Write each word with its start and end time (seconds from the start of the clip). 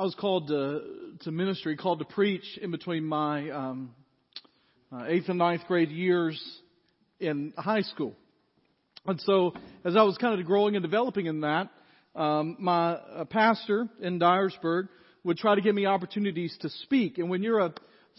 I 0.00 0.02
was 0.02 0.14
called 0.14 0.48
to, 0.48 0.80
to 1.24 1.30
ministry, 1.30 1.76
called 1.76 1.98
to 1.98 2.06
preach 2.06 2.58
in 2.62 2.70
between 2.70 3.04
my 3.04 3.50
um, 3.50 3.94
uh, 4.90 5.04
eighth 5.06 5.28
and 5.28 5.36
ninth 5.36 5.60
grade 5.68 5.90
years 5.90 6.42
in 7.18 7.52
high 7.54 7.82
school. 7.82 8.16
And 9.04 9.20
so, 9.20 9.52
as 9.84 9.96
I 9.96 10.02
was 10.04 10.16
kind 10.16 10.40
of 10.40 10.46
growing 10.46 10.74
and 10.74 10.82
developing 10.82 11.26
in 11.26 11.42
that, 11.42 11.68
um, 12.16 12.56
my 12.58 12.92
uh, 12.92 13.26
pastor 13.26 13.90
in 14.00 14.18
Dyersburg 14.18 14.88
would 15.24 15.36
try 15.36 15.54
to 15.54 15.60
give 15.60 15.74
me 15.74 15.84
opportunities 15.84 16.56
to 16.62 16.70
speak. 16.70 17.18
And 17.18 17.28
when 17.28 17.42
you're 17.42 17.60
a 17.60 17.74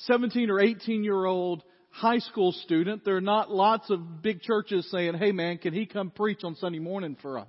17 0.06 0.52
or 0.52 0.60
18 0.60 1.04
year 1.04 1.26
old 1.26 1.64
high 1.90 2.20
school 2.20 2.52
student, 2.52 3.04
there 3.06 3.18
are 3.18 3.22
not 3.22 3.50
lots 3.50 3.90
of 3.90 4.22
big 4.22 4.44
churches 4.44 4.88
saying, 4.92 5.16
"Hey, 5.16 5.32
man, 5.32 5.58
can 5.58 5.74
he 5.74 5.88
come 5.88 6.12
preach 6.12 6.44
on 6.44 6.54
Sunday 6.58 6.78
morning 6.78 7.18
for 7.24 7.40
us?" 7.40 7.48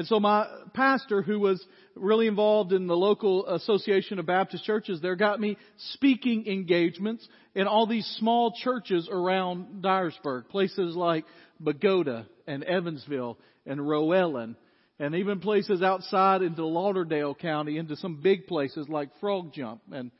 And 0.00 0.08
so 0.08 0.18
my 0.18 0.46
pastor, 0.72 1.20
who 1.20 1.38
was 1.38 1.62
really 1.94 2.26
involved 2.26 2.72
in 2.72 2.86
the 2.86 2.96
local 2.96 3.46
association 3.46 4.18
of 4.18 4.24
Baptist 4.24 4.64
churches 4.64 4.98
there, 5.02 5.14
got 5.14 5.38
me 5.38 5.58
speaking 5.92 6.46
engagements 6.46 7.28
in 7.54 7.66
all 7.66 7.86
these 7.86 8.06
small 8.18 8.54
churches 8.62 9.10
around 9.12 9.82
Dyersburg, 9.82 10.48
places 10.48 10.96
like 10.96 11.26
Bogota 11.60 12.24
and 12.46 12.64
Evansville 12.64 13.36
and 13.66 13.86
Rowan, 13.86 14.56
and 14.98 15.14
even 15.16 15.38
places 15.38 15.82
outside 15.82 16.40
into 16.40 16.64
Lauderdale 16.64 17.34
County, 17.34 17.76
into 17.76 17.94
some 17.94 18.22
big 18.22 18.46
places 18.46 18.88
like 18.88 19.10
Frog 19.20 19.52
Jump 19.52 19.82
and 19.92 20.10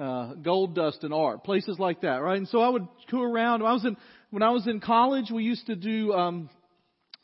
uh, 0.00 0.34
Gold 0.34 0.74
Dust 0.74 1.04
and 1.04 1.14
Art, 1.14 1.44
places 1.44 1.78
like 1.78 2.00
that, 2.00 2.22
right? 2.22 2.38
And 2.38 2.48
so 2.48 2.58
I 2.58 2.70
would 2.70 2.88
go 3.08 3.22
around. 3.22 3.62
I 3.62 3.72
was 3.72 3.84
in 3.84 3.96
when 4.30 4.42
I 4.42 4.50
was 4.50 4.66
in 4.66 4.80
college, 4.80 5.30
we 5.30 5.44
used 5.44 5.66
to 5.66 5.76
do 5.76 6.12
um, 6.12 6.50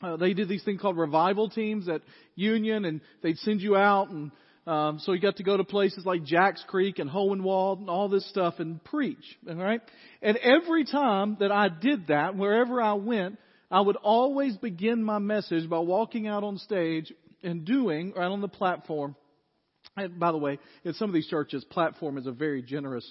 uh, 0.05 0.17
they 0.17 0.33
did 0.33 0.47
these 0.47 0.63
things 0.63 0.79
called 0.79 0.97
revival 0.97 1.49
teams 1.49 1.89
at 1.89 2.01
Union, 2.35 2.85
and 2.85 3.01
they'd 3.23 3.37
send 3.39 3.61
you 3.61 3.75
out, 3.75 4.09
and 4.09 4.31
um, 4.67 4.99
so 4.99 5.13
you 5.13 5.19
got 5.19 5.37
to 5.37 5.43
go 5.43 5.57
to 5.57 5.63
places 5.63 6.05
like 6.05 6.23
Jacks 6.23 6.63
Creek 6.67 6.99
and 6.99 7.09
Hohenwald 7.09 7.79
and 7.79 7.89
all 7.89 8.09
this 8.09 8.27
stuff 8.29 8.55
and 8.59 8.83
preach. 8.83 9.37
All 9.49 9.55
right, 9.55 9.81
and 10.21 10.37
every 10.37 10.85
time 10.85 11.37
that 11.39 11.51
I 11.51 11.69
did 11.69 12.07
that, 12.07 12.35
wherever 12.35 12.81
I 12.81 12.93
went, 12.93 13.37
I 13.71 13.81
would 13.81 13.97
always 13.97 14.55
begin 14.57 15.03
my 15.03 15.19
message 15.19 15.69
by 15.69 15.79
walking 15.79 16.27
out 16.27 16.43
on 16.43 16.57
stage 16.59 17.11
and 17.43 17.65
doing 17.65 18.13
right 18.15 18.27
on 18.27 18.41
the 18.41 18.47
platform. 18.47 19.15
And 19.97 20.19
by 20.19 20.31
the 20.31 20.37
way, 20.37 20.59
in 20.83 20.93
some 20.93 21.09
of 21.09 21.13
these 21.13 21.27
churches, 21.27 21.63
platform 21.63 22.17
is 22.17 22.27
a 22.27 22.31
very 22.31 22.61
generous 22.61 23.05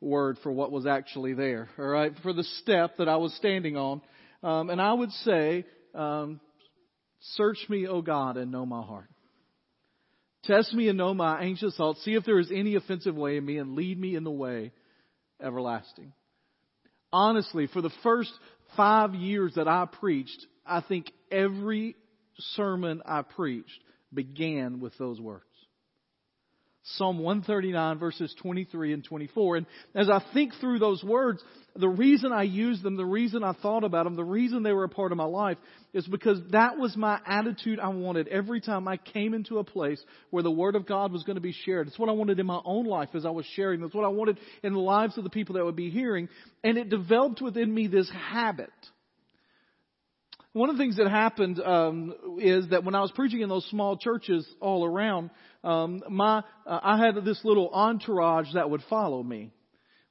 word 0.00 0.36
for 0.42 0.52
what 0.52 0.70
was 0.70 0.86
actually 0.86 1.34
there. 1.34 1.68
All 1.78 1.86
right, 1.86 2.12
for 2.22 2.32
the 2.32 2.44
step 2.44 2.98
that 2.98 3.08
I 3.08 3.16
was 3.16 3.34
standing 3.34 3.76
on, 3.76 4.00
um, 4.42 4.70
and 4.70 4.80
I 4.80 4.92
would 4.92 5.10
say 5.10 5.64
um, 5.96 6.40
Search 7.20 7.58
me, 7.68 7.86
O 7.86 8.02
God, 8.02 8.36
and 8.36 8.52
know 8.52 8.66
my 8.66 8.82
heart. 8.82 9.08
Test 10.44 10.72
me 10.74 10.88
and 10.88 10.98
know 10.98 11.12
my 11.12 11.40
anxious 11.40 11.76
thoughts. 11.76 12.04
See 12.04 12.14
if 12.14 12.24
there 12.24 12.38
is 12.38 12.50
any 12.54 12.76
offensive 12.76 13.16
way 13.16 13.36
in 13.36 13.44
me 13.44 13.58
and 13.58 13.74
lead 13.74 13.98
me 13.98 14.14
in 14.14 14.22
the 14.22 14.30
way 14.30 14.72
everlasting. 15.42 16.12
Honestly, 17.12 17.66
for 17.66 17.82
the 17.82 17.90
first 18.02 18.32
five 18.76 19.14
years 19.14 19.54
that 19.56 19.66
I 19.66 19.86
preached, 19.86 20.46
I 20.64 20.82
think 20.82 21.10
every 21.30 21.96
sermon 22.38 23.02
I 23.04 23.22
preached 23.22 23.80
began 24.14 24.80
with 24.80 24.96
those 24.98 25.20
words. 25.20 25.42
Psalm 26.94 27.18
139 27.18 27.98
verses 27.98 28.32
23 28.40 28.92
and 28.92 29.04
24. 29.04 29.56
And 29.56 29.66
as 29.96 30.08
I 30.08 30.22
think 30.32 30.52
through 30.60 30.78
those 30.78 31.02
words, 31.02 31.42
the 31.78 31.88
reason 31.88 32.32
I 32.32 32.42
used 32.42 32.82
them, 32.82 32.96
the 32.96 33.04
reason 33.04 33.42
I 33.42 33.52
thought 33.52 33.84
about 33.84 34.04
them, 34.04 34.16
the 34.16 34.24
reason 34.24 34.62
they 34.62 34.72
were 34.72 34.84
a 34.84 34.88
part 34.88 35.12
of 35.12 35.18
my 35.18 35.24
life 35.24 35.58
is 35.92 36.06
because 36.06 36.38
that 36.50 36.78
was 36.78 36.96
my 36.96 37.20
attitude 37.26 37.80
I 37.80 37.88
wanted 37.88 38.28
every 38.28 38.60
time 38.60 38.86
I 38.88 38.96
came 38.96 39.34
into 39.34 39.58
a 39.58 39.64
place 39.64 40.02
where 40.30 40.42
the 40.42 40.50
Word 40.50 40.76
of 40.76 40.86
God 40.86 41.12
was 41.12 41.22
going 41.24 41.36
to 41.36 41.42
be 41.42 41.52
shared. 41.52 41.88
It's 41.88 41.98
what 41.98 42.08
I 42.08 42.12
wanted 42.12 42.38
in 42.38 42.46
my 42.46 42.60
own 42.64 42.86
life 42.86 43.10
as 43.14 43.26
I 43.26 43.30
was 43.30 43.46
sharing. 43.54 43.82
It's 43.82 43.94
what 43.94 44.04
I 44.04 44.08
wanted 44.08 44.38
in 44.62 44.72
the 44.72 44.80
lives 44.80 45.16
of 45.18 45.24
the 45.24 45.30
people 45.30 45.54
that 45.54 45.64
would 45.64 45.76
be 45.76 45.90
hearing. 45.90 46.28
And 46.62 46.78
it 46.78 46.88
developed 46.88 47.40
within 47.40 47.72
me 47.72 47.86
this 47.86 48.10
habit. 48.10 48.70
One 50.52 50.70
of 50.70 50.78
the 50.78 50.82
things 50.82 50.96
that 50.96 51.10
happened 51.10 51.60
um, 51.60 52.38
is 52.40 52.68
that 52.70 52.82
when 52.82 52.94
I 52.94 53.02
was 53.02 53.12
preaching 53.12 53.42
in 53.42 53.50
those 53.50 53.66
small 53.66 53.98
churches 53.98 54.46
all 54.58 54.86
around, 54.86 55.28
um, 55.62 56.02
my 56.08 56.38
uh, 56.66 56.80
I 56.82 56.96
had 56.96 57.22
this 57.26 57.40
little 57.44 57.68
entourage 57.68 58.54
that 58.54 58.70
would 58.70 58.82
follow 58.88 59.22
me. 59.22 59.52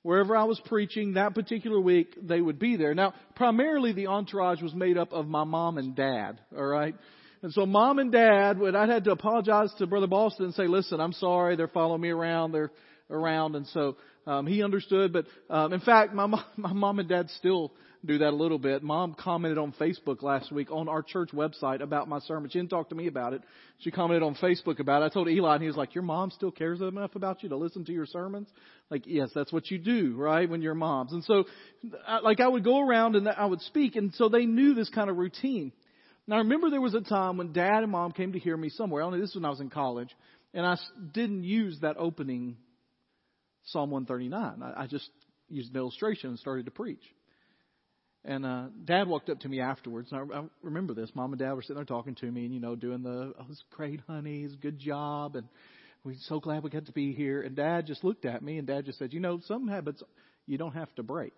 Wherever 0.05 0.37
I 0.37 0.43
was 0.43 0.61
preaching 0.65 1.13
that 1.13 1.33
particular 1.33 1.79
week, 1.79 2.15
they 2.21 2.39
would 2.39 2.59
be 2.59 2.75
there. 2.75 2.93
Now, 2.93 3.15
primarily 3.33 3.91
the 3.91 4.05
entourage 4.05 4.61
was 4.61 4.71
made 4.71 4.99
up 4.99 5.11
of 5.11 5.25
my 5.25 5.45
mom 5.45 5.79
and 5.79 5.95
dad, 5.95 6.39
alright? 6.55 6.93
And 7.41 7.51
so 7.51 7.65
mom 7.65 7.97
and 7.97 8.11
dad, 8.11 8.59
when 8.59 8.75
I 8.75 8.85
had 8.85 9.05
to 9.05 9.11
apologize 9.11 9.73
to 9.79 9.87
Brother 9.87 10.05
Boston 10.05 10.45
and 10.45 10.53
say, 10.53 10.67
listen, 10.67 10.99
I'm 11.01 11.13
sorry, 11.13 11.55
they're 11.55 11.67
following 11.67 12.01
me 12.01 12.09
around, 12.09 12.51
they're 12.51 12.69
around, 13.09 13.55
and 13.55 13.65
so, 13.69 13.97
um, 14.27 14.45
he 14.45 14.61
understood, 14.61 15.11
but, 15.11 15.25
um, 15.49 15.73
in 15.73 15.79
fact, 15.79 16.13
my, 16.13 16.27
my 16.55 16.71
mom 16.71 16.99
and 16.99 17.09
dad 17.09 17.31
still 17.31 17.71
do 18.07 18.19
that 18.19 18.29
a 18.29 18.35
little 18.35 18.57
bit. 18.57 18.83
Mom 18.83 19.15
commented 19.17 19.57
on 19.57 19.73
Facebook 19.73 20.21
last 20.23 20.51
week 20.51 20.71
on 20.71 20.87
our 20.87 21.01
church 21.01 21.29
website 21.33 21.81
about 21.81 22.07
my 22.07 22.19
sermon. 22.19 22.49
She 22.49 22.59
didn't 22.59 22.69
talk 22.69 22.89
to 22.89 22.95
me 22.95 23.07
about 23.07 23.33
it. 23.33 23.41
She 23.79 23.91
commented 23.91 24.23
on 24.23 24.35
Facebook 24.35 24.79
about 24.79 25.01
it. 25.01 25.05
I 25.05 25.09
told 25.09 25.29
Eli 25.29 25.53
and 25.53 25.61
he 25.61 25.67
was 25.67 25.77
like, 25.77 25.95
your 25.95 26.03
mom 26.03 26.31
still 26.31 26.51
cares 26.51 26.81
enough 26.81 27.15
about 27.15 27.43
you 27.43 27.49
to 27.49 27.57
listen 27.57 27.85
to 27.85 27.91
your 27.91 28.05
sermons? 28.05 28.47
Like, 28.89 29.03
yes, 29.05 29.29
that's 29.33 29.51
what 29.51 29.69
you 29.69 29.77
do, 29.77 30.15
right? 30.15 30.49
When 30.49 30.61
you're 30.61 30.75
moms. 30.75 31.13
And 31.13 31.23
so, 31.23 31.45
like 32.23 32.39
I 32.39 32.47
would 32.47 32.63
go 32.63 32.79
around 32.79 33.15
and 33.15 33.27
I 33.27 33.45
would 33.45 33.61
speak 33.61 33.95
and 33.95 34.13
so 34.15 34.29
they 34.29 34.45
knew 34.45 34.73
this 34.73 34.89
kind 34.89 35.09
of 35.09 35.17
routine. 35.17 35.71
Now 36.27 36.35
I 36.35 36.39
remember 36.39 36.69
there 36.69 36.81
was 36.81 36.95
a 36.95 37.01
time 37.01 37.37
when 37.37 37.53
dad 37.53 37.83
and 37.83 37.91
mom 37.91 38.11
came 38.11 38.33
to 38.33 38.39
hear 38.39 38.57
me 38.57 38.69
somewhere. 38.69 39.03
Only 39.03 39.19
this 39.19 39.29
was 39.29 39.35
when 39.35 39.45
I 39.45 39.49
was 39.49 39.59
in 39.59 39.69
college 39.69 40.09
and 40.53 40.65
I 40.65 40.77
didn't 41.13 41.43
use 41.43 41.79
that 41.81 41.97
opening 41.97 42.57
Psalm 43.65 43.91
139. 43.91 44.63
I, 44.63 44.83
I 44.83 44.87
just 44.87 45.09
used 45.49 45.71
an 45.71 45.77
illustration 45.77 46.29
and 46.29 46.39
started 46.39 46.65
to 46.65 46.71
preach. 46.71 47.03
And 48.27 48.43
uh, 48.43 48.65
Dad 48.85 49.07
walked 49.07 49.29
up 49.29 49.39
to 49.41 49.49
me 49.49 49.59
afterwards, 49.61 50.11
and 50.11 50.31
I, 50.33 50.39
I 50.39 50.43
remember 50.63 50.95
this. 50.95 51.11
Mom 51.13 51.31
and 51.31 51.39
Dad 51.39 51.53
were 51.53 51.61
sitting 51.61 51.75
there 51.75 51.85
talking 51.85 52.15
to 52.15 52.31
me, 52.31 52.45
and 52.45 52.53
you 52.53 52.59
know, 52.59 52.75
doing 52.75 53.03
the, 53.03 53.33
"Oh, 53.39 53.45
it's 53.49 53.63
great, 53.69 54.01
honey, 54.07 54.41
it's 54.41 54.55
a 54.55 54.57
good 54.57 54.79
job," 54.79 55.35
and 55.35 55.47
we're 56.03 56.15
so 56.21 56.39
glad 56.39 56.63
we 56.63 56.71
got 56.71 56.87
to 56.87 56.91
be 56.91 57.13
here. 57.13 57.43
And 57.43 57.55
Dad 57.55 57.85
just 57.85 58.03
looked 58.03 58.25
at 58.25 58.41
me, 58.41 58.57
and 58.57 58.67
Dad 58.67 58.85
just 58.85 58.97
said, 58.97 59.13
"You 59.13 59.19
know, 59.19 59.39
some 59.45 59.67
habits 59.67 60.01
you 60.47 60.57
don't 60.57 60.73
have 60.73 60.93
to 60.95 61.03
break." 61.03 61.33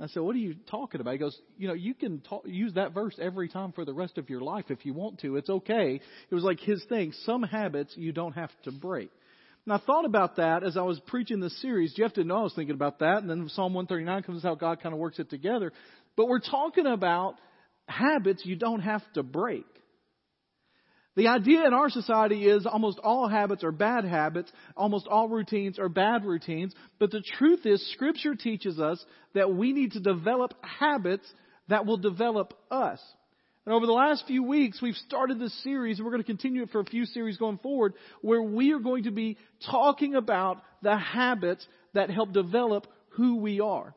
I 0.00 0.08
said, 0.08 0.24
"What 0.24 0.34
are 0.34 0.40
you 0.40 0.54
talking 0.68 1.00
about?" 1.00 1.12
He 1.12 1.18
goes, 1.18 1.40
"You 1.56 1.68
know, 1.68 1.74
you 1.74 1.94
can 1.94 2.20
talk, 2.20 2.42
use 2.46 2.74
that 2.74 2.92
verse 2.92 3.16
every 3.20 3.48
time 3.48 3.70
for 3.70 3.84
the 3.84 3.94
rest 3.94 4.18
of 4.18 4.28
your 4.28 4.40
life 4.40 4.72
if 4.72 4.84
you 4.84 4.92
want 4.92 5.20
to. 5.20 5.36
It's 5.36 5.50
okay." 5.50 6.00
It 6.30 6.34
was 6.34 6.42
like 6.42 6.58
his 6.58 6.84
thing. 6.86 7.12
Some 7.24 7.44
habits 7.44 7.96
you 7.96 8.10
don't 8.10 8.32
have 8.32 8.50
to 8.64 8.72
break. 8.72 9.10
And 9.66 9.72
I 9.72 9.78
thought 9.78 10.04
about 10.04 10.36
that 10.36 10.62
as 10.62 10.76
I 10.76 10.82
was 10.82 11.00
preaching 11.06 11.40
this 11.40 11.60
series. 11.62 11.94
Have 11.98 12.12
to 12.14 12.24
know 12.24 12.38
I 12.38 12.42
was 12.42 12.54
thinking 12.54 12.74
about 12.74 12.98
that. 12.98 13.18
And 13.18 13.30
then 13.30 13.48
Psalm 13.48 13.72
139 13.72 14.22
comes 14.22 14.42
how 14.42 14.54
God 14.54 14.82
kind 14.82 14.92
of 14.92 14.98
works 14.98 15.18
it 15.18 15.30
together. 15.30 15.72
But 16.16 16.28
we're 16.28 16.40
talking 16.40 16.86
about 16.86 17.36
habits 17.88 18.44
you 18.44 18.56
don't 18.56 18.80
have 18.80 19.02
to 19.14 19.22
break. 19.22 19.64
The 21.16 21.28
idea 21.28 21.64
in 21.66 21.72
our 21.72 21.90
society 21.90 22.46
is 22.46 22.66
almost 22.66 22.98
all 22.98 23.28
habits 23.28 23.62
are 23.62 23.70
bad 23.70 24.04
habits, 24.04 24.50
almost 24.76 25.06
all 25.06 25.28
routines 25.28 25.78
are 25.78 25.88
bad 25.88 26.24
routines, 26.24 26.74
but 26.98 27.12
the 27.12 27.22
truth 27.38 27.64
is 27.64 27.92
scripture 27.92 28.34
teaches 28.34 28.80
us 28.80 29.04
that 29.32 29.54
we 29.54 29.72
need 29.72 29.92
to 29.92 30.00
develop 30.00 30.54
habits 30.62 31.24
that 31.68 31.86
will 31.86 31.98
develop 31.98 32.54
us. 32.68 33.00
And 33.66 33.74
over 33.74 33.86
the 33.86 33.92
last 33.92 34.24
few 34.26 34.42
weeks, 34.42 34.82
we've 34.82 34.94
started 35.06 35.38
this 35.38 35.62
series, 35.62 35.98
and 35.98 36.04
we're 36.04 36.12
going 36.12 36.22
to 36.22 36.26
continue 36.26 36.62
it 36.62 36.70
for 36.70 36.80
a 36.80 36.84
few 36.84 37.06
series 37.06 37.38
going 37.38 37.58
forward, 37.58 37.94
where 38.20 38.42
we 38.42 38.72
are 38.72 38.78
going 38.78 39.04
to 39.04 39.10
be 39.10 39.38
talking 39.70 40.14
about 40.14 40.62
the 40.82 40.96
habits 40.96 41.66
that 41.94 42.10
help 42.10 42.32
develop 42.32 42.86
who 43.10 43.36
we 43.36 43.60
are. 43.60 43.94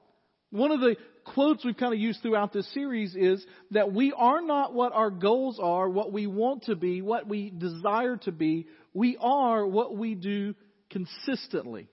One 0.51 0.71
of 0.71 0.79
the 0.79 0.95
quotes 1.25 1.65
we've 1.65 1.75
kind 1.75 1.93
of 1.93 1.99
used 1.99 2.21
throughout 2.21 2.53
this 2.53 2.71
series 2.73 3.13
is 3.13 3.45
that 3.71 3.91
we 3.91 4.13
are 4.13 4.41
not 4.41 4.73
what 4.73 4.93
our 4.93 5.09
goals 5.09 5.59
are, 5.61 5.89
what 5.89 6.13
we 6.13 6.27
want 6.27 6.63
to 6.63 6.75
be, 6.77 7.01
what 7.01 7.27
we 7.27 7.49
desire 7.49 8.15
to 8.17 8.31
be. 8.31 8.67
We 8.93 9.17
are 9.19 9.67
what 9.67 9.97
we 9.97 10.15
do 10.15 10.55
consistently. 10.89 11.89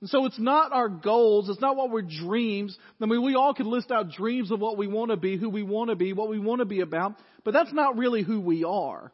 And 0.00 0.08
so 0.08 0.24
it's 0.24 0.38
not 0.38 0.72
our 0.72 0.88
goals, 0.88 1.50
it's 1.50 1.60
not 1.60 1.76
what 1.76 1.90
we're 1.90 2.02
dreams. 2.02 2.76
I 3.00 3.06
mean, 3.06 3.22
we 3.22 3.34
all 3.34 3.52
can 3.52 3.70
list 3.70 3.90
out 3.90 4.10
dreams 4.10 4.50
of 4.50 4.58
what 4.58 4.78
we 4.78 4.86
want 4.86 5.10
to 5.10 5.16
be, 5.16 5.36
who 5.36 5.50
we 5.50 5.62
want 5.62 5.90
to 5.90 5.96
be, 5.96 6.12
what 6.12 6.30
we 6.30 6.38
want 6.38 6.60
to 6.60 6.64
be 6.64 6.80
about, 6.80 7.16
but 7.44 7.52
that's 7.52 7.72
not 7.72 7.98
really 7.98 8.22
who 8.22 8.40
we 8.40 8.64
are. 8.64 9.12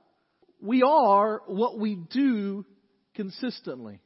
We 0.61 0.83
are 0.83 1.43
what 1.47 1.79
we 1.79 1.97
do 1.97 2.65
consistently. 3.15 4.01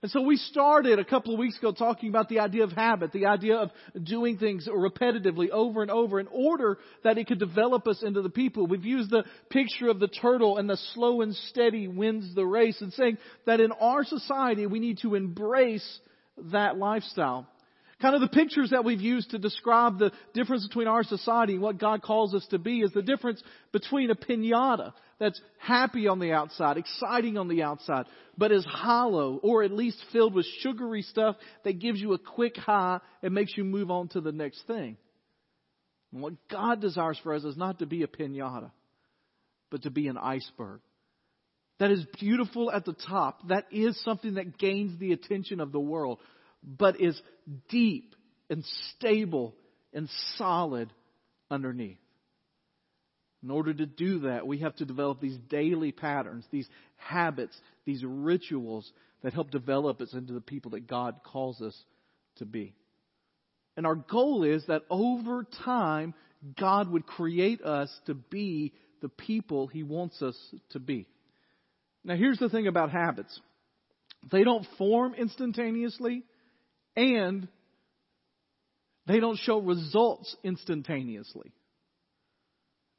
And 0.00 0.10
so 0.12 0.22
we 0.22 0.36
started 0.36 1.00
a 1.00 1.04
couple 1.04 1.32
of 1.32 1.40
weeks 1.40 1.58
ago 1.58 1.72
talking 1.72 2.08
about 2.08 2.28
the 2.28 2.38
idea 2.38 2.62
of 2.62 2.70
habit, 2.70 3.10
the 3.10 3.26
idea 3.26 3.56
of 3.56 3.70
doing 4.00 4.38
things 4.38 4.68
repetitively 4.68 5.50
over 5.50 5.82
and 5.82 5.90
over 5.90 6.20
in 6.20 6.28
order 6.28 6.78
that 7.02 7.18
it 7.18 7.26
could 7.26 7.40
develop 7.40 7.88
us 7.88 8.00
into 8.04 8.22
the 8.22 8.30
people. 8.30 8.68
We've 8.68 8.84
used 8.84 9.10
the 9.10 9.24
picture 9.50 9.88
of 9.88 9.98
the 9.98 10.06
turtle 10.06 10.58
and 10.58 10.70
the 10.70 10.76
slow 10.94 11.22
and 11.22 11.34
steady 11.34 11.88
wins 11.88 12.32
the 12.36 12.46
race 12.46 12.80
and 12.80 12.92
saying 12.92 13.18
that 13.44 13.58
in 13.58 13.72
our 13.72 14.04
society 14.04 14.66
we 14.66 14.78
need 14.78 14.98
to 15.02 15.16
embrace 15.16 15.98
that 16.52 16.76
lifestyle. 16.76 17.48
Kind 18.00 18.14
of 18.14 18.20
the 18.20 18.28
pictures 18.28 18.70
that 18.70 18.84
we've 18.84 19.00
used 19.00 19.30
to 19.32 19.38
describe 19.38 19.98
the 19.98 20.12
difference 20.32 20.66
between 20.66 20.86
our 20.86 21.02
society 21.02 21.54
and 21.54 21.62
what 21.62 21.78
God 21.78 22.00
calls 22.00 22.32
us 22.32 22.46
to 22.50 22.58
be 22.58 22.80
is 22.80 22.92
the 22.92 23.02
difference 23.02 23.42
between 23.72 24.10
a 24.10 24.14
pinata 24.14 24.92
that's 25.18 25.40
happy 25.58 26.06
on 26.06 26.20
the 26.20 26.30
outside, 26.30 26.76
exciting 26.76 27.36
on 27.36 27.48
the 27.48 27.64
outside, 27.64 28.06
but 28.36 28.52
is 28.52 28.64
hollow 28.64 29.40
or 29.42 29.64
at 29.64 29.72
least 29.72 29.98
filled 30.12 30.32
with 30.32 30.46
sugary 30.60 31.02
stuff 31.02 31.34
that 31.64 31.80
gives 31.80 32.00
you 32.00 32.12
a 32.12 32.18
quick 32.18 32.56
high 32.56 33.00
and 33.20 33.34
makes 33.34 33.56
you 33.56 33.64
move 33.64 33.90
on 33.90 34.06
to 34.08 34.20
the 34.20 34.30
next 34.30 34.64
thing. 34.68 34.96
And 36.12 36.22
what 36.22 36.34
God 36.48 36.80
desires 36.80 37.18
for 37.20 37.34
us 37.34 37.42
is 37.42 37.56
not 37.56 37.80
to 37.80 37.86
be 37.86 38.04
a 38.04 38.06
pinata, 38.06 38.70
but 39.70 39.82
to 39.82 39.90
be 39.90 40.06
an 40.06 40.16
iceberg. 40.16 40.80
That 41.80 41.90
is 41.90 42.04
beautiful 42.20 42.70
at 42.70 42.84
the 42.84 42.94
top. 43.08 43.48
That 43.48 43.66
is 43.72 44.00
something 44.04 44.34
that 44.34 44.56
gains 44.56 44.98
the 45.00 45.12
attention 45.12 45.60
of 45.60 45.72
the 45.72 45.80
world 45.80 46.18
but 46.62 47.00
is 47.00 47.20
deep 47.68 48.14
and 48.50 48.64
stable 48.96 49.54
and 49.92 50.08
solid 50.36 50.92
underneath. 51.50 51.98
In 53.42 53.50
order 53.50 53.72
to 53.72 53.86
do 53.86 54.20
that, 54.20 54.46
we 54.46 54.58
have 54.58 54.74
to 54.76 54.84
develop 54.84 55.20
these 55.20 55.38
daily 55.48 55.92
patterns, 55.92 56.44
these 56.50 56.68
habits, 56.96 57.56
these 57.84 58.02
rituals 58.04 58.90
that 59.22 59.32
help 59.32 59.50
develop 59.50 60.00
us 60.00 60.12
into 60.12 60.32
the 60.32 60.40
people 60.40 60.72
that 60.72 60.88
God 60.88 61.20
calls 61.24 61.60
us 61.60 61.76
to 62.36 62.44
be. 62.44 62.74
And 63.76 63.86
our 63.86 63.94
goal 63.94 64.42
is 64.42 64.64
that 64.66 64.82
over 64.90 65.46
time, 65.64 66.14
God 66.58 66.90
would 66.90 67.06
create 67.06 67.62
us 67.62 67.90
to 68.06 68.14
be 68.14 68.72
the 69.00 69.08
people 69.08 69.68
He 69.68 69.84
wants 69.84 70.20
us 70.20 70.36
to 70.70 70.80
be. 70.80 71.06
Now, 72.04 72.16
here's 72.16 72.38
the 72.38 72.48
thing 72.48 72.66
about 72.66 72.90
habits 72.90 73.40
they 74.32 74.42
don't 74.42 74.66
form 74.78 75.14
instantaneously, 75.14 76.24
and 76.98 77.46
they 79.06 79.20
don't 79.20 79.38
show 79.38 79.60
results 79.60 80.36
instantaneously. 80.42 81.52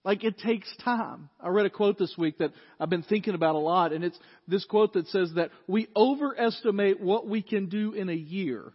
Like 0.05 0.23
it 0.23 0.39
takes 0.39 0.73
time. 0.77 1.29
I 1.39 1.49
read 1.49 1.65
a 1.65 1.69
quote 1.69 1.99
this 1.99 2.15
week 2.17 2.37
that 2.37 2.51
I've 2.79 2.89
been 2.89 3.03
thinking 3.03 3.35
about 3.35 3.55
a 3.55 3.59
lot, 3.59 3.91
and 3.91 4.03
it's 4.03 4.17
this 4.47 4.63
quote 4.63 4.93
that 4.93 5.07
says 5.07 5.33
that 5.35 5.51
we 5.67 5.87
overestimate 5.95 7.01
what 7.01 7.27
we 7.27 7.41
can 7.41 7.67
do 7.67 7.91
in 7.91 8.07
a 8.07 8.13
year, 8.13 8.71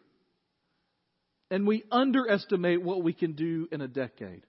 and 1.51 1.67
we 1.67 1.83
underestimate 1.91 2.83
what 2.83 3.03
we 3.03 3.15
can 3.15 3.33
do 3.33 3.67
in 3.73 3.81
a 3.81 3.89
decade. 3.89 4.45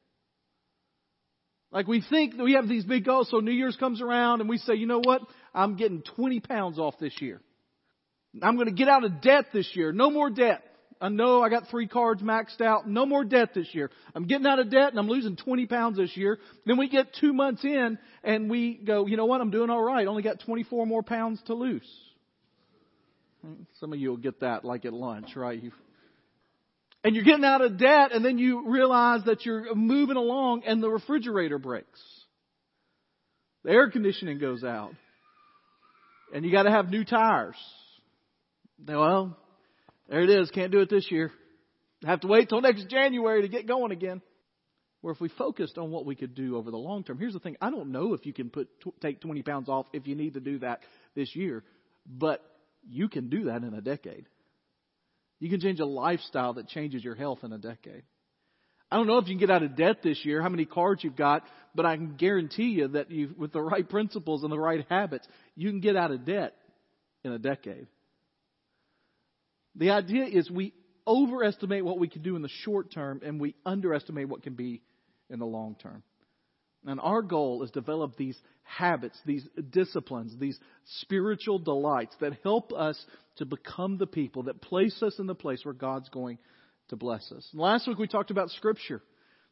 Like 1.72 1.88
we 1.88 2.04
think 2.08 2.36
we 2.38 2.54
have 2.54 2.68
these 2.68 2.84
big 2.84 3.06
goals, 3.06 3.30
so 3.32 3.40
New 3.40 3.52
Year's 3.52 3.78
comes 3.78 4.02
around 4.02 4.42
and 4.42 4.50
we 4.50 4.58
say, 4.58 4.76
you 4.76 4.86
know 4.86 5.02
what? 5.02 5.22
I'm 5.54 5.78
getting 5.78 6.04
20 6.16 6.42
pounds 6.42 6.78
off 6.78 6.96
this 7.00 7.14
year. 7.22 7.42
I'm 8.42 8.56
going 8.56 8.68
to 8.68 8.74
get 8.74 8.90
out 8.90 9.04
of 9.04 9.22
debt 9.22 9.46
this 9.54 9.70
year. 9.74 9.92
No 9.92 10.10
more 10.10 10.30
debt. 10.30 10.64
I 11.02 11.10
know 11.10 11.42
I 11.42 11.50
got 11.50 11.68
three 11.70 11.88
cards 11.88 12.22
maxed 12.22 12.62
out. 12.62 12.88
No 12.88 13.06
more 13.06 13.24
debt 13.24 13.54
this 13.54 13.68
year. 13.74 13.92
I'm 14.14 14.28
getting 14.28 14.48
out 14.48 14.60
of 14.60 14.70
debt 14.70 14.90
and 14.90 15.00
I'm 15.00 15.08
losing 15.08 15.36
20 15.36 15.66
pounds 15.66 15.98
this 15.98 16.16
year. 16.16 16.40
Then 16.66 16.78
we 16.78 16.90
get 16.90 17.14
two 17.20 17.34
months 17.34 17.64
in 17.64 17.98
and 18.24 18.50
we 18.50 18.76
go, 18.76 19.06
you 19.06 19.18
know 19.18 19.26
what? 19.26 19.42
I'm 19.42 19.52
doing 19.52 19.70
all 19.70 19.84
right. 19.84 20.08
Only 20.08 20.24
got 20.24 20.40
24 20.46 20.86
more 20.86 21.04
pounds 21.04 21.42
to 21.48 21.54
lose. 21.54 21.88
Some 23.80 23.94
of 23.94 24.00
you 24.00 24.10
will 24.10 24.18
get 24.18 24.40
that 24.40 24.64
like 24.64 24.86
at 24.86 24.94
lunch, 24.94 25.36
right? 25.36 25.62
You, 25.62 25.72
and 27.04 27.14
you're 27.14 27.26
getting 27.26 27.46
out 27.46 27.62
of 27.62 27.78
debt 27.78 28.12
and 28.14 28.24
then 28.24 28.38
you 28.38 28.68
realize 28.70 29.24
that 29.26 29.46
you're 29.46 29.76
moving 29.76 30.18
along 30.18 30.64
and 30.66 30.82
the 30.82 30.90
refrigerator 30.90 31.60
breaks. 31.60 32.02
The 33.64 33.72
air 33.72 33.92
conditioning 33.92 34.40
goes 34.40 34.64
out. 34.64 34.94
And 36.34 36.44
you 36.44 36.52
gotta 36.52 36.72
have 36.72 36.90
new 36.90 37.04
tires. 37.04 37.56
Well, 38.84 39.38
there 40.10 40.22
it 40.22 40.30
is. 40.30 40.52
Can't 40.52 40.72
do 40.72 40.80
it 40.80 40.90
this 40.90 41.10
year. 41.10 41.32
Have 42.06 42.22
to 42.22 42.28
wait 42.28 42.50
till 42.50 42.62
next 42.62 42.88
January 42.90 43.42
to 43.42 43.48
get 43.48 43.68
going 43.68 43.92
again. 43.92 44.22
Where 45.02 45.14
if 45.14 45.22
we 45.22 45.30
focused 45.30 45.78
on 45.78 45.92
what 45.92 46.06
we 46.06 46.16
could 46.16 46.34
do 46.34 46.58
over 46.58 46.72
the 46.72 46.78
long 46.78 47.04
term, 47.04 47.20
here's 47.20 47.34
the 47.34 47.40
thing: 47.40 47.58
I 47.62 47.70
don't 47.70 47.92
know 47.92 48.14
if 48.14 48.26
you 48.26 48.34
can 48.34 48.50
put 48.50 48.68
take 49.02 49.22
20 49.22 49.44
pounds 49.44 49.70
off 49.70 49.86
if 49.94 50.08
you 50.08 50.16
need 50.16 50.34
to 50.34 50.40
do 50.40 50.60
that 50.60 50.82
this 51.16 51.36
year, 51.36 51.64
but 52.06 52.42
you 52.88 53.08
can 53.08 53.30
do 53.30 53.46
that 53.46 53.64
in 53.64 53.74
a 53.74 53.82
decade. 53.82 54.26
You 55.40 55.50
can 55.50 55.60
change 55.60 55.80
a 55.80 55.86
lifestyle 55.86 56.54
that 56.54 56.68
changes 56.68 57.04
your 57.04 57.16
health 57.16 57.40
in 57.44 57.52
a 57.52 57.58
decade. 57.58 58.04
I 58.92 58.98
don't 58.98 59.08
know 59.08 59.18
if 59.18 59.28
you 59.28 59.34
can 59.34 59.40
get 59.40 59.52
out 59.52 59.64
of 59.64 59.76
debt 59.76 59.98
this 60.04 60.24
year, 60.24 60.42
how 60.42 60.50
many 60.50 60.66
cards 60.66 61.04
you've 61.04 61.16
got, 61.16 61.44
but 61.74 61.86
I 61.86 61.98
can 61.98 62.16
guarantee 62.16 62.70
you 62.70 62.88
that 62.90 63.12
you, 63.12 63.34
with 63.38 63.52
the 63.52 63.62
right 63.62 63.88
principles 63.88 64.44
and 64.44 64.52
the 64.52 64.60
right 64.60 64.86
habits, 64.90 65.28
you 65.56 65.70
can 65.70 65.82
get 65.82 65.96
out 65.96 66.12
of 66.12 66.26
debt 66.26 66.56
in 67.24 67.32
a 67.32 67.40
decade. 67.40 67.88
The 69.76 69.92
idea 69.92 70.26
is 70.26 70.50
we 70.50 70.74
overestimate 71.08 71.86
what 71.86 72.00
we 72.00 72.08
can 72.08 72.22
do 72.22 72.36
in 72.36 72.42
the 72.42 72.50
short 72.64 72.92
term 72.92 73.22
and 73.24 73.40
we 73.40 73.56
underestimate 73.66 74.30
what 74.30 74.44
can 74.44 74.54
be 74.54 74.82
in 75.30 75.40
the 75.40 75.46
long 75.46 75.76
term. 75.82 76.04
And 76.88 77.00
our 77.00 77.22
goal 77.22 77.64
is 77.64 77.72
develop 77.72 78.16
these 78.16 78.40
habits, 78.64 79.18
these 79.26 79.48
disciplines, 79.72 80.36
these 80.40 80.60
spiritual 81.02 81.60
delights 81.60 82.16
that 82.22 82.38
help 82.44 82.74
us 82.74 83.04
to 83.38 83.46
become 83.46 83.98
the 83.98 84.08
people 84.08 84.44
that 84.44 84.62
place 84.62 85.02
us 85.02 85.18
in 85.18 85.26
the 85.26 85.36
place 85.36 85.66
where 85.66 85.74
God's 85.74 86.10
going 86.10 86.38
to 86.90 86.96
bless 86.96 87.32
us. 87.32 87.48
Last 87.54 87.88
week 87.88 87.98
we 87.98 88.08
talked 88.08 88.32
about 88.32 88.52
Scripture. 88.52 89.02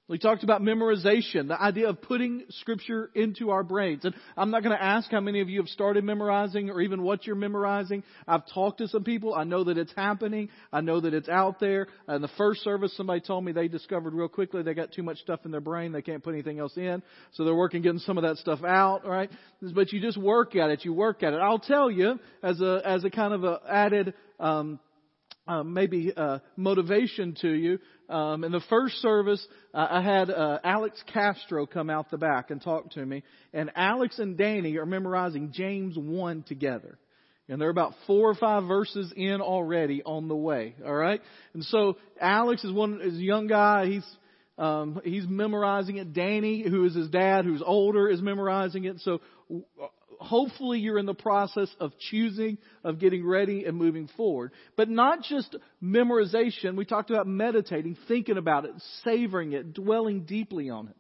We 0.10 0.18
talked 0.18 0.44
about 0.44 0.62
memorization, 0.62 1.48
the 1.48 1.60
idea 1.60 1.88
of 1.88 2.02
putting 2.02 2.44
scripture 2.50 3.10
into 3.16 3.52
our 3.52 3.64
brains. 3.64 4.04
And 4.04 4.14
I'm 4.36 4.52
not 4.52 4.62
going 4.62 4.76
to 4.76 4.84
ask 4.84 5.10
how 5.10 5.22
many 5.22 5.40
of 5.40 5.48
you 5.48 5.62
have 5.62 5.70
started 5.70 6.04
memorizing 6.04 6.70
or 6.70 6.82
even 6.82 7.04
what 7.04 7.26
you're 7.26 7.38
memorizing. 7.38 8.04
I've 8.28 8.46
talked 8.54 8.80
to 8.80 8.90
some 8.90 9.06
people. 9.06 9.34
I 9.34 9.46
know 9.46 9.64
that 9.64 9.78
it's 9.78 9.94
happening. 9.96 10.50
I 10.74 10.82
know 10.82 11.00
that 11.00 11.14
it's 11.14 11.30
out 11.30 11.62
there. 11.62 11.88
In 12.10 12.22
the 12.22 12.28
first 12.38 12.64
service, 12.64 12.94
somebody 12.98 13.22
told 13.22 13.46
me 13.46 13.54
they 13.54 13.70
discovered 13.70 14.14
real 14.14 14.28
quickly 14.28 14.62
they 14.62 14.74
got 14.74 14.92
too 14.92 15.04
much 15.04 15.20
stuff 15.20 15.40
in 15.46 15.52
their 15.52 15.62
brain. 15.62 15.94
They 15.94 16.02
can't 16.02 16.22
put 16.22 16.34
anything 16.34 16.60
else 16.60 16.76
in. 16.76 17.02
So 17.32 17.46
they're 17.46 17.56
working 17.56 17.82
getting 17.82 18.00
some 18.00 18.18
of 18.18 18.24
that 18.24 18.36
stuff 18.38 18.62
out, 18.62 19.08
right? 19.08 19.32
But 19.62 19.94
you 19.94 20.02
just 20.02 20.18
work 20.18 20.54
at 20.58 20.70
it. 20.70 20.84
You 20.84 20.94
work 20.94 21.24
at 21.24 21.32
it. 21.32 21.38
I'll 21.38 21.60
tell 21.60 21.90
you 21.90 22.20
as 22.44 22.60
a, 22.60 22.82
as 22.84 23.06
a 23.06 23.10
kind 23.10 23.34
of 23.34 23.46
a 23.46 23.62
added, 23.70 24.14
um, 24.38 24.82
uh, 25.48 25.64
maybe 25.64 26.14
uh, 26.16 26.40
motivation 26.56 27.36
to 27.42 27.50
you. 27.50 27.80
Um, 28.10 28.44
in 28.44 28.52
the 28.52 28.62
first 28.70 28.98
service, 28.98 29.46
uh, 29.74 29.88
I 29.90 30.02
had 30.02 30.30
uh, 30.30 30.60
Alex 30.64 31.02
Castro 31.14 31.66
come 31.66 31.90
out 31.90 32.12
the 32.12 32.18
back 32.18 32.52
and 32.52 32.62
talk 32.62 32.92
to 32.92 33.06
me, 33.06 33.24
and 33.54 33.72
Alex 33.76 34.20
and 34.20 34.38
Danny 34.38 34.78
are 34.78 34.86
memorizing 34.86 35.52
James 35.54 35.98
one 35.98 36.44
together. 36.44 36.98
And 37.50 37.60
they're 37.60 37.70
about 37.70 37.94
four 38.08 38.30
or 38.30 38.36
five 38.36 38.64
verses 38.68 39.12
in 39.18 39.42
already 39.42 40.02
on 40.02 40.30
the 40.30 40.36
way. 40.36 40.76
All 40.86 40.94
right, 40.94 41.22
and 41.54 41.64
so 41.64 41.98
Alex 42.20 42.64
is 42.64 42.72
one 42.72 43.02
is 43.02 43.16
a 43.16 43.22
young 43.22 43.48
guy. 43.48 43.88
He's 43.88 44.06
um, 44.58 45.02
he's 45.04 45.28
memorizing 45.28 45.98
it. 45.98 46.14
Danny, 46.14 46.64
who 46.68 46.86
is 46.86 46.96
his 46.96 47.10
dad, 47.10 47.44
who's 47.44 47.64
older, 47.66 48.08
is 48.08 48.22
memorizing 48.22 48.86
it. 48.86 49.00
So 49.02 49.20
hopefully 50.20 50.80
you're 50.80 50.98
in 50.98 51.06
the 51.06 51.14
process 51.14 51.70
of 51.80 51.98
choosing, 51.98 52.58
of 52.84 53.00
getting 53.00 53.26
ready 53.26 53.66
and 53.66 53.78
moving 53.78 54.08
forward. 54.16 54.52
But 54.76 54.90
not 54.90 55.24
just 55.24 55.56
memorization. 55.82 56.76
We 56.76 56.86
talked 56.86 57.10
about 57.10 57.28
meditating, 57.28 57.98
thinking 58.08 58.38
about 58.38 58.66
it, 58.66 58.72
savoring 59.04 59.54
it, 59.54 59.74
dwelling 59.74 60.26
deeply 60.26 60.70
on 60.70 60.88
it. 60.88 60.96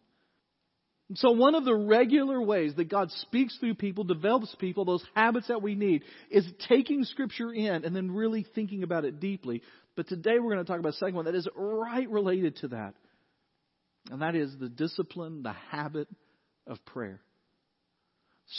So 1.15 1.31
one 1.31 1.53
of 1.53 1.65
the 1.65 1.75
regular 1.75 2.41
ways 2.41 2.73
that 2.75 2.89
God 2.89 3.11
speaks 3.11 3.57
through 3.59 3.75
people, 3.75 4.03
develops 4.03 4.55
people, 4.55 4.85
those 4.85 5.05
habits 5.13 5.47
that 5.47 5.61
we 5.61 5.75
need, 5.75 6.03
is 6.31 6.45
taking 6.67 7.03
scripture 7.03 7.51
in 7.51 7.85
and 7.85 7.95
then 7.95 8.09
really 8.09 8.45
thinking 8.55 8.83
about 8.83 9.05
it 9.05 9.19
deeply. 9.19 9.61
But 9.95 10.07
today 10.07 10.39
we're 10.39 10.53
going 10.53 10.65
to 10.65 10.71
talk 10.71 10.79
about 10.79 10.93
a 10.93 10.97
second 10.97 11.15
one 11.15 11.25
that 11.25 11.35
is 11.35 11.47
right 11.55 12.09
related 12.09 12.55
to 12.57 12.69
that. 12.69 12.95
And 14.09 14.21
that 14.21 14.35
is 14.35 14.55
the 14.59 14.69
discipline, 14.69 15.43
the 15.43 15.53
habit 15.53 16.07
of 16.67 16.83
prayer. 16.85 17.21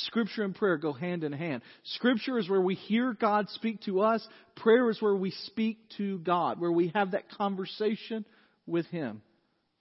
Scripture 0.02 0.42
and 0.42 0.54
prayer 0.54 0.76
go 0.76 0.92
hand 0.92 1.24
in 1.24 1.32
hand. 1.32 1.62
Scripture 1.84 2.38
is 2.38 2.48
where 2.48 2.60
we 2.60 2.74
hear 2.74 3.12
God 3.12 3.48
speak 3.50 3.82
to 3.82 4.00
us. 4.00 4.26
Prayer 4.56 4.90
is 4.90 5.00
where 5.00 5.14
we 5.14 5.30
speak 5.30 5.78
to 5.98 6.18
God, 6.18 6.60
where 6.60 6.72
we 6.72 6.90
have 6.94 7.12
that 7.12 7.30
conversation 7.30 8.24
with 8.66 8.86
Him. 8.86 9.22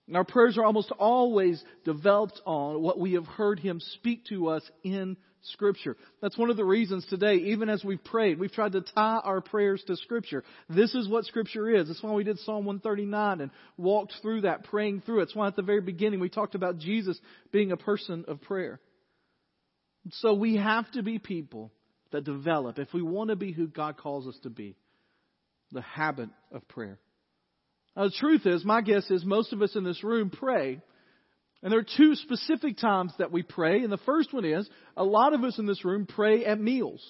And 0.06 0.16
our 0.16 0.24
prayers 0.24 0.58
are 0.58 0.64
almost 0.64 0.92
always 0.92 1.62
developed 1.84 2.40
on 2.44 2.82
what 2.82 2.98
we 2.98 3.14
have 3.14 3.26
heard 3.26 3.58
Him 3.58 3.80
speak 3.80 4.26
to 4.26 4.48
us 4.48 4.62
in 4.82 5.16
Scripture. 5.52 5.96
That's 6.22 6.38
one 6.38 6.50
of 6.50 6.56
the 6.56 6.64
reasons 6.64 7.04
today, 7.06 7.34
even 7.36 7.68
as 7.68 7.84
we've 7.84 8.02
prayed, 8.02 8.38
we've 8.38 8.52
tried 8.52 8.72
to 8.72 8.80
tie 8.82 9.20
our 9.22 9.40
prayers 9.40 9.82
to 9.86 9.96
Scripture. 9.96 10.44
This 10.68 10.94
is 10.94 11.08
what 11.08 11.24
Scripture 11.24 11.68
is. 11.68 11.88
That's 11.88 12.02
why 12.02 12.12
we 12.12 12.24
did 12.24 12.38
Psalm 12.40 12.64
139 12.64 13.40
and 13.40 13.50
walked 13.76 14.14
through 14.22 14.42
that, 14.42 14.64
praying 14.64 15.02
through 15.02 15.20
it. 15.20 15.26
That's 15.26 15.36
why 15.36 15.48
at 15.48 15.56
the 15.56 15.62
very 15.62 15.80
beginning 15.80 16.20
we 16.20 16.28
talked 16.28 16.54
about 16.54 16.78
Jesus 16.78 17.18
being 17.50 17.72
a 17.72 17.76
person 17.76 18.24
of 18.28 18.40
prayer. 18.42 18.80
So 20.12 20.34
we 20.34 20.56
have 20.56 20.90
to 20.92 21.02
be 21.02 21.18
people 21.18 21.72
that 22.12 22.24
develop, 22.24 22.78
if 22.78 22.92
we 22.92 23.02
want 23.02 23.30
to 23.30 23.36
be 23.36 23.52
who 23.52 23.66
God 23.66 23.96
calls 23.96 24.26
us 24.26 24.38
to 24.42 24.50
be, 24.50 24.76
the 25.72 25.82
habit 25.82 26.28
of 26.52 26.66
prayer. 26.68 26.98
Now, 27.96 28.04
the 28.04 28.14
truth 28.18 28.46
is, 28.46 28.64
my 28.64 28.82
guess 28.82 29.10
is 29.10 29.24
most 29.24 29.52
of 29.52 29.62
us 29.62 29.76
in 29.76 29.84
this 29.84 30.04
room 30.04 30.30
pray. 30.30 30.80
And 31.62 31.72
there 31.72 31.80
are 31.80 31.86
two 31.96 32.14
specific 32.16 32.76
times 32.76 33.12
that 33.18 33.32
we 33.32 33.42
pray. 33.42 33.80
And 33.80 33.90
the 33.90 33.96
first 33.98 34.32
one 34.32 34.44
is, 34.44 34.68
a 34.96 35.04
lot 35.04 35.32
of 35.32 35.42
us 35.42 35.58
in 35.58 35.66
this 35.66 35.84
room 35.84 36.06
pray 36.06 36.44
at 36.44 36.60
meals. 36.60 37.02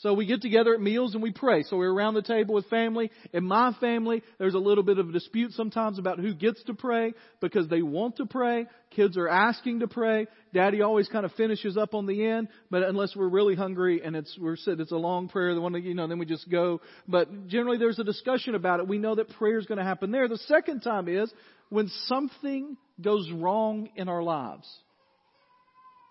So 0.00 0.12
we 0.12 0.26
get 0.26 0.42
together 0.42 0.74
at 0.74 0.80
meals 0.80 1.14
and 1.14 1.22
we 1.22 1.32
pray. 1.32 1.62
So 1.62 1.78
we're 1.78 1.92
around 1.92 2.14
the 2.14 2.22
table 2.22 2.54
with 2.54 2.66
family. 2.66 3.10
In 3.32 3.44
my 3.44 3.72
family, 3.80 4.22
there's 4.38 4.52
a 4.52 4.58
little 4.58 4.84
bit 4.84 4.98
of 4.98 5.08
a 5.08 5.12
dispute 5.12 5.52
sometimes 5.52 5.98
about 5.98 6.18
who 6.18 6.34
gets 6.34 6.62
to 6.64 6.74
pray 6.74 7.14
because 7.40 7.68
they 7.68 7.80
want 7.80 8.16
to 8.16 8.26
pray. 8.26 8.66
Kids 8.90 9.16
are 9.16 9.28
asking 9.28 9.80
to 9.80 9.88
pray. 9.88 10.26
Daddy 10.52 10.82
always 10.82 11.08
kind 11.08 11.24
of 11.24 11.32
finishes 11.32 11.78
up 11.78 11.94
on 11.94 12.04
the 12.04 12.26
end, 12.26 12.48
but 12.70 12.82
unless 12.82 13.16
we're 13.16 13.28
really 13.28 13.54
hungry 13.54 14.02
and 14.04 14.14
it's 14.14 14.36
we're 14.38 14.56
said 14.56 14.80
it's 14.80 14.92
a 14.92 14.96
long 14.96 15.28
prayer, 15.28 15.54
the 15.54 15.60
one 15.62 15.74
you 15.82 15.94
know, 15.94 16.06
then 16.06 16.18
we 16.18 16.26
just 16.26 16.50
go. 16.50 16.82
But 17.08 17.46
generally, 17.46 17.78
there's 17.78 17.98
a 17.98 18.04
discussion 18.04 18.54
about 18.54 18.80
it. 18.80 18.88
We 18.88 18.98
know 18.98 19.14
that 19.14 19.30
prayer 19.30 19.58
is 19.58 19.64
going 19.64 19.78
to 19.78 19.84
happen 19.84 20.10
there. 20.10 20.28
The 20.28 20.38
second 20.38 20.80
time 20.80 21.08
is 21.08 21.32
when 21.70 21.88
something 22.04 22.76
goes 23.00 23.30
wrong 23.32 23.88
in 23.96 24.10
our 24.10 24.22
lives. 24.22 24.68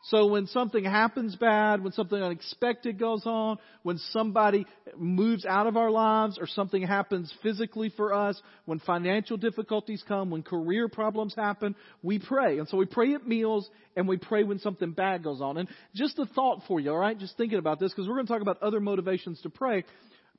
So 0.10 0.28
when 0.28 0.46
something 0.48 0.84
happens 0.84 1.36
bad, 1.36 1.84
when 1.84 1.92
something 1.92 2.22
unexpected 2.22 3.00
goes 3.00 3.26
on, 3.26 3.58
when 3.82 3.98
somebody 4.12 4.68
moves 4.96 5.46
out 5.48 5.66
of 5.66 5.78
our 5.78 5.90
lives 5.90 6.38
or 6.40 6.46
something 6.46 6.84
happens 6.84 7.34
physically 7.42 7.92
for 7.98 8.14
us, 8.14 8.40
when 8.66 8.78
financial 8.80 9.36
difficulties 9.36 10.04
come, 10.08 10.30
when 10.30 10.44
career 10.44 10.88
problems 10.90 11.34
happen, 11.36 11.76
we 12.04 12.20
pray. 12.20 12.60
And 12.60 12.68
so 12.70 12.78
we 12.78 12.86
pray 12.86 13.16
at 13.16 13.28
meals 13.28 13.68
and 13.96 14.08
we 14.08 14.18
pray 14.18 14.44
when 14.44 14.60
something 14.60 14.92
bad 14.92 15.24
goes 15.24 15.42
on. 15.42 15.58
And 15.58 15.68
just 15.96 16.20
a 16.20 16.28
thought 16.28 16.62
for 16.68 16.80
you, 16.80 16.92
alright? 16.92 17.18
Just 17.18 17.36
thinking 17.36 17.58
about 17.58 17.80
this 17.80 17.92
because 17.92 18.08
we're 18.08 18.16
going 18.16 18.28
to 18.28 18.34
talk 18.34 18.44
about 18.44 18.62
other 18.62 18.80
motivations 18.80 19.42
to 19.42 19.50
pray. 19.50 19.86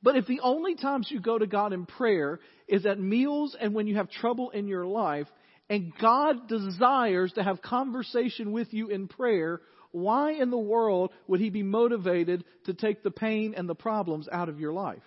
But 0.00 0.16
if 0.16 0.26
the 0.26 0.40
only 0.44 0.76
times 0.76 1.08
you 1.10 1.18
go 1.18 1.38
to 1.38 1.46
God 1.48 1.72
in 1.72 1.86
prayer 1.86 2.38
is 2.68 2.86
at 2.86 3.00
meals 3.00 3.56
and 3.60 3.74
when 3.74 3.88
you 3.88 3.96
have 3.96 4.10
trouble 4.10 4.50
in 4.50 4.68
your 4.68 4.86
life, 4.86 5.26
and 5.68 5.92
God 6.00 6.48
desires 6.48 7.32
to 7.34 7.42
have 7.42 7.60
conversation 7.62 8.52
with 8.52 8.72
you 8.72 8.88
in 8.88 9.08
prayer, 9.08 9.60
why 9.90 10.32
in 10.32 10.50
the 10.50 10.58
world 10.58 11.10
would 11.26 11.40
He 11.40 11.50
be 11.50 11.62
motivated 11.62 12.44
to 12.64 12.74
take 12.74 13.02
the 13.02 13.10
pain 13.10 13.54
and 13.56 13.68
the 13.68 13.74
problems 13.74 14.28
out 14.30 14.48
of 14.48 14.60
your 14.60 14.72
life? 14.72 15.02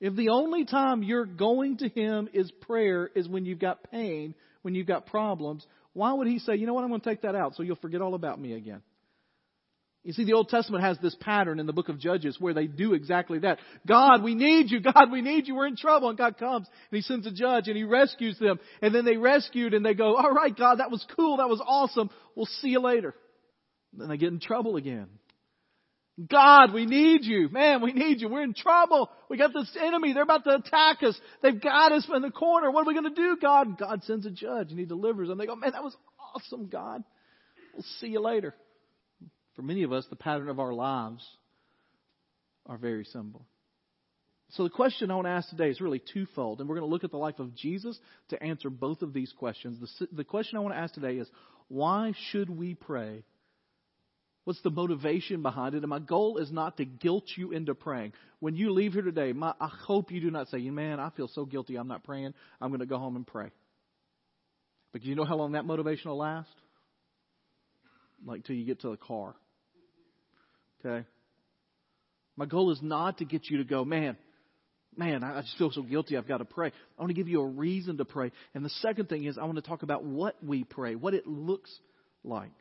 If 0.00 0.16
the 0.16 0.30
only 0.30 0.64
time 0.64 1.02
you're 1.02 1.26
going 1.26 1.78
to 1.78 1.88
Him 1.88 2.28
is 2.32 2.50
prayer 2.62 3.10
is 3.14 3.28
when 3.28 3.44
you've 3.44 3.58
got 3.58 3.90
pain, 3.90 4.34
when 4.62 4.74
you've 4.74 4.86
got 4.86 5.06
problems, 5.06 5.66
why 5.92 6.12
would 6.12 6.26
He 6.26 6.38
say, 6.38 6.56
you 6.56 6.66
know 6.66 6.74
what, 6.74 6.84
I'm 6.84 6.90
going 6.90 7.00
to 7.00 7.08
take 7.08 7.22
that 7.22 7.34
out 7.34 7.54
so 7.54 7.62
you'll 7.62 7.76
forget 7.76 8.00
all 8.00 8.14
about 8.14 8.40
me 8.40 8.54
again? 8.54 8.82
You 10.04 10.12
see, 10.12 10.24
the 10.24 10.34
Old 10.34 10.50
Testament 10.50 10.84
has 10.84 10.98
this 10.98 11.16
pattern 11.18 11.58
in 11.58 11.64
the 11.64 11.72
book 11.72 11.88
of 11.88 11.98
Judges 11.98 12.36
where 12.38 12.52
they 12.52 12.66
do 12.66 12.92
exactly 12.92 13.38
that. 13.38 13.58
God, 13.88 14.22
we 14.22 14.34
need 14.34 14.70
you. 14.70 14.80
God, 14.80 15.10
we 15.10 15.22
need 15.22 15.48
you. 15.48 15.54
We're 15.54 15.66
in 15.66 15.76
trouble. 15.76 16.10
And 16.10 16.18
God 16.18 16.36
comes 16.36 16.66
and 16.90 16.96
He 16.96 17.00
sends 17.00 17.26
a 17.26 17.32
judge 17.32 17.68
and 17.68 17.76
He 17.76 17.84
rescues 17.84 18.38
them. 18.38 18.60
And 18.82 18.94
then 18.94 19.06
they 19.06 19.16
rescued 19.16 19.72
and 19.72 19.84
they 19.84 19.94
go, 19.94 20.16
all 20.16 20.30
right, 20.30 20.54
God, 20.54 20.80
that 20.80 20.90
was 20.90 21.04
cool. 21.16 21.38
That 21.38 21.48
was 21.48 21.62
awesome. 21.66 22.10
We'll 22.36 22.44
see 22.60 22.68
you 22.68 22.80
later. 22.80 23.14
Then 23.94 24.08
they 24.08 24.18
get 24.18 24.30
in 24.30 24.40
trouble 24.40 24.76
again. 24.76 25.06
God, 26.30 26.74
we 26.74 26.84
need 26.84 27.24
you. 27.24 27.48
Man, 27.48 27.80
we 27.80 27.92
need 27.92 28.20
you. 28.20 28.28
We're 28.28 28.44
in 28.44 28.54
trouble. 28.54 29.10
We 29.30 29.38
got 29.38 29.54
this 29.54 29.74
enemy. 29.80 30.12
They're 30.12 30.22
about 30.22 30.44
to 30.44 30.56
attack 30.56 31.02
us. 31.02 31.18
They've 31.42 31.60
got 31.60 31.92
us 31.92 32.06
in 32.14 32.20
the 32.20 32.30
corner. 32.30 32.70
What 32.70 32.82
are 32.82 32.88
we 32.88 32.94
going 32.94 33.12
to 33.12 33.20
do, 33.20 33.38
God? 33.40 33.78
God 33.78 34.04
sends 34.04 34.26
a 34.26 34.30
judge 34.30 34.68
and 34.68 34.78
he 34.78 34.84
delivers 34.84 35.28
them. 35.28 35.38
They 35.38 35.46
go, 35.46 35.56
man, 35.56 35.72
that 35.72 35.82
was 35.82 35.96
awesome, 36.34 36.68
God. 36.68 37.02
We'll 37.72 37.86
see 38.00 38.08
you 38.08 38.20
later 38.20 38.54
for 39.54 39.62
many 39.62 39.82
of 39.82 39.92
us, 39.92 40.06
the 40.10 40.16
pattern 40.16 40.48
of 40.48 40.58
our 40.60 40.72
lives 40.72 41.26
are 42.66 42.76
very 42.76 43.04
similar. 43.04 43.44
So 44.50 44.62
the 44.62 44.70
question 44.70 45.10
I 45.10 45.14
want 45.14 45.26
to 45.26 45.32
ask 45.32 45.48
today 45.48 45.68
is 45.70 45.80
really 45.80 46.02
twofold, 46.12 46.60
and 46.60 46.68
we're 46.68 46.76
going 46.76 46.88
to 46.88 46.92
look 46.92 47.04
at 47.04 47.10
the 47.10 47.16
life 47.16 47.38
of 47.38 47.54
Jesus 47.54 47.98
to 48.28 48.42
answer 48.42 48.70
both 48.70 49.02
of 49.02 49.12
these 49.12 49.32
questions. 49.32 49.80
The, 49.80 50.06
the 50.12 50.24
question 50.24 50.58
I 50.58 50.60
want 50.60 50.74
to 50.74 50.80
ask 50.80 50.94
today 50.94 51.16
is, 51.16 51.28
why 51.68 52.12
should 52.30 52.50
we 52.50 52.74
pray? 52.74 53.24
What's 54.44 54.60
the 54.62 54.70
motivation 54.70 55.42
behind 55.42 55.74
it? 55.74 55.78
And 55.78 55.88
my 55.88 55.98
goal 55.98 56.36
is 56.36 56.52
not 56.52 56.76
to 56.76 56.84
guilt 56.84 57.24
you 57.36 57.52
into 57.52 57.74
praying. 57.74 58.12
When 58.40 58.54
you 58.54 58.72
leave 58.72 58.92
here 58.92 59.02
today, 59.02 59.32
my, 59.32 59.54
I 59.58 59.68
hope 59.68 60.12
you 60.12 60.20
do 60.20 60.30
not 60.30 60.48
say, 60.48 60.58
man, 60.58 61.00
I 61.00 61.10
feel 61.10 61.28
so 61.28 61.46
guilty 61.46 61.76
I'm 61.76 61.88
not 61.88 62.04
praying. 62.04 62.34
I'm 62.60 62.68
going 62.68 62.80
to 62.80 62.86
go 62.86 62.98
home 62.98 63.16
and 63.16 63.26
pray. 63.26 63.50
But 64.92 65.02
do 65.02 65.08
you 65.08 65.14
know 65.14 65.24
how 65.24 65.36
long 65.36 65.52
that 65.52 65.64
motivation 65.64 66.10
will 66.10 66.18
last? 66.18 66.50
Like 68.24 68.44
till 68.44 68.54
you 68.54 68.66
get 68.66 68.82
to 68.82 68.90
the 68.90 68.96
car. 68.96 69.34
Okay? 70.84 71.06
My 72.36 72.46
goal 72.46 72.70
is 72.72 72.80
not 72.82 73.18
to 73.18 73.24
get 73.24 73.48
you 73.48 73.58
to 73.58 73.64
go, 73.64 73.84
man, 73.84 74.16
man, 74.96 75.22
I 75.22 75.40
just 75.40 75.56
feel 75.56 75.70
so 75.70 75.82
guilty. 75.82 76.16
I've 76.16 76.28
got 76.28 76.38
to 76.38 76.44
pray. 76.44 76.68
I 76.68 77.02
want 77.02 77.10
to 77.10 77.14
give 77.14 77.28
you 77.28 77.40
a 77.40 77.46
reason 77.46 77.96
to 77.98 78.04
pray. 78.04 78.32
And 78.54 78.64
the 78.64 78.70
second 78.70 79.08
thing 79.08 79.24
is, 79.24 79.38
I 79.38 79.44
want 79.44 79.56
to 79.56 79.62
talk 79.62 79.82
about 79.82 80.04
what 80.04 80.36
we 80.42 80.64
pray, 80.64 80.94
what 80.94 81.14
it 81.14 81.26
looks 81.26 81.70
like. 82.22 82.52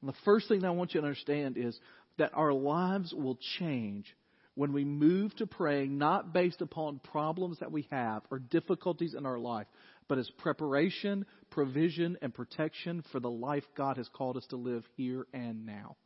And 0.00 0.08
the 0.08 0.16
first 0.24 0.48
thing 0.48 0.64
I 0.64 0.70
want 0.70 0.94
you 0.94 1.00
to 1.00 1.06
understand 1.06 1.56
is 1.56 1.78
that 2.18 2.32
our 2.34 2.52
lives 2.52 3.12
will 3.12 3.38
change 3.58 4.06
when 4.54 4.72
we 4.72 4.84
move 4.84 5.34
to 5.36 5.46
praying 5.46 5.98
not 5.98 6.32
based 6.32 6.60
upon 6.60 6.98
problems 6.98 7.60
that 7.60 7.70
we 7.70 7.86
have 7.90 8.22
or 8.30 8.38
difficulties 8.38 9.14
in 9.14 9.24
our 9.24 9.38
life, 9.38 9.66
but 10.08 10.18
as 10.18 10.28
preparation, 10.38 11.24
provision, 11.50 12.18
and 12.22 12.34
protection 12.34 13.04
for 13.12 13.20
the 13.20 13.30
life 13.30 13.64
God 13.76 13.96
has 13.98 14.08
called 14.08 14.36
us 14.36 14.46
to 14.50 14.56
live 14.56 14.84
here 14.96 15.26
and 15.32 15.64
now. 15.64 15.96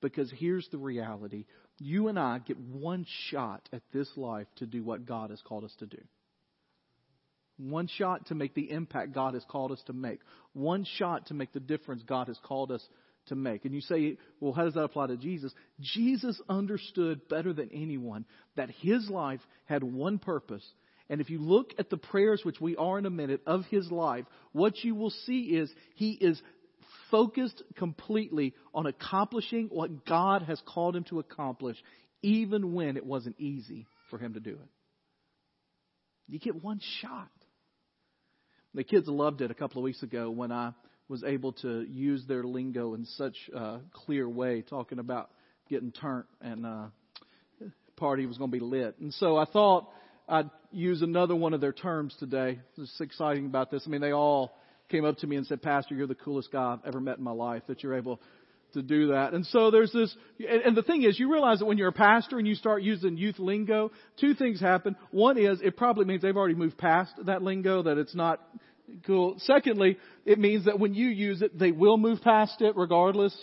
Because 0.00 0.32
here's 0.36 0.68
the 0.70 0.78
reality 0.78 1.44
you 1.78 2.08
and 2.08 2.18
I 2.18 2.38
get 2.38 2.58
one 2.58 3.06
shot 3.30 3.68
at 3.72 3.82
this 3.92 4.10
life 4.16 4.46
to 4.56 4.66
do 4.66 4.82
what 4.82 5.06
God 5.06 5.30
has 5.30 5.40
called 5.42 5.64
us 5.64 5.74
to 5.78 5.86
do. 5.86 5.98
One 7.58 7.88
shot 7.88 8.26
to 8.26 8.34
make 8.34 8.54
the 8.54 8.70
impact 8.70 9.14
God 9.14 9.34
has 9.34 9.44
called 9.48 9.72
us 9.72 9.82
to 9.86 9.92
make. 9.92 10.20
One 10.52 10.84
shot 10.84 11.26
to 11.26 11.34
make 11.34 11.52
the 11.52 11.60
difference 11.60 12.02
God 12.06 12.28
has 12.28 12.38
called 12.44 12.70
us 12.70 12.86
to 13.26 13.34
make. 13.34 13.64
And 13.64 13.74
you 13.74 13.80
say, 13.80 14.16
well, 14.40 14.52
how 14.52 14.64
does 14.64 14.74
that 14.74 14.84
apply 14.84 15.08
to 15.08 15.16
Jesus? 15.16 15.52
Jesus 15.80 16.40
understood 16.48 17.28
better 17.28 17.52
than 17.52 17.70
anyone 17.72 18.24
that 18.56 18.70
his 18.70 19.08
life 19.10 19.40
had 19.64 19.82
one 19.82 20.18
purpose. 20.18 20.64
And 21.10 21.20
if 21.20 21.30
you 21.30 21.38
look 21.40 21.72
at 21.78 21.90
the 21.90 21.96
prayers, 21.96 22.42
which 22.44 22.60
we 22.60 22.76
are 22.76 22.98
in 22.98 23.06
a 23.06 23.10
minute, 23.10 23.40
of 23.46 23.64
his 23.70 23.90
life, 23.90 24.24
what 24.52 24.84
you 24.84 24.94
will 24.94 25.10
see 25.10 25.40
is 25.40 25.72
he 25.94 26.12
is 26.12 26.40
focused 27.10 27.62
completely 27.76 28.54
on 28.74 28.86
accomplishing 28.86 29.68
what 29.68 30.04
God 30.04 30.42
has 30.42 30.60
called 30.66 30.96
him 30.96 31.04
to 31.04 31.18
accomplish, 31.18 31.76
even 32.22 32.74
when 32.74 32.96
it 32.96 33.04
wasn't 33.04 33.38
easy 33.38 33.86
for 34.10 34.18
him 34.18 34.34
to 34.34 34.40
do 34.40 34.50
it. 34.50 34.68
You 36.26 36.38
get 36.38 36.62
one 36.62 36.80
shot. 37.00 37.28
The 38.74 38.84
kids 38.84 39.08
loved 39.08 39.40
it 39.40 39.50
a 39.50 39.54
couple 39.54 39.80
of 39.80 39.84
weeks 39.84 40.02
ago 40.02 40.30
when 40.30 40.52
I 40.52 40.72
was 41.08 41.24
able 41.24 41.52
to 41.52 41.86
use 41.88 42.24
their 42.26 42.44
lingo 42.44 42.94
in 42.94 43.06
such 43.06 43.36
a 43.54 43.78
clear 43.92 44.28
way, 44.28 44.62
talking 44.62 44.98
about 44.98 45.30
getting 45.70 45.90
turned 45.90 46.24
and 46.40 46.66
uh, 46.66 46.86
party 47.96 48.26
was 48.26 48.38
going 48.38 48.50
to 48.50 48.56
be 48.56 48.64
lit. 48.64 48.96
And 49.00 49.12
so 49.14 49.36
I 49.36 49.46
thought 49.46 49.88
I'd 50.28 50.50
use 50.70 51.02
another 51.02 51.34
one 51.34 51.54
of 51.54 51.60
their 51.60 51.72
terms 51.72 52.14
today. 52.18 52.60
It's 52.76 53.00
exciting 53.00 53.46
about 53.46 53.70
this? 53.70 53.82
I 53.86 53.90
mean, 53.90 54.00
they 54.00 54.12
all 54.12 54.56
came 54.88 55.04
up 55.04 55.18
to 55.18 55.26
me 55.26 55.36
and 55.36 55.46
said, 55.46 55.62
Pastor, 55.62 55.94
you're 55.94 56.06
the 56.06 56.14
coolest 56.14 56.50
guy 56.50 56.74
I've 56.74 56.86
ever 56.86 57.00
met 57.00 57.18
in 57.18 57.24
my 57.24 57.32
life 57.32 57.62
that 57.68 57.82
you're 57.82 57.96
able 57.96 58.20
to 58.74 58.82
do 58.82 59.08
that. 59.08 59.32
And 59.32 59.46
so 59.46 59.70
there's 59.70 59.92
this, 59.92 60.14
and 60.38 60.76
the 60.76 60.82
thing 60.82 61.02
is, 61.02 61.18
you 61.18 61.32
realize 61.32 61.60
that 61.60 61.66
when 61.66 61.78
you're 61.78 61.88
a 61.88 61.92
pastor 61.92 62.38
and 62.38 62.46
you 62.46 62.54
start 62.54 62.82
using 62.82 63.16
youth 63.16 63.38
lingo, 63.38 63.90
two 64.20 64.34
things 64.34 64.60
happen. 64.60 64.96
One 65.10 65.38
is, 65.38 65.60
it 65.62 65.76
probably 65.76 66.04
means 66.04 66.22
they've 66.22 66.36
already 66.36 66.54
moved 66.54 66.76
past 66.76 67.12
that 67.24 67.42
lingo, 67.42 67.82
that 67.84 67.98
it's 67.98 68.14
not 68.14 68.40
cool. 69.06 69.36
Secondly, 69.38 69.98
it 70.26 70.38
means 70.38 70.66
that 70.66 70.78
when 70.78 70.94
you 70.94 71.08
use 71.08 71.42
it, 71.42 71.58
they 71.58 71.72
will 71.72 71.96
move 71.96 72.20
past 72.22 72.60
it 72.60 72.76
regardless. 72.76 73.34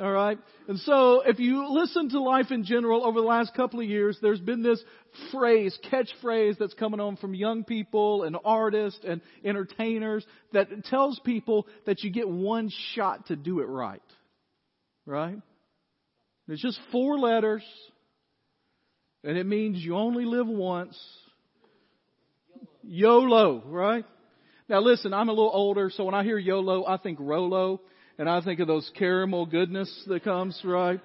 All 0.00 0.12
right? 0.12 0.38
And 0.68 0.78
so 0.80 1.22
if 1.22 1.40
you 1.40 1.72
listen 1.72 2.10
to 2.10 2.20
life 2.20 2.50
in 2.50 2.64
general 2.64 3.04
over 3.04 3.20
the 3.20 3.26
last 3.26 3.54
couple 3.54 3.80
of 3.80 3.86
years, 3.86 4.16
there's 4.22 4.40
been 4.40 4.62
this 4.62 4.82
phrase, 5.32 5.76
catchphrase 5.90 6.56
that's 6.58 6.74
coming 6.74 7.00
on 7.00 7.16
from 7.16 7.34
young 7.34 7.64
people 7.64 8.22
and 8.22 8.36
artists 8.44 9.00
and 9.04 9.20
entertainers 9.44 10.24
that 10.52 10.84
tells 10.84 11.18
people 11.20 11.66
that 11.86 12.04
you 12.04 12.10
get 12.10 12.28
one 12.28 12.70
shot 12.94 13.26
to 13.26 13.36
do 13.36 13.58
it 13.58 13.64
right. 13.64 14.02
Right? 15.04 15.38
It's 16.46 16.62
just 16.62 16.78
four 16.92 17.18
letters 17.18 17.64
and 19.24 19.36
it 19.36 19.46
means 19.46 19.78
you 19.82 19.96
only 19.96 20.24
live 20.24 20.46
once. 20.46 20.96
YOLO, 22.84 23.64
right? 23.66 24.04
Now 24.68 24.80
listen, 24.80 25.12
I'm 25.12 25.28
a 25.28 25.32
little 25.32 25.50
older, 25.52 25.90
so 25.92 26.04
when 26.04 26.14
I 26.14 26.22
hear 26.22 26.38
YOLO, 26.38 26.86
I 26.86 26.98
think 26.98 27.18
Rolo 27.20 27.80
and 28.18 28.28
I 28.28 28.40
think 28.40 28.60
of 28.60 28.66
those 28.66 28.90
caramel 28.98 29.46
goodness 29.46 30.04
that 30.08 30.24
comes, 30.24 30.60
right? 30.64 31.00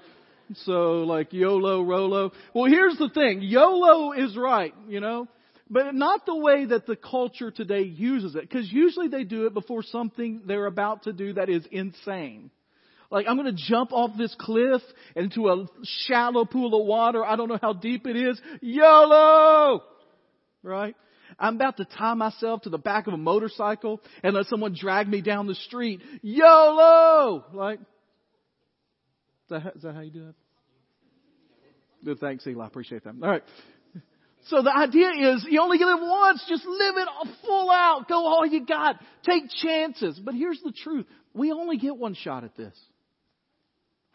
So 0.66 1.04
like 1.04 1.32
YOLO, 1.32 1.84
Rolo. 1.84 2.32
Well, 2.54 2.66
here's 2.66 2.98
the 2.98 3.10
thing. 3.10 3.42
YOLO 3.42 4.12
is 4.14 4.36
right, 4.36 4.74
you 4.88 5.00
know, 5.00 5.28
but 5.70 5.96
not 5.96 6.26
the 6.26 6.36
way 6.36 6.66
that 6.66 6.86
the 6.86 6.96
culture 6.96 7.52
today 7.52 7.84
uses 7.84 8.36
it. 8.36 8.42
Because 8.42 8.72
usually 8.72 9.08
they 9.08 9.24
do 9.24 9.46
it 9.46 9.54
before 9.54 9.84
something 9.84 10.42
they're 10.46 10.66
about 10.66 11.04
to 11.04 11.14
do 11.14 11.34
that 11.34 11.50
is 11.50 11.66
insane. 11.72 12.52
Like, 13.10 13.28
I'm 13.30 13.38
going 13.38 13.56
to 13.56 13.64
jump 13.70 13.94
off 13.94 14.18
this 14.18 14.36
cliff 14.40 14.82
into 15.16 15.48
a 15.50 15.68
shallow 16.08 16.46
pool 16.46 16.80
of 16.80 16.88
water. 16.88 17.24
I 17.24 17.36
don't 17.36 17.48
know 17.48 17.60
how 17.62 17.74
deep 17.74 18.08
it 18.08 18.16
is. 18.16 18.42
YOLO! 18.62 19.84
Right? 20.64 20.96
I'm 21.40 21.56
about 21.56 21.78
to 21.78 21.86
tie 21.86 22.14
myself 22.14 22.64
to 22.64 22.70
the 22.70 22.78
back 22.78 23.08
of 23.08 23.14
a 23.14 23.18
motorcycle 23.18 24.02
and 24.24 24.34
let 24.34 24.48
someone 24.48 24.76
drag 24.80 25.08
me 25.08 25.22
down 25.22 25.48
the 25.48 25.56
street. 25.56 26.02
YOLO! 26.22 27.46
Like, 27.54 27.80
is 27.80 27.86
that, 29.50 29.76
is 29.76 29.82
that 29.84 29.96
how 29.96 30.02
you 30.02 30.12
do 30.12 30.30
it? 30.30 30.36
Good. 32.04 32.20
Thanks, 32.20 32.46
Eli. 32.46 32.64
I 32.64 32.68
appreciate 32.68 33.04
that. 33.06 33.16
All 33.22 33.30
right. 33.30 33.44
So 34.48 34.62
the 34.62 34.76
idea 34.76 35.34
is 35.34 35.46
you 35.50 35.62
only 35.62 35.78
live 35.78 36.00
once. 36.02 36.44
Just 36.50 36.66
live 36.66 36.96
it 36.98 37.08
full 37.46 37.72
out. 37.72 38.10
Go 38.10 38.26
all 38.26 38.46
you 38.46 38.66
got. 38.66 38.98
Take 39.24 39.44
chances. 39.50 40.20
But 40.20 40.34
here's 40.34 40.60
the 40.62 40.74
truth. 40.84 41.06
We 41.34 41.54
only 41.54 41.78
get 41.78 41.96
one 41.96 42.14
shot 42.14 42.44
at 42.44 42.56
this. 42.58 42.78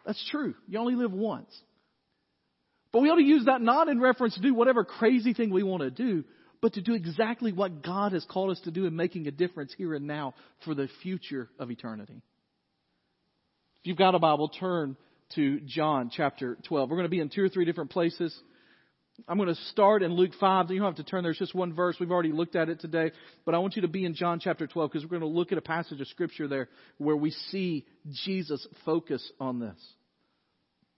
That's 0.05 0.23
true. 0.31 0.55
You 0.67 0.79
only 0.81 0.97
live 0.97 1.13
once. 1.13 1.55
But 2.93 3.01
we 3.01 3.11
ought 3.11 3.17
to 3.17 3.23
use 3.23 3.47
that 3.47 3.61
not 3.63 3.89
in 3.89 4.01
reference 4.01 4.35
to 4.35 4.41
do 4.41 4.55
whatever 4.55 4.85
crazy 4.85 5.35
thing 5.35 5.51
we 5.51 5.63
want 5.63 5.83
to 5.83 5.91
do, 5.91 6.25
but 6.61 6.75
to 6.75 6.83
do 6.83 6.95
exactly 6.95 7.53
what 7.53 7.83
God 7.83 8.13
has 8.13 8.25
called 8.25 8.51
us 8.51 8.61
to 8.61 8.71
do 8.71 8.87
in 8.87 8.97
making 8.97 9.27
a 9.27 9.31
difference 9.31 9.73
here 9.77 9.95
and 9.95 10.07
now 10.07 10.35
for 10.65 10.75
the 10.75 10.89
future 11.03 11.49
of 11.59 11.71
eternity. 11.71 12.21
If 13.81 13.87
you've 13.87 13.97
got 13.97 14.15
a 14.15 14.19
Bible, 14.19 14.49
turn 14.49 14.97
to 15.35 15.61
John 15.61 16.11
chapter 16.15 16.57
12. 16.67 16.91
We're 16.91 16.97
going 16.97 17.05
to 17.05 17.11
be 17.11 17.21
in 17.21 17.29
two 17.29 17.45
or 17.45 17.49
three 17.49 17.65
different 17.65 17.91
places. 17.91 18.37
I'm 19.27 19.37
going 19.37 19.49
to 19.49 19.61
start 19.73 20.03
in 20.03 20.13
Luke 20.13 20.33
5. 20.39 20.71
You 20.71 20.79
don't 20.79 20.87
have 20.87 21.05
to 21.05 21.11
turn 21.11 21.23
there. 21.23 21.31
It's 21.31 21.41
just 21.41 21.55
one 21.55 21.75
verse. 21.75 21.97
We've 21.99 22.11
already 22.11 22.33
looked 22.33 22.55
at 22.55 22.69
it 22.69 22.81
today. 22.81 23.11
But 23.45 23.55
I 23.55 23.59
want 23.59 23.75
you 23.75 23.83
to 23.83 23.89
be 23.89 24.05
in 24.05 24.15
John 24.15 24.39
chapter 24.39 24.67
12 24.67 24.91
because 24.91 25.05
we're 25.05 25.19
going 25.19 25.33
to 25.33 25.39
look 25.39 25.51
at 25.51 25.59
a 25.59 25.63
passage 25.63 26.01
of 26.01 26.07
scripture 26.09 26.47
there 26.47 26.69
where 26.99 27.17
we 27.17 27.33
see 27.51 27.85
Jesus 28.25 28.67
focus 28.85 29.29
on 29.41 29.59
this. 29.59 29.77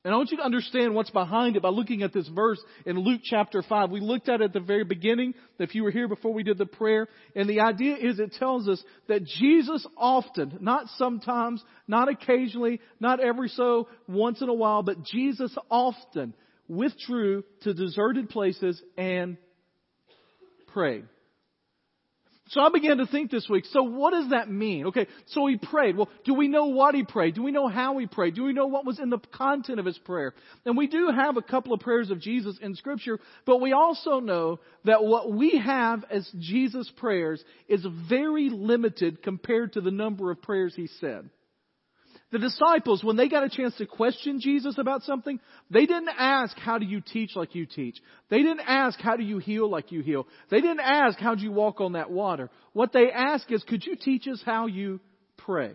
And 0.03 0.15
I 0.15 0.17
want 0.17 0.31
you 0.31 0.39
to 0.39 0.45
understand 0.45 0.95
what's 0.95 1.11
behind 1.11 1.57
it 1.57 1.63
by 1.63 1.69
looking 1.69 2.03
at 2.03 2.15
this 2.15 2.27
verse 2.29 2.61
in 2.87 2.99
Luke 2.99 3.21
chapter 3.23 3.63
5. 3.63 3.91
We 3.91 4.01
looked 4.01 4.31
at 4.31 4.41
it 4.41 4.45
at 4.45 4.53
the 4.55 4.61
very 4.61 4.85
beginning, 4.85 5.35
if 5.59 5.75
you 5.75 5.85
were 5.85 5.91
here 5.91 6.09
before 6.09 6.33
we 6.33 6.43
did 6.43 6.57
the 6.57 6.65
prayer. 6.65 7.07
And 7.37 7.49
the 7.49 7.61
idea 7.61 7.97
is 7.97 8.19
it 8.19 8.33
tells 8.39 8.67
us 8.67 8.83
that 9.09 9.25
Jesus 9.25 9.87
often, 9.99 10.57
not 10.63 10.87
sometimes, 10.97 11.63
not 11.87 12.09
occasionally, 12.09 12.81
not 12.99 13.21
every 13.21 13.49
so 13.51 13.89
once 14.09 14.41
in 14.41 14.49
a 14.49 14.55
while, 14.55 14.83
but 14.83 15.03
Jesus 15.05 15.55
often 15.71 16.33
withdrew 16.67 17.45
to 17.63 17.75
deserted 17.75 18.31
places 18.31 18.81
and 18.97 19.37
prayed. 20.69 21.05
So 22.51 22.61
I 22.61 22.69
began 22.69 22.99
to 22.99 23.07
think 23.07 23.31
this 23.31 23.49
week, 23.49 23.65
so 23.67 23.85
what 23.85 24.11
does 24.11 24.31
that 24.31 24.51
mean? 24.51 24.87
Okay, 24.87 25.07
so 25.27 25.47
he 25.47 25.57
prayed. 25.57 25.97
Well, 25.97 26.09
do 26.25 26.35
we 26.35 26.49
know 26.49 26.67
what 26.67 26.97
he 26.97 27.05
prayed? 27.05 27.37
Do 27.37 27.45
we 27.45 27.53
know 27.53 27.69
how 27.69 27.97
he 27.99 28.09
prayed? 28.09 28.35
Do 28.35 28.43
we 28.43 28.53
know 28.53 28.67
what 28.67 28.85
was 28.85 28.99
in 28.99 29.09
the 29.09 29.21
content 29.33 29.79
of 29.79 29.87
his 29.87 29.99
prayer? 29.99 30.35
And 30.67 30.77
we 30.77 30.89
do 30.89 31.13
have 31.15 31.37
a 31.37 31.43
couple 31.43 31.73
of 31.73 31.79
prayers 31.79 32.11
of 32.11 32.21
Jesus 32.21 32.59
in 32.61 32.75
scripture, 32.75 33.21
but 33.47 33.61
we 33.61 33.73
also 33.73 34.19
know 34.19 34.59
that 34.85 35.05
what 35.05 35.33
we 35.33 35.59
have 35.65 36.05
as 36.11 36.29
Jesus' 36.41 36.91
prayers 36.97 37.41
is 37.69 37.87
very 38.09 38.51
limited 38.51 39.23
compared 39.23 39.75
to 39.75 39.81
the 39.81 39.93
number 39.93 40.33
of 40.33 40.43
prayers 40.43 40.75
he 40.75 40.89
said. 40.99 41.31
The 42.33 42.39
disciples, 42.39 43.03
when 43.03 43.17
they 43.17 43.29
got 43.29 43.43
a 43.43 43.49
chance 43.49 43.75
to 43.79 43.87
question 43.87 44.39
Jesus 44.41 44.79
about 44.79 45.03
something, 45.03 45.41
they 45.69 45.85
didn't 45.85 46.11
ask, 46.17 46.57
how 46.59 46.79
do 46.79 46.87
you 46.87 47.01
teach 47.01 47.35
like 47.35 47.57
you 47.57 47.67
teach? 47.67 47.97
They 48.29 48.39
didn't 48.39 48.61
ask, 48.61 49.01
how 49.01 49.17
do 49.17 49.25
you 49.25 49.39
heal 49.39 49.69
like 49.69 49.91
you 49.91 50.01
heal? 50.01 50.29
They 50.49 50.61
didn't 50.61 50.81
ask, 50.81 51.19
how 51.19 51.35
do 51.35 51.43
you 51.43 51.51
walk 51.51 51.81
on 51.81 51.95
that 51.95 52.11
water? 52.11 52.49
What 52.73 52.93
they 52.93 53.11
asked 53.11 53.51
is, 53.51 53.65
could 53.65 53.85
you 53.85 53.97
teach 53.97 54.29
us 54.29 54.41
how 54.47 54.67
you 54.67 55.01
pray? 55.39 55.73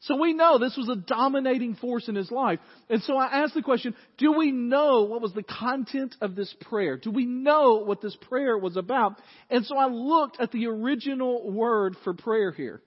So 0.00 0.16
we 0.16 0.32
know 0.34 0.58
this 0.58 0.76
was 0.76 0.88
a 0.88 0.96
dominating 0.96 1.76
force 1.76 2.08
in 2.08 2.14
his 2.14 2.30
life. 2.30 2.58
And 2.88 3.02
so 3.02 3.16
I 3.16 3.42
asked 3.42 3.54
the 3.54 3.62
question, 3.62 3.94
do 4.18 4.32
we 4.32 4.50
know 4.50 5.04
what 5.04 5.22
was 5.22 5.32
the 5.32 5.42
content 5.42 6.14
of 6.20 6.34
this 6.34 6.54
prayer? 6.62 6.96
Do 6.98 7.10
we 7.10 7.24
know 7.24 7.84
what 7.84 8.02
this 8.02 8.16
prayer 8.28 8.56
was 8.56 8.76
about? 8.76 9.18
And 9.50 9.64
so 9.64 9.76
I 9.76 9.86
looked 9.88 10.40
at 10.40 10.52
the 10.52 10.66
original 10.66 11.50
word 11.50 11.96
for 12.04 12.12
prayer 12.12 12.52
here. 12.52 12.82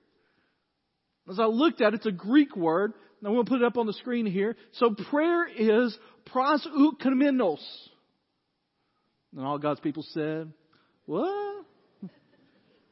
As 1.29 1.39
I 1.39 1.46
looked 1.46 1.81
at 1.81 1.93
it, 1.93 1.98
it's 1.98 2.05
a 2.05 2.12
Greek 2.12 2.55
word. 2.55 2.93
I'm 3.25 3.34
going 3.34 3.46
to 3.46 3.50
put 3.50 3.62
it 3.62 3.65
up 3.65 3.77
on 3.77 3.88
the 3.88 3.93
screen 3.93 4.25
here. 4.25 4.55
So 4.74 4.93
prayer 5.10 5.48
is 5.48 5.98
pros 6.25 6.65
proseukomenos. 6.65 7.60
And 9.36 9.46
all 9.46 9.57
God's 9.57 9.79
people 9.79 10.05
said, 10.10 10.51
what? 11.05 11.65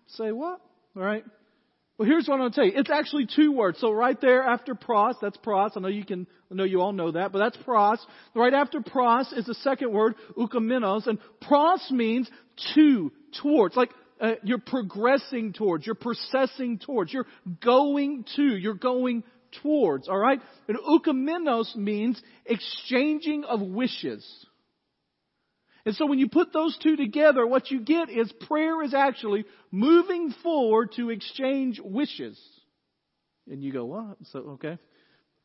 Say 0.08 0.32
what? 0.32 0.62
All 0.96 1.04
right. 1.04 1.24
Well, 1.98 2.08
here's 2.08 2.28
what 2.28 2.36
I'm 2.36 2.40
going 2.42 2.52
to 2.52 2.56
tell 2.56 2.66
you. 2.66 2.74
It's 2.76 2.90
actually 2.90 3.28
two 3.34 3.54
words. 3.54 3.80
So 3.80 3.92
right 3.92 4.20
there 4.20 4.44
after 4.44 4.76
pros, 4.76 5.16
that's 5.22 5.38
pros. 5.38 5.72
I 5.76 5.80
know 5.80 5.88
you 5.88 6.04
can, 6.04 6.28
I 6.52 6.56
know 6.56 6.66
you 6.66 6.82
all 6.82 6.92
know 6.92 7.12
that, 7.12 7.32
but 7.32 7.40
that's 7.40 7.58
pros. 7.64 8.06
Right 8.34 8.54
after 8.54 8.82
pros 8.82 9.32
is 9.32 9.46
the 9.46 9.54
second 9.56 9.94
word, 9.94 10.16
ukamenos. 10.38 11.08
And 11.08 11.20
pros 11.42 11.90
means 11.92 12.30
to, 12.74 13.12
towards. 13.42 13.78
Like 13.78 13.92
uh, 14.20 14.34
you're 14.44 14.60
progressing 14.60 15.54
towards, 15.54 15.86
you're 15.86 15.96
processing 15.96 16.80
towards, 16.80 17.12
you're 17.12 17.28
going 17.64 18.26
to, 18.36 18.44
you're 18.44 18.74
going 18.74 19.24
towards, 19.62 20.08
alright? 20.08 20.40
And 20.68 20.78
ukamenos 20.78 21.76
means 21.76 22.22
exchanging 22.46 23.44
of 23.44 23.62
wishes. 23.62 24.26
And 25.86 25.96
so 25.96 26.08
when 26.08 26.18
you 26.18 26.30
put 26.30 26.52
those 26.52 26.78
two 26.82 26.96
together, 26.96 27.46
what 27.46 27.70
you 27.70 27.82
get 27.82 28.10
is 28.10 28.32
prayer 28.48 28.82
is 28.82 28.94
actually 28.94 29.46
moving 29.72 30.34
forward 30.42 30.94
to 30.96 31.12
exchange 31.12 31.80
wishes. 31.84 32.40
And 33.50 33.64
you 33.64 33.72
go, 33.72 33.86
what? 33.86 34.18
So, 34.32 34.40
okay. 34.54 34.80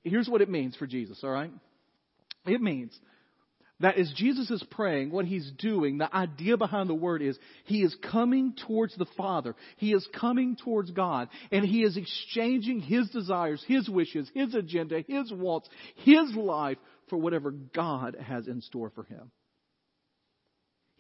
Here's 0.03 0.29
what 0.29 0.41
it 0.41 0.49
means 0.49 0.77
for 0.77 0.87
Jesus, 0.87 1.23
alright? 1.23 1.53
It 2.47 2.63
means 2.63 2.99
that 3.81 3.97
as 3.97 4.13
Jesus 4.15 4.51
is 4.51 4.63
praying, 4.71 5.11
what 5.11 5.25
he's 5.25 5.51
doing, 5.59 5.99
the 5.99 6.15
idea 6.15 6.57
behind 6.57 6.89
the 6.89 6.95
word 6.95 7.23
is 7.23 7.39
he 7.65 7.83
is 7.83 7.97
coming 8.11 8.55
towards 8.67 8.97
the 8.97 9.07
Father. 9.17 9.57
He 9.79 9.93
is 9.93 10.07
coming 10.19 10.57
towards 10.57 10.91
God. 10.91 11.29
And 11.51 11.65
he 11.65 11.83
is 11.83 11.97
exchanging 11.97 12.81
his 12.81 13.09
desires, 13.11 13.65
his 13.67 13.89
wishes, 13.89 14.31
his 14.35 14.55
agenda, 14.55 15.03
his 15.07 15.33
wants, 15.33 15.69
his 15.97 16.35
life 16.35 16.79
for 17.09 17.17
whatever 17.17 17.51
God 17.51 18.17
has 18.21 18.47
in 18.47 18.61
store 18.61 18.91
for 18.95 19.05
him. 19.05 19.31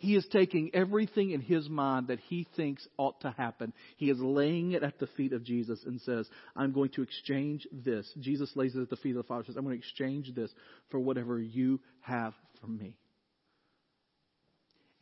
He 0.01 0.17
is 0.17 0.27
taking 0.33 0.71
everything 0.73 1.33
in 1.33 1.43
his 1.43 1.69
mind 1.69 2.09
that 2.09 2.21
he 2.21 2.49
thinks 2.57 2.89
ought 2.97 3.21
to 3.21 3.35
happen. 3.37 3.75
He 3.99 4.09
is 4.09 4.19
laying 4.19 4.73
it 4.73 4.83
at 4.83 4.99
the 4.99 5.07
feet 5.09 5.35
of 5.35 5.45
Jesus 5.45 5.79
and 5.85 6.01
says, 6.01 6.27
I'm 6.57 6.73
going 6.73 6.89
to 6.93 7.03
exchange 7.03 7.69
this. 7.71 8.11
Jesus 8.19 8.51
lays 8.55 8.75
it 8.75 8.81
at 8.81 8.89
the 8.89 8.97
feet 8.97 9.11
of 9.11 9.19
the 9.19 9.23
Father 9.25 9.41
and 9.41 9.47
says, 9.49 9.57
I'm 9.59 9.65
going 9.65 9.77
to 9.77 9.79
exchange 9.79 10.35
this 10.35 10.51
for 10.91 10.99
whatever 10.99 11.39
you 11.39 11.81
have 12.01 12.33
for 12.63 12.67
me. 12.67 12.97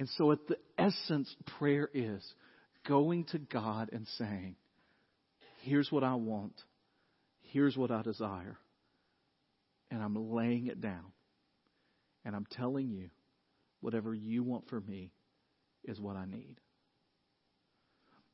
And 0.00 0.08
so 0.16 0.32
at 0.32 0.44
the 0.48 0.58
essence, 0.76 1.32
prayer 1.58 1.88
is 1.94 2.26
going 2.88 3.22
to 3.26 3.38
God 3.38 3.90
and 3.92 4.04
saying, 4.18 4.56
here's 5.62 5.92
what 5.92 6.02
I 6.02 6.16
want. 6.16 6.60
Here's 7.52 7.76
what 7.76 7.92
I 7.92 8.02
desire. 8.02 8.58
And 9.92 10.02
I'm 10.02 10.32
laying 10.34 10.66
it 10.66 10.80
down. 10.80 11.12
And 12.24 12.34
I'm 12.34 12.46
telling 12.50 12.90
you, 12.90 13.10
whatever 13.80 14.14
you 14.14 14.42
want 14.42 14.68
for 14.68 14.80
me 14.80 15.10
is 15.84 16.00
what 16.00 16.16
I 16.16 16.24
need. 16.26 16.56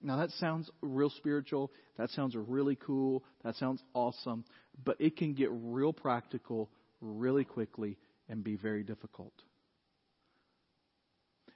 Now 0.03 0.19
that 0.19 0.31
sounds 0.33 0.71
real 0.83 1.11
spiritual. 1.11 1.71
That 1.97 2.11
sounds 2.11 2.37
really 2.37 2.77
cool. 2.77 3.25
That 3.43 3.57
sounds 3.57 3.83
awesome. 3.95 4.45
But 4.85 5.01
it 5.01 5.17
can 5.17 5.35
get 5.35 5.49
real 5.51 5.93
practical 5.93 6.71
really 7.01 7.45
quickly 7.45 7.97
and 8.29 8.45
be 8.45 8.57
very 8.57 8.83
difficult. 8.83 9.33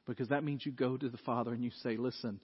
Because 0.06 0.28
that 0.28 0.44
means 0.44 0.64
you 0.64 0.72
go 0.72 0.96
to 0.96 1.08
the 1.08 1.18
Father 1.18 1.52
and 1.52 1.62
you 1.62 1.70
say, 1.82 1.98
listen, 1.98 2.40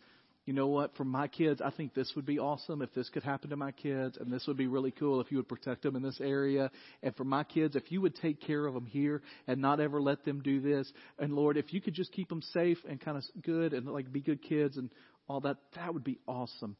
you 0.47 0.53
know 0.53 0.67
what? 0.67 0.95
For 0.97 1.05
my 1.05 1.27
kids, 1.27 1.63
I 1.65 1.71
think 1.71 1.95
this 1.95 2.13
would 2.17 2.27
be 2.27 2.39
awesome 2.39 2.83
if 2.83 2.93
this 2.93 3.09
could 3.09 3.23
happen 3.23 3.51
to 3.51 3.57
my 3.57 3.73
kids, 3.73 4.19
and 4.19 4.31
this 4.31 4.47
would 4.47 4.59
be 4.59 4.67
really 4.67 4.91
cool 4.91 5.21
if 5.21 5.31
you 5.31 5.39
would 5.39 5.49
protect 5.49 5.83
them 5.83 5.97
in 5.97 6.03
this 6.03 6.21
area. 6.21 6.71
And 7.03 7.17
for 7.17 7.25
my 7.25 7.45
kids, 7.45 7.77
if 7.77 7.91
you 7.91 8.03
would 8.03 8.15
take 8.17 8.43
care 8.43 8.67
of 8.67 8.75
them 8.75 8.85
here 8.85 9.23
and 9.47 9.63
not 9.63 9.81
ever 9.81 10.03
let 10.03 10.25
them 10.25 10.43
do 10.43 10.61
this. 10.61 10.93
And 11.19 11.33
Lord, 11.33 11.57
if 11.57 11.73
you 11.73 11.81
could 11.81 11.95
just 11.95 12.13
keep 12.13 12.29
them 12.29 12.43
safe 12.53 12.79
and 12.87 13.01
kind 13.01 13.17
of 13.17 13.25
good 13.43 13.73
and 13.73 13.87
like 13.87 14.13
be 14.13 14.21
good 14.21 14.43
kids 14.43 14.77
and 14.77 14.91
all 15.29 15.41
that, 15.41 15.57
that 15.77 15.95
would 15.95 16.05
be 16.05 16.19
awesome. 16.29 16.77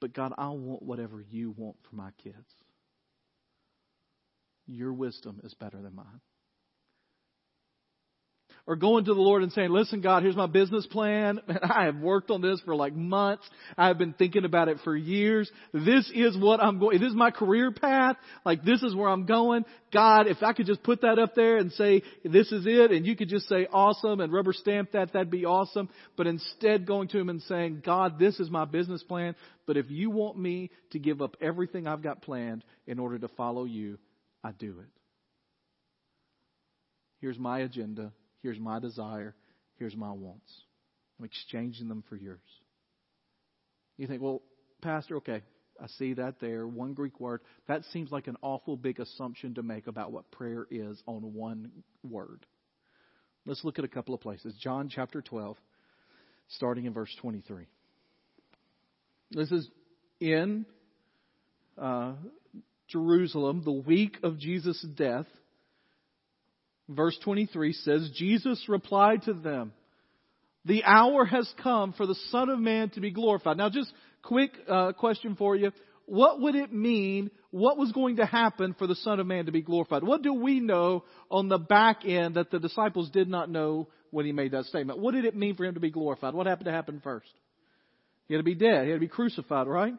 But 0.00 0.12
God, 0.12 0.34
I 0.36 0.48
want 0.48 0.82
whatever 0.82 1.24
you 1.30 1.54
want 1.56 1.76
for 1.88 1.96
my 1.96 2.10
kids. 2.22 2.36
Your 4.66 4.92
wisdom 4.92 5.40
is 5.44 5.54
better 5.54 5.80
than 5.80 5.94
mine 5.94 6.20
or 8.68 8.76
going 8.76 9.06
to 9.06 9.14
the 9.14 9.20
Lord 9.20 9.42
and 9.42 9.50
saying, 9.50 9.70
listen, 9.70 10.02
God, 10.02 10.22
here's 10.22 10.36
my 10.36 10.46
business 10.46 10.86
plan. 10.86 11.40
I 11.62 11.86
have 11.86 11.96
worked 11.96 12.30
on 12.30 12.42
this 12.42 12.60
for 12.66 12.76
like 12.76 12.94
months. 12.94 13.48
I 13.78 13.88
have 13.88 13.96
been 13.96 14.12
thinking 14.12 14.44
about 14.44 14.68
it 14.68 14.76
for 14.84 14.94
years. 14.94 15.50
This 15.72 16.12
is 16.14 16.36
what 16.36 16.60
I'm 16.60 16.78
going, 16.78 17.00
this 17.00 17.08
is 17.08 17.16
my 17.16 17.30
career 17.30 17.72
path. 17.72 18.16
Like 18.44 18.62
this 18.62 18.82
is 18.82 18.94
where 18.94 19.08
I'm 19.08 19.24
going. 19.24 19.64
God, 19.90 20.26
if 20.26 20.42
I 20.42 20.52
could 20.52 20.66
just 20.66 20.82
put 20.82 21.00
that 21.00 21.18
up 21.18 21.34
there 21.34 21.56
and 21.56 21.72
say, 21.72 22.02
this 22.22 22.52
is 22.52 22.66
it, 22.66 22.90
and 22.90 23.06
you 23.06 23.16
could 23.16 23.30
just 23.30 23.48
say 23.48 23.66
awesome 23.72 24.20
and 24.20 24.30
rubber 24.30 24.52
stamp 24.52 24.92
that, 24.92 25.14
that'd 25.14 25.30
be 25.30 25.46
awesome. 25.46 25.88
But 26.14 26.26
instead 26.26 26.86
going 26.86 27.08
to 27.08 27.18
Him 27.18 27.30
and 27.30 27.40
saying, 27.44 27.82
God, 27.86 28.18
this 28.18 28.38
is 28.38 28.50
my 28.50 28.66
business 28.66 29.02
plan. 29.02 29.34
But 29.66 29.78
if 29.78 29.90
you 29.90 30.10
want 30.10 30.38
me 30.38 30.70
to 30.90 30.98
give 30.98 31.22
up 31.22 31.38
everything 31.40 31.86
I've 31.86 32.02
got 32.02 32.20
planned 32.20 32.64
in 32.86 32.98
order 32.98 33.18
to 33.18 33.28
follow 33.28 33.64
you, 33.64 33.98
I 34.44 34.52
do 34.52 34.80
it. 34.80 34.88
Here's 37.22 37.38
my 37.38 37.60
agenda. 37.60 38.12
Here's 38.48 38.58
my 38.58 38.78
desire. 38.78 39.34
Here's 39.78 39.94
my 39.94 40.10
wants. 40.10 40.50
I'm 41.18 41.26
exchanging 41.26 41.86
them 41.86 42.02
for 42.08 42.16
yours. 42.16 42.40
You 43.98 44.06
think, 44.06 44.22
well, 44.22 44.40
Pastor, 44.80 45.16
okay, 45.16 45.42
I 45.78 45.86
see 45.98 46.14
that 46.14 46.36
there, 46.40 46.66
one 46.66 46.94
Greek 46.94 47.20
word. 47.20 47.42
That 47.66 47.82
seems 47.92 48.10
like 48.10 48.26
an 48.26 48.38
awful 48.40 48.78
big 48.78 49.00
assumption 49.00 49.56
to 49.56 49.62
make 49.62 49.86
about 49.86 50.12
what 50.12 50.30
prayer 50.30 50.66
is 50.70 50.98
on 51.04 51.34
one 51.34 51.70
word. 52.02 52.46
Let's 53.44 53.64
look 53.64 53.78
at 53.78 53.84
a 53.84 53.88
couple 53.88 54.14
of 54.14 54.22
places. 54.22 54.54
John 54.62 54.88
chapter 54.88 55.20
12, 55.20 55.58
starting 56.48 56.86
in 56.86 56.94
verse 56.94 57.14
23. 57.20 57.66
This 59.30 59.52
is 59.52 59.68
in 60.20 60.64
uh, 61.76 62.14
Jerusalem, 62.88 63.60
the 63.62 63.72
week 63.72 64.16
of 64.22 64.38
Jesus' 64.38 64.80
death. 64.96 65.26
Verse 66.88 67.18
23 67.22 67.74
says, 67.74 68.10
Jesus 68.14 68.64
replied 68.68 69.22
to 69.24 69.34
them, 69.34 69.72
The 70.64 70.84
hour 70.84 71.24
has 71.24 71.50
come 71.62 71.92
for 71.92 72.06
the 72.06 72.16
Son 72.30 72.48
of 72.48 72.58
Man 72.58 72.90
to 72.90 73.00
be 73.00 73.10
glorified. 73.10 73.58
Now, 73.58 73.68
just 73.68 73.92
quick 74.22 74.52
uh, 74.68 74.92
question 74.92 75.36
for 75.36 75.54
you. 75.54 75.70
What 76.06 76.40
would 76.40 76.54
it 76.54 76.72
mean? 76.72 77.30
What 77.50 77.76
was 77.76 77.92
going 77.92 78.16
to 78.16 78.24
happen 78.24 78.74
for 78.78 78.86
the 78.86 78.94
Son 78.94 79.20
of 79.20 79.26
Man 79.26 79.44
to 79.46 79.52
be 79.52 79.60
glorified? 79.60 80.02
What 80.02 80.22
do 80.22 80.32
we 80.32 80.60
know 80.60 81.04
on 81.30 81.48
the 81.48 81.58
back 81.58 82.06
end 82.06 82.36
that 82.36 82.50
the 82.50 82.58
disciples 82.58 83.10
did 83.10 83.28
not 83.28 83.50
know 83.50 83.88
when 84.10 84.24
he 84.24 84.32
made 84.32 84.52
that 84.52 84.64
statement? 84.64 84.98
What 84.98 85.12
did 85.12 85.26
it 85.26 85.36
mean 85.36 85.54
for 85.54 85.66
him 85.66 85.74
to 85.74 85.80
be 85.80 85.90
glorified? 85.90 86.32
What 86.32 86.46
happened 86.46 86.66
to 86.66 86.72
happen 86.72 87.00
first? 87.04 87.28
He 88.26 88.34
had 88.34 88.38
to 88.38 88.44
be 88.44 88.54
dead. 88.54 88.84
He 88.84 88.90
had 88.90 88.96
to 88.96 89.00
be 89.00 89.08
crucified, 89.08 89.66
right? 89.66 89.92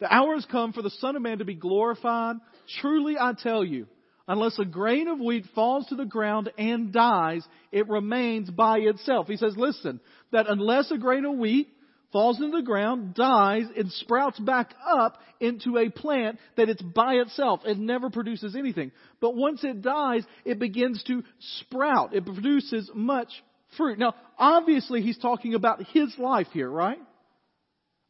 The 0.00 0.12
hour 0.12 0.34
has 0.34 0.44
come 0.46 0.72
for 0.72 0.82
the 0.82 0.90
Son 0.90 1.14
of 1.14 1.22
Man 1.22 1.38
to 1.38 1.44
be 1.44 1.54
glorified. 1.54 2.36
Truly 2.80 3.16
I 3.18 3.32
tell 3.40 3.64
you, 3.64 3.86
unless 4.28 4.58
a 4.58 4.64
grain 4.64 5.08
of 5.08 5.18
wheat 5.18 5.46
falls 5.54 5.86
to 5.86 5.94
the 5.94 6.04
ground 6.04 6.50
and 6.58 6.92
dies, 6.92 7.46
it 7.72 7.88
remains 7.88 8.50
by 8.50 8.78
itself. 8.78 9.28
He 9.28 9.36
says, 9.36 9.54
listen, 9.56 10.00
that 10.32 10.48
unless 10.48 10.90
a 10.90 10.98
grain 10.98 11.24
of 11.24 11.36
wheat 11.36 11.68
falls 12.12 12.40
into 12.40 12.56
the 12.56 12.62
ground, 12.62 13.14
dies, 13.14 13.64
and 13.76 13.90
sprouts 13.92 14.38
back 14.38 14.74
up 14.88 15.18
into 15.40 15.76
a 15.76 15.90
plant 15.90 16.38
that 16.56 16.68
it's 16.68 16.82
by 16.82 17.14
itself. 17.14 17.60
It 17.64 17.78
never 17.78 18.10
produces 18.10 18.56
anything. 18.56 18.92
But 19.20 19.34
once 19.34 19.62
it 19.64 19.82
dies, 19.82 20.22
it 20.44 20.58
begins 20.58 21.02
to 21.04 21.22
sprout. 21.60 22.14
It 22.14 22.24
produces 22.24 22.90
much 22.94 23.28
fruit. 23.76 23.98
Now, 23.98 24.14
obviously 24.38 25.02
he's 25.02 25.18
talking 25.18 25.54
about 25.54 25.82
his 25.88 26.14
life 26.18 26.46
here, 26.52 26.70
right? 26.70 26.98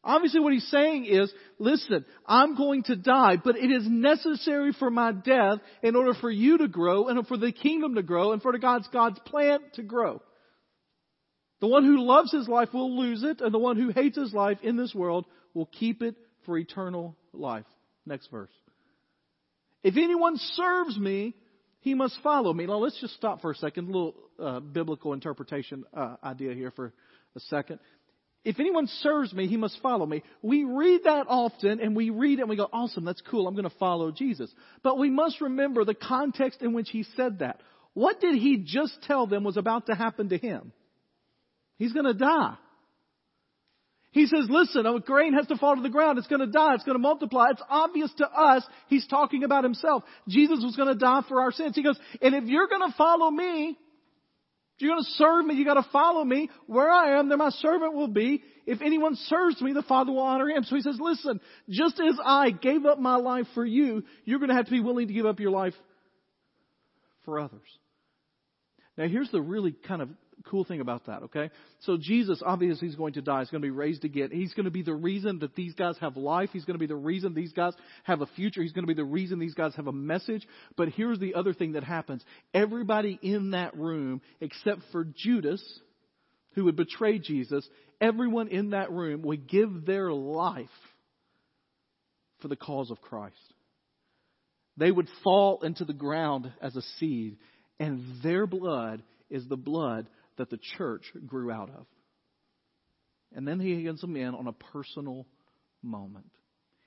Obviously 0.07 0.39
what 0.39 0.53
he's 0.53 0.67
saying 0.69 1.03
is, 1.05 1.29
listen, 1.59 2.05
I'm 2.25 2.55
going 2.55 2.83
to 2.83 2.95
die, 2.95 3.35
but 3.43 3.57
it 3.57 3.69
is 3.69 3.85
necessary 3.85 4.71
for 4.71 4.89
my 4.89 5.11
death 5.11 5.59
in 5.83 5.97
order 5.97 6.13
for 6.13 6.31
you 6.31 6.59
to 6.59 6.69
grow 6.69 7.09
and 7.09 7.27
for 7.27 7.35
the 7.35 7.51
kingdom 7.51 7.95
to 7.95 8.03
grow 8.03 8.31
and 8.31 8.41
for 8.41 8.57
God's, 8.57 8.87
God's 8.87 9.19
plan 9.25 9.59
to 9.73 9.83
grow. 9.83 10.21
The 11.59 11.67
one 11.67 11.83
who 11.83 12.05
loves 12.05 12.31
his 12.31 12.47
life 12.47 12.69
will 12.73 12.97
lose 12.97 13.21
it, 13.23 13.41
and 13.41 13.53
the 13.53 13.59
one 13.59 13.75
who 13.75 13.89
hates 13.89 14.17
his 14.17 14.33
life 14.33 14.59
in 14.63 14.77
this 14.77 14.95
world 14.95 15.25
will 15.53 15.65
keep 15.65 16.01
it 16.01 16.15
for 16.45 16.57
eternal 16.57 17.17
life. 17.33 17.65
Next 18.05 18.31
verse. 18.31 18.51
If 19.83 19.97
anyone 19.97 20.37
serves 20.37 20.97
me, 20.97 21.35
he 21.81 21.95
must 21.95 22.17
follow 22.23 22.53
me. 22.53 22.65
Now 22.65 22.77
let's 22.77 22.99
just 23.01 23.15
stop 23.15 23.41
for 23.41 23.51
a 23.51 23.55
second. 23.55 23.89
A 23.89 23.91
little 23.91 24.15
uh, 24.39 24.59
biblical 24.61 25.11
interpretation 25.11 25.83
uh, 25.93 26.15
idea 26.23 26.53
here 26.53 26.71
for 26.71 26.93
a 27.35 27.39
second. 27.41 27.79
If 28.47 28.61
anyone 28.61 28.87
serves 29.01 29.33
me, 29.33 29.47
he 29.47 29.57
must 29.57 29.77
follow 29.81 30.05
me. 30.05 30.23
We 30.41 30.63
read 30.63 31.01
that 31.03 31.25
often 31.27 31.81
and 31.81 31.93
we 31.97 32.11
read 32.11 32.39
it 32.39 32.43
and 32.43 32.49
we 32.49 32.55
go, 32.55 32.69
awesome, 32.71 33.03
that's 33.03 33.21
cool, 33.29 33.45
I'm 33.45 33.55
going 33.55 33.69
to 33.69 33.77
follow 33.77 34.09
Jesus. 34.09 34.49
But 34.83 34.97
we 34.97 35.09
must 35.09 35.41
remember 35.41 35.83
the 35.83 35.93
context 35.93 36.61
in 36.61 36.71
which 36.71 36.89
he 36.89 37.03
said 37.17 37.39
that. 37.39 37.59
What 37.93 38.21
did 38.21 38.35
he 38.35 38.63
just 38.65 39.01
tell 39.03 39.27
them 39.27 39.43
was 39.43 39.57
about 39.57 39.87
to 39.87 39.95
happen 39.95 40.29
to 40.29 40.37
him? 40.37 40.71
He's 41.77 41.91
going 41.91 42.05
to 42.05 42.13
die. 42.13 42.55
He 44.11 44.27
says, 44.27 44.47
listen, 44.49 44.85
a 44.85 44.97
grain 45.01 45.33
has 45.33 45.47
to 45.47 45.57
fall 45.57 45.75
to 45.75 45.81
the 45.81 45.89
ground. 45.89 46.17
It's 46.17 46.27
going 46.27 46.39
to 46.39 46.47
die. 46.47 46.75
It's 46.75 46.85
going 46.85 46.95
to 46.95 47.01
multiply. 47.01 47.47
It's 47.51 47.61
obvious 47.69 48.13
to 48.19 48.31
us. 48.31 48.63
He's 48.87 49.05
talking 49.07 49.43
about 49.43 49.65
himself. 49.65 50.03
Jesus 50.29 50.59
was 50.63 50.77
going 50.77 50.87
to 50.87 50.95
die 50.95 51.23
for 51.27 51.41
our 51.41 51.51
sins. 51.51 51.75
He 51.75 51.83
goes, 51.83 51.99
and 52.21 52.33
if 52.33 52.45
you're 52.45 52.69
going 52.69 52.89
to 52.89 52.97
follow 52.97 53.29
me, 53.29 53.77
if 54.77 54.83
you're 54.83 54.91
going 54.93 55.03
to 55.03 55.09
serve 55.13 55.43
me, 55.43 55.55
you 55.55 55.65
got 55.65 55.73
to 55.73 55.89
follow 55.91 56.23
me. 56.23 56.51
Where 56.67 56.87
I 56.87 57.17
am, 57.17 57.29
there 57.29 57.37
my 57.37 57.49
servant 57.49 57.95
will 57.95 58.07
be. 58.07 58.43
If 58.67 58.79
anyone 58.81 59.15
serves 59.25 59.59
me, 59.59 59.73
the 59.73 59.81
Father 59.81 60.11
will 60.11 60.21
honor 60.21 60.47
him. 60.49 60.63
So 60.65 60.75
he 60.75 60.83
says, 60.83 60.99
listen, 61.01 61.41
just 61.67 61.99
as 61.99 62.13
I 62.23 62.51
gave 62.51 62.85
up 62.85 62.99
my 62.99 63.15
life 63.15 63.47
for 63.55 63.65
you, 63.65 64.03
you're 64.23 64.37
going 64.37 64.49
to 64.49 64.55
have 64.55 64.65
to 64.65 64.71
be 64.71 64.79
willing 64.79 65.07
to 65.07 65.13
give 65.15 65.25
up 65.25 65.39
your 65.39 65.49
life 65.49 65.73
for 67.25 67.39
others. 67.39 67.67
Now 68.99 69.07
here's 69.07 69.31
the 69.31 69.41
really 69.41 69.71
kind 69.71 70.03
of 70.03 70.09
cool 70.49 70.63
thing 70.63 70.81
about 70.81 71.05
that, 71.05 71.23
okay? 71.23 71.49
So 71.81 71.97
Jesus, 71.97 72.41
obviously, 72.45 72.87
he's 72.87 72.97
going 72.97 73.13
to 73.13 73.21
die. 73.21 73.39
He's 73.39 73.49
going 73.49 73.61
to 73.61 73.65
be 73.65 73.71
raised 73.71 74.05
again. 74.05 74.29
He's 74.31 74.53
going 74.53 74.65
to 74.65 74.71
be 74.71 74.81
the 74.81 74.93
reason 74.93 75.39
that 75.39 75.55
these 75.55 75.73
guys 75.73 75.95
have 75.99 76.17
life. 76.17 76.49
He's 76.53 76.65
going 76.65 76.75
to 76.75 76.79
be 76.79 76.87
the 76.87 76.95
reason 76.95 77.33
these 77.33 77.53
guys 77.53 77.73
have 78.03 78.21
a 78.21 78.25
future. 78.25 78.61
He's 78.61 78.73
going 78.73 78.83
to 78.83 78.93
be 78.93 78.99
the 78.99 79.05
reason 79.05 79.39
these 79.39 79.53
guys 79.53 79.75
have 79.75 79.87
a 79.87 79.91
message. 79.91 80.47
But 80.75 80.89
here's 80.89 81.19
the 81.19 81.35
other 81.35 81.53
thing 81.53 81.73
that 81.73 81.83
happens. 81.83 82.23
Everybody 82.53 83.19
in 83.21 83.51
that 83.51 83.77
room, 83.77 84.21
except 84.41 84.81
for 84.91 85.05
Judas, 85.05 85.63
who 86.55 86.65
would 86.65 86.75
betray 86.75 87.19
Jesus, 87.19 87.67
everyone 88.01 88.47
in 88.47 88.71
that 88.71 88.91
room 88.91 89.21
would 89.23 89.47
give 89.47 89.85
their 89.85 90.11
life 90.11 90.67
for 92.41 92.47
the 92.47 92.55
cause 92.55 92.91
of 92.91 93.01
Christ. 93.01 93.35
They 94.77 94.91
would 94.91 95.07
fall 95.23 95.61
into 95.63 95.85
the 95.85 95.93
ground 95.93 96.51
as 96.61 96.75
a 96.75 96.81
seed, 96.99 97.37
and 97.79 98.21
their 98.23 98.45
blood 98.45 99.01
is 99.29 99.47
the 99.47 99.57
blood 99.57 100.07
that 100.37 100.49
the 100.49 100.59
church 100.77 101.03
grew 101.25 101.51
out 101.51 101.69
of. 101.69 101.85
And 103.35 103.47
then 103.47 103.59
he 103.59 103.83
gets 103.83 104.01
them 104.01 104.15
in 104.15 104.33
on 104.33 104.47
a 104.47 104.53
personal 104.53 105.27
moment. 105.83 106.31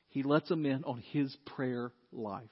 He 0.08 0.22
lets 0.22 0.48
them 0.48 0.66
in 0.66 0.84
on 0.84 1.02
his 1.12 1.36
prayer 1.46 1.92
life. 2.12 2.48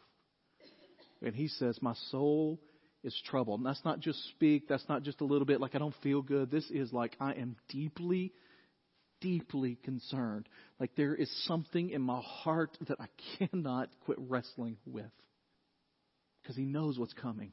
And 1.23 1.35
he 1.35 1.49
says, 1.49 1.79
My 1.83 1.95
soul 2.11 2.61
is 3.03 3.21
troubled. 3.27 3.61
And 3.61 3.67
that's 3.67 3.85
not 3.85 4.01
just 4.01 4.23
speak, 4.31 4.69
that's 4.69 4.89
not 4.89 5.03
just 5.03 5.21
a 5.21 5.25
little 5.25 5.47
bit 5.47 5.61
like 5.61 5.75
I 5.75 5.79
don't 5.79 5.95
feel 6.03 6.23
good. 6.23 6.51
This 6.51 6.69
is 6.71 6.93
like 6.93 7.17
I 7.21 7.33
am 7.33 7.57
deeply, 7.69 8.33
deeply 9.21 9.77
concerned. 9.85 10.49
Like 10.79 10.95
there 10.97 11.15
is 11.15 11.31
something 11.47 11.91
in 11.91 12.03
my 12.03 12.21
heart 12.21 12.77
that 12.89 12.99
I 13.01 13.07
cannot 13.39 13.89
quit 14.05 14.19
wrestling 14.21 14.77
with. 14.87 15.11
Because 16.43 16.57
he 16.57 16.65
knows 16.65 16.99
what's 16.99 17.15
coming. 17.15 17.53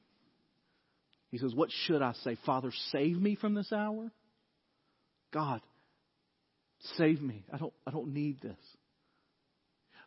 He 1.31 1.38
says, 1.38 1.53
What 1.53 1.69
should 1.85 2.01
I 2.01 2.13
say? 2.23 2.38
Father, 2.45 2.71
save 2.91 3.19
me 3.19 3.35
from 3.35 3.53
this 3.53 3.71
hour? 3.71 4.11
God, 5.33 5.61
save 6.97 7.21
me. 7.21 7.45
I 7.51 7.57
don't, 7.57 7.73
I 7.85 7.91
don't 7.91 8.13
need 8.13 8.41
this. 8.41 8.57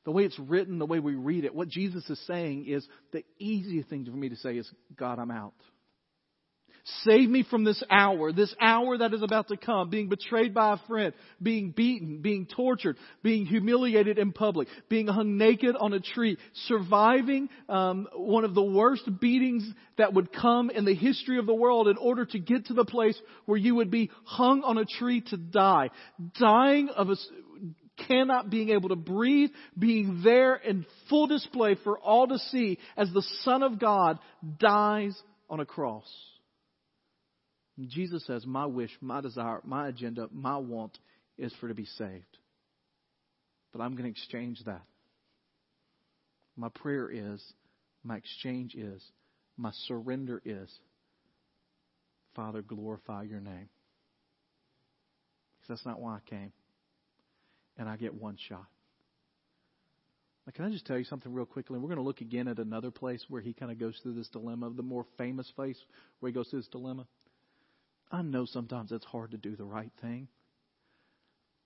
The 0.04 0.12
way 0.12 0.24
it's 0.24 0.38
written, 0.38 0.78
the 0.78 0.86
way 0.86 1.00
we 1.00 1.14
read 1.14 1.44
it, 1.44 1.54
what 1.54 1.68
Jesus 1.68 2.08
is 2.08 2.18
saying 2.26 2.66
is 2.66 2.86
the 3.12 3.24
easiest 3.38 3.90
thing 3.90 4.06
for 4.06 4.10
me 4.12 4.30
to 4.30 4.36
say 4.36 4.56
is, 4.56 4.70
God, 4.96 5.18
I'm 5.18 5.30
out. 5.30 5.54
Save 7.04 7.28
me 7.28 7.44
from 7.48 7.64
this 7.64 7.82
hour, 7.90 8.32
this 8.32 8.54
hour 8.60 8.98
that 8.98 9.12
is 9.12 9.22
about 9.22 9.48
to 9.48 9.56
come, 9.56 9.90
being 9.90 10.08
betrayed 10.08 10.54
by 10.54 10.74
a 10.74 10.86
friend, 10.86 11.12
being 11.42 11.70
beaten, 11.70 12.20
being 12.22 12.46
tortured, 12.46 12.96
being 13.22 13.46
humiliated 13.46 14.18
in 14.18 14.32
public, 14.32 14.68
being 14.88 15.06
hung 15.06 15.36
naked 15.36 15.76
on 15.78 15.92
a 15.92 16.00
tree, 16.00 16.38
surviving 16.66 17.48
um, 17.68 18.08
one 18.14 18.44
of 18.44 18.54
the 18.54 18.62
worst 18.62 19.08
beatings 19.20 19.68
that 19.98 20.14
would 20.14 20.32
come 20.32 20.70
in 20.70 20.84
the 20.84 20.94
history 20.94 21.38
of 21.38 21.46
the 21.46 21.54
world 21.54 21.88
in 21.88 21.96
order 21.96 22.24
to 22.24 22.38
get 22.38 22.66
to 22.66 22.74
the 22.74 22.84
place 22.84 23.20
where 23.44 23.58
you 23.58 23.74
would 23.74 23.90
be 23.90 24.10
hung 24.24 24.62
on 24.62 24.78
a 24.78 24.84
tree 24.84 25.20
to 25.20 25.36
die, 25.36 25.90
dying 26.38 26.88
of 26.88 27.10
a 27.10 27.16
cannot 28.06 28.48
being 28.48 28.70
able 28.70 28.90
to 28.90 28.96
breathe, 28.96 29.50
being 29.78 30.20
there 30.22 30.54
in 30.54 30.86
full 31.08 31.26
display 31.26 31.76
for 31.82 31.98
all 31.98 32.28
to 32.28 32.38
see 32.38 32.78
as 32.96 33.12
the 33.12 33.22
Son 33.42 33.62
of 33.62 33.78
God 33.78 34.18
dies 34.58 35.20
on 35.50 35.60
a 35.60 35.66
cross. 35.66 36.06
Jesus 37.86 38.26
says, 38.26 38.44
My 38.44 38.66
wish, 38.66 38.90
my 39.00 39.20
desire, 39.20 39.60
my 39.64 39.88
agenda, 39.88 40.28
my 40.32 40.56
want 40.56 40.98
is 41.36 41.52
for 41.60 41.68
to 41.68 41.74
be 41.74 41.84
saved. 41.84 42.38
But 43.72 43.80
I'm 43.80 43.92
going 43.92 44.04
to 44.04 44.10
exchange 44.10 44.60
that. 44.66 44.82
My 46.56 46.68
prayer 46.70 47.08
is, 47.08 47.40
my 48.02 48.16
exchange 48.16 48.74
is, 48.74 49.02
my 49.56 49.70
surrender 49.86 50.42
is, 50.44 50.68
Father, 52.34 52.62
glorify 52.62 53.22
your 53.22 53.40
name. 53.40 53.68
Because 55.56 55.68
that's 55.68 55.86
not 55.86 56.00
why 56.00 56.16
I 56.16 56.20
came. 56.28 56.52
And 57.76 57.88
I 57.88 57.96
get 57.96 58.14
one 58.14 58.36
shot. 58.48 58.66
Now, 60.46 60.52
can 60.54 60.64
I 60.64 60.70
just 60.70 60.86
tell 60.86 60.98
you 60.98 61.04
something 61.04 61.32
real 61.32 61.46
quickly? 61.46 61.78
We're 61.78 61.88
going 61.88 61.98
to 61.98 62.02
look 62.02 62.22
again 62.22 62.48
at 62.48 62.58
another 62.58 62.90
place 62.90 63.24
where 63.28 63.42
he 63.42 63.52
kind 63.52 63.70
of 63.70 63.78
goes 63.78 63.98
through 64.02 64.14
this 64.14 64.28
dilemma, 64.28 64.70
the 64.70 64.82
more 64.82 65.04
famous 65.16 65.48
place 65.54 65.76
where 66.18 66.30
he 66.30 66.34
goes 66.34 66.48
through 66.48 66.60
this 66.60 66.68
dilemma. 66.68 67.06
I 68.10 68.22
know 68.22 68.46
sometimes 68.46 68.92
it's 68.92 69.04
hard 69.04 69.32
to 69.32 69.36
do 69.36 69.56
the 69.56 69.64
right 69.64 69.92
thing. 70.00 70.28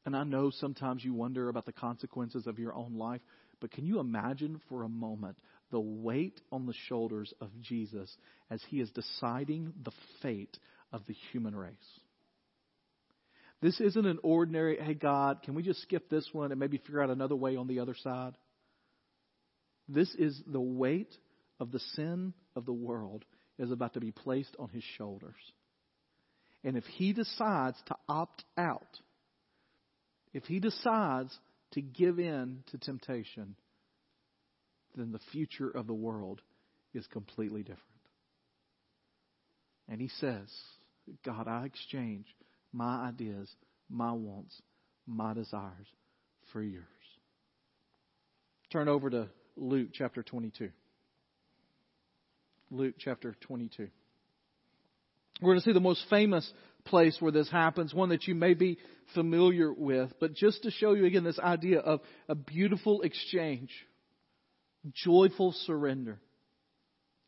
And 0.04 0.16
I 0.16 0.24
know 0.24 0.50
sometimes 0.50 1.04
you 1.04 1.14
wonder 1.14 1.48
about 1.48 1.66
the 1.66 1.72
consequences 1.72 2.46
of 2.46 2.58
your 2.58 2.74
own 2.74 2.94
life. 2.96 3.20
But 3.60 3.70
can 3.70 3.86
you 3.86 4.00
imagine 4.00 4.60
for 4.68 4.82
a 4.82 4.88
moment 4.88 5.38
the 5.70 5.80
weight 5.80 6.40
on 6.50 6.66
the 6.66 6.74
shoulders 6.88 7.32
of 7.40 7.48
Jesus 7.60 8.14
as 8.50 8.60
he 8.68 8.80
is 8.80 8.90
deciding 8.90 9.72
the 9.84 9.92
fate 10.20 10.58
of 10.92 11.02
the 11.06 11.14
human 11.30 11.54
race? 11.54 11.72
This 13.60 13.80
isn't 13.80 14.06
an 14.06 14.18
ordinary, 14.24 14.76
hey, 14.80 14.94
God, 14.94 15.42
can 15.44 15.54
we 15.54 15.62
just 15.62 15.82
skip 15.82 16.10
this 16.10 16.28
one 16.32 16.50
and 16.50 16.58
maybe 16.58 16.78
figure 16.78 17.00
out 17.00 17.10
another 17.10 17.36
way 17.36 17.54
on 17.54 17.68
the 17.68 17.78
other 17.78 17.94
side? 18.02 18.36
This 19.88 20.12
is 20.16 20.42
the 20.46 20.60
weight 20.60 21.14
of 21.60 21.70
the 21.70 21.78
sin 21.94 22.34
of 22.56 22.66
the 22.66 22.72
world 22.72 23.24
is 23.58 23.70
about 23.70 23.94
to 23.94 24.00
be 24.00 24.10
placed 24.10 24.56
on 24.58 24.68
his 24.70 24.82
shoulders. 24.98 25.36
And 26.64 26.76
if 26.76 26.84
he 26.84 27.12
decides 27.12 27.76
to 27.86 27.96
opt 28.08 28.44
out, 28.56 29.00
if 30.32 30.44
he 30.44 30.60
decides 30.60 31.36
to 31.72 31.80
give 31.80 32.18
in 32.18 32.62
to 32.70 32.78
temptation, 32.78 33.56
then 34.96 35.12
the 35.12 35.20
future 35.32 35.68
of 35.68 35.86
the 35.86 35.94
world 35.94 36.40
is 36.94 37.06
completely 37.08 37.62
different. 37.62 37.80
And 39.88 40.00
he 40.00 40.08
says, 40.08 40.48
God, 41.24 41.48
I 41.48 41.64
exchange 41.64 42.26
my 42.72 43.08
ideas, 43.08 43.48
my 43.90 44.12
wants, 44.12 44.60
my 45.06 45.34
desires 45.34 45.86
for 46.52 46.62
yours. 46.62 46.84
Turn 48.70 48.88
over 48.88 49.10
to 49.10 49.28
Luke 49.56 49.88
chapter 49.92 50.22
22. 50.22 50.70
Luke 52.70 52.94
chapter 52.98 53.34
22. 53.40 53.88
We're 55.42 55.54
going 55.54 55.60
to 55.60 55.64
see 55.64 55.72
the 55.72 55.80
most 55.80 56.04
famous 56.08 56.50
place 56.84 57.16
where 57.18 57.32
this 57.32 57.50
happens, 57.50 57.92
one 57.92 58.10
that 58.10 58.28
you 58.28 58.34
may 58.34 58.54
be 58.54 58.78
familiar 59.12 59.72
with, 59.72 60.12
but 60.20 60.34
just 60.34 60.62
to 60.62 60.70
show 60.70 60.94
you 60.94 61.04
again 61.04 61.24
this 61.24 61.38
idea 61.38 61.80
of 61.80 62.00
a 62.28 62.36
beautiful 62.36 63.02
exchange, 63.02 63.70
joyful 64.92 65.52
surrender. 65.66 66.20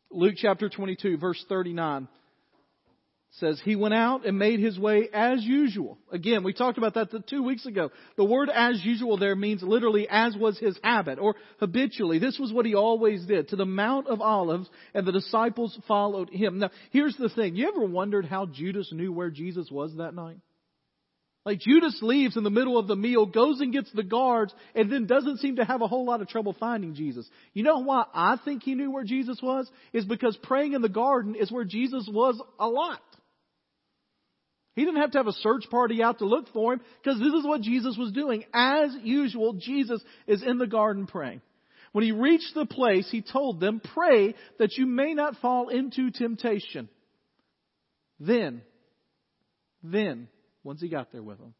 Luke 0.09 0.35
chapter 0.37 0.69
22, 0.69 1.17
verse 1.17 1.43
39 1.49 2.07
says 3.39 3.61
he 3.63 3.75
went 3.75 3.93
out 3.93 4.25
and 4.25 4.39
made 4.39 4.59
his 4.59 4.79
way 4.79 5.09
as 5.13 5.43
usual. 5.43 5.97
Again, 6.11 6.43
we 6.43 6.53
talked 6.53 6.77
about 6.77 6.93
that 6.93 7.27
two 7.27 7.43
weeks 7.43 7.65
ago. 7.65 7.91
The 8.15 8.23
word 8.23 8.49
as 8.49 8.83
usual 8.83 9.17
there 9.17 9.35
means 9.35 9.61
literally 9.61 10.07
as 10.09 10.35
was 10.37 10.57
his 10.57 10.77
habit 10.83 11.19
or 11.19 11.35
habitually. 11.59 12.19
This 12.19 12.39
was 12.39 12.53
what 12.53 12.65
he 12.65 12.75
always 12.75 13.25
did 13.25 13.49
to 13.49 13.57
the 13.57 13.65
Mount 13.65 14.07
of 14.07 14.21
Olives 14.21 14.69
and 14.93 15.05
the 15.05 15.11
disciples 15.11 15.77
followed 15.87 16.29
him. 16.29 16.59
Now, 16.59 16.69
here's 16.91 17.17
the 17.17 17.29
thing. 17.29 17.55
You 17.55 17.67
ever 17.67 17.85
wondered 17.85 18.25
how 18.25 18.45
Judas 18.45 18.89
knew 18.93 19.11
where 19.11 19.29
Jesus 19.29 19.69
was 19.69 19.95
that 19.97 20.15
night? 20.15 20.37
Like 21.45 21.59
Judas 21.59 21.99
leaves 22.01 22.37
in 22.37 22.43
the 22.43 22.49
middle 22.49 22.77
of 22.77 22.87
the 22.87 22.95
meal, 22.95 23.27
goes 23.27 23.59
and 23.59 23.71
gets 23.71 23.91
the 23.91 24.01
guards, 24.01 24.51
and 24.73 24.91
then 24.91 25.05
doesn't 25.05 25.37
seem 25.37 25.57
to 25.57 25.65
have 25.65 25.83
a 25.83 25.87
whole 25.87 26.05
lot 26.05 26.21
of 26.21 26.27
trouble 26.27 26.55
finding 26.59 26.95
Jesus. 26.95 27.29
You 27.53 27.63
know 27.63 27.79
why 27.79 28.05
I 28.13 28.39
think 28.43 28.63
he 28.63 28.73
knew 28.73 28.91
where 28.91 29.03
Jesus 29.03 29.39
was? 29.43 29.69
Is 29.93 30.05
because 30.05 30.35
praying 30.41 30.73
in 30.73 30.81
the 30.81 30.89
garden 30.89 31.35
is 31.35 31.51
where 31.51 31.65
Jesus 31.65 32.09
was 32.11 32.41
a 32.57 32.67
lot. 32.67 33.01
He 34.75 34.83
didn't 34.83 35.01
have 35.01 35.11
to 35.11 35.19
have 35.19 35.27
a 35.27 35.33
search 35.33 35.69
party 35.71 36.03
out 36.03 36.19
to 36.19 36.25
look 36.25 36.49
for 36.51 36.73
him 36.73 36.81
because 37.01 37.19
this 37.19 37.33
is 37.33 37.45
what 37.45 37.61
Jesus 37.61 37.95
was 37.97 38.11
doing. 38.11 38.43
As 38.53 38.95
usual, 39.01 39.53
Jesus 39.53 40.01
is 40.27 40.43
in 40.43 40.57
the 40.57 40.67
garden 40.67 41.07
praying. 41.07 41.41
When 41.93 42.03
he 42.03 42.11
reached 42.11 42.53
the 42.53 42.65
place, 42.65 43.07
he 43.09 43.21
told 43.21 43.61
them, 43.61 43.79
pray 43.93 44.35
that 44.59 44.73
you 44.77 44.85
may 44.85 45.13
not 45.13 45.37
fall 45.37 45.69
into 45.69 46.11
temptation. 46.11 46.89
Then, 48.19 48.63
then, 49.81 50.27
once 50.61 50.81
he 50.81 50.89
got 50.89 51.13
there 51.13 51.23
with 51.23 51.37
them, 51.37 51.53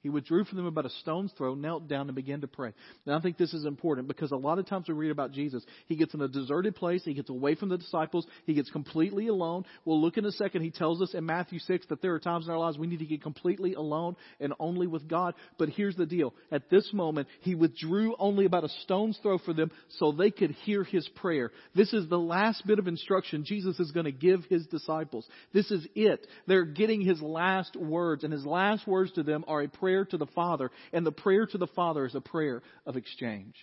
he 0.00 0.10
withdrew 0.10 0.44
from 0.44 0.58
them 0.58 0.66
about 0.66 0.86
a 0.86 0.90
stone's 0.90 1.32
throw, 1.36 1.54
knelt 1.54 1.88
down, 1.88 2.08
and 2.08 2.14
began 2.14 2.40
to 2.42 2.46
pray. 2.46 2.72
Now, 3.04 3.18
I 3.18 3.20
think 3.20 3.36
this 3.36 3.52
is 3.52 3.64
important 3.64 4.06
because 4.06 4.30
a 4.30 4.36
lot 4.36 4.60
of 4.60 4.66
times 4.66 4.86
we 4.86 4.94
read 4.94 5.10
about 5.10 5.32
Jesus. 5.32 5.64
He 5.86 5.96
gets 5.96 6.14
in 6.14 6.20
a 6.20 6.28
deserted 6.28 6.76
place. 6.76 7.02
He 7.04 7.14
gets 7.14 7.30
away 7.30 7.56
from 7.56 7.68
the 7.68 7.78
disciples. 7.78 8.24
He 8.46 8.54
gets 8.54 8.70
completely 8.70 9.26
alone. 9.26 9.64
We'll 9.84 10.00
look 10.00 10.16
in 10.16 10.24
a 10.24 10.30
second. 10.30 10.62
He 10.62 10.70
tells 10.70 11.02
us 11.02 11.14
in 11.14 11.26
Matthew 11.26 11.58
6 11.58 11.86
that 11.88 12.00
there 12.00 12.14
are 12.14 12.20
times 12.20 12.46
in 12.46 12.52
our 12.52 12.58
lives 12.58 12.78
we 12.78 12.86
need 12.86 13.00
to 13.00 13.06
get 13.06 13.22
completely 13.22 13.74
alone 13.74 14.14
and 14.38 14.54
only 14.60 14.86
with 14.86 15.08
God. 15.08 15.34
But 15.58 15.70
here's 15.70 15.96
the 15.96 16.06
deal. 16.06 16.32
At 16.52 16.70
this 16.70 16.88
moment, 16.92 17.26
he 17.40 17.56
withdrew 17.56 18.14
only 18.20 18.44
about 18.44 18.64
a 18.64 18.68
stone's 18.84 19.18
throw 19.20 19.38
for 19.38 19.52
them 19.52 19.72
so 19.98 20.12
they 20.12 20.30
could 20.30 20.52
hear 20.64 20.84
his 20.84 21.08
prayer. 21.16 21.50
This 21.74 21.92
is 21.92 22.08
the 22.08 22.18
last 22.18 22.64
bit 22.68 22.78
of 22.78 22.86
instruction 22.86 23.44
Jesus 23.44 23.80
is 23.80 23.90
going 23.90 24.06
to 24.06 24.12
give 24.12 24.44
his 24.44 24.64
disciples. 24.66 25.26
This 25.52 25.72
is 25.72 25.84
it. 25.96 26.24
They're 26.46 26.64
getting 26.64 27.00
his 27.00 27.20
last 27.20 27.74
words, 27.74 28.22
and 28.22 28.32
his 28.32 28.46
last 28.46 28.86
words 28.86 29.10
to 29.12 29.24
them 29.24 29.44
are 29.48 29.62
a 29.62 29.68
prayer 29.68 29.87
prayer 29.88 30.04
to 30.04 30.18
the 30.18 30.26
Father, 30.26 30.70
and 30.92 31.06
the 31.06 31.12
prayer 31.12 31.46
to 31.46 31.56
the 31.56 31.66
Father 31.66 32.04
is 32.04 32.14
a 32.14 32.20
prayer 32.20 32.60
of 32.84 32.98
exchange. 32.98 33.54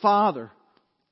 Father, 0.00 0.50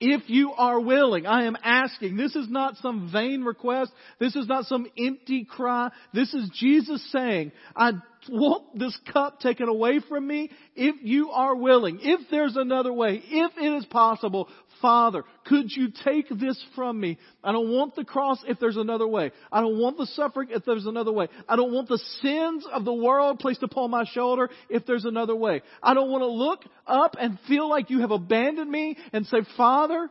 if 0.00 0.30
you 0.30 0.52
are 0.52 0.80
willing, 0.80 1.26
I 1.26 1.44
am 1.44 1.58
asking. 1.62 2.16
This 2.16 2.34
is 2.34 2.48
not 2.48 2.76
some 2.78 3.10
vain 3.12 3.42
request. 3.44 3.92
This 4.18 4.34
is 4.34 4.46
not 4.46 4.64
some 4.64 4.86
empty 4.98 5.44
cry. 5.44 5.90
This 6.14 6.32
is 6.32 6.50
Jesus 6.54 7.06
saying, 7.12 7.52
I 7.74 7.92
want 8.28 8.78
this 8.78 8.96
cup 9.12 9.40
taken 9.40 9.68
away 9.68 10.00
from 10.08 10.26
me 10.26 10.50
if 10.74 10.96
you 11.02 11.30
are 11.30 11.54
willing. 11.54 11.98
If 12.02 12.28
there's 12.30 12.56
another 12.56 12.92
way, 12.92 13.22
if 13.24 13.52
it 13.56 13.76
is 13.78 13.84
possible, 13.86 14.48
Father, 14.82 15.24
could 15.46 15.70
you 15.70 15.88
take 16.04 16.28
this 16.28 16.62
from 16.74 17.00
me? 17.00 17.18
I 17.42 17.52
don't 17.52 17.70
want 17.70 17.96
the 17.96 18.04
cross 18.04 18.38
if 18.46 18.58
there's 18.58 18.76
another 18.76 19.06
way. 19.06 19.32
I 19.50 19.60
don't 19.60 19.78
want 19.78 19.96
the 19.96 20.06
suffering 20.06 20.48
if 20.50 20.64
there's 20.64 20.86
another 20.86 21.12
way. 21.12 21.28
I 21.48 21.56
don't 21.56 21.72
want 21.72 21.88
the 21.88 22.00
sins 22.20 22.66
of 22.72 22.84
the 22.84 22.92
world 22.92 23.38
placed 23.38 23.62
upon 23.62 23.90
my 23.90 24.04
shoulder 24.04 24.50
if 24.68 24.86
there's 24.86 25.04
another 25.04 25.34
way. 25.34 25.62
I 25.82 25.94
don't 25.94 26.10
want 26.10 26.22
to 26.22 26.28
look 26.28 26.64
up 26.86 27.16
and 27.18 27.38
feel 27.48 27.68
like 27.68 27.90
you 27.90 28.00
have 28.00 28.10
abandoned 28.10 28.70
me 28.70 28.96
and 29.12 29.26
say, 29.26 29.38
Father, 29.56 30.10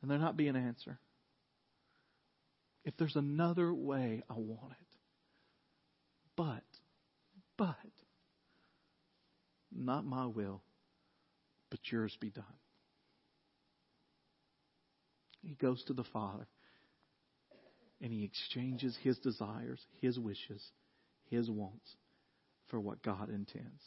and 0.00 0.10
there 0.10 0.18
not 0.18 0.36
be 0.36 0.48
an 0.48 0.56
answer. 0.56 0.98
If 2.84 2.96
there's 2.96 3.14
another 3.16 3.72
way, 3.72 4.22
I 4.28 4.34
want 4.34 4.72
it. 4.72 4.91
But, 6.36 6.64
but, 7.58 7.76
not 9.70 10.04
my 10.04 10.26
will, 10.26 10.62
but 11.70 11.80
yours 11.90 12.16
be 12.20 12.30
done. 12.30 12.44
He 15.42 15.54
goes 15.54 15.82
to 15.84 15.92
the 15.92 16.04
Father 16.04 16.46
and 18.00 18.12
he 18.12 18.24
exchanges 18.24 18.96
his 19.02 19.18
desires, 19.18 19.80
his 20.00 20.18
wishes, 20.18 20.62
his 21.30 21.50
wants 21.50 21.96
for 22.68 22.80
what 22.80 23.02
God 23.02 23.28
intends. 23.28 23.82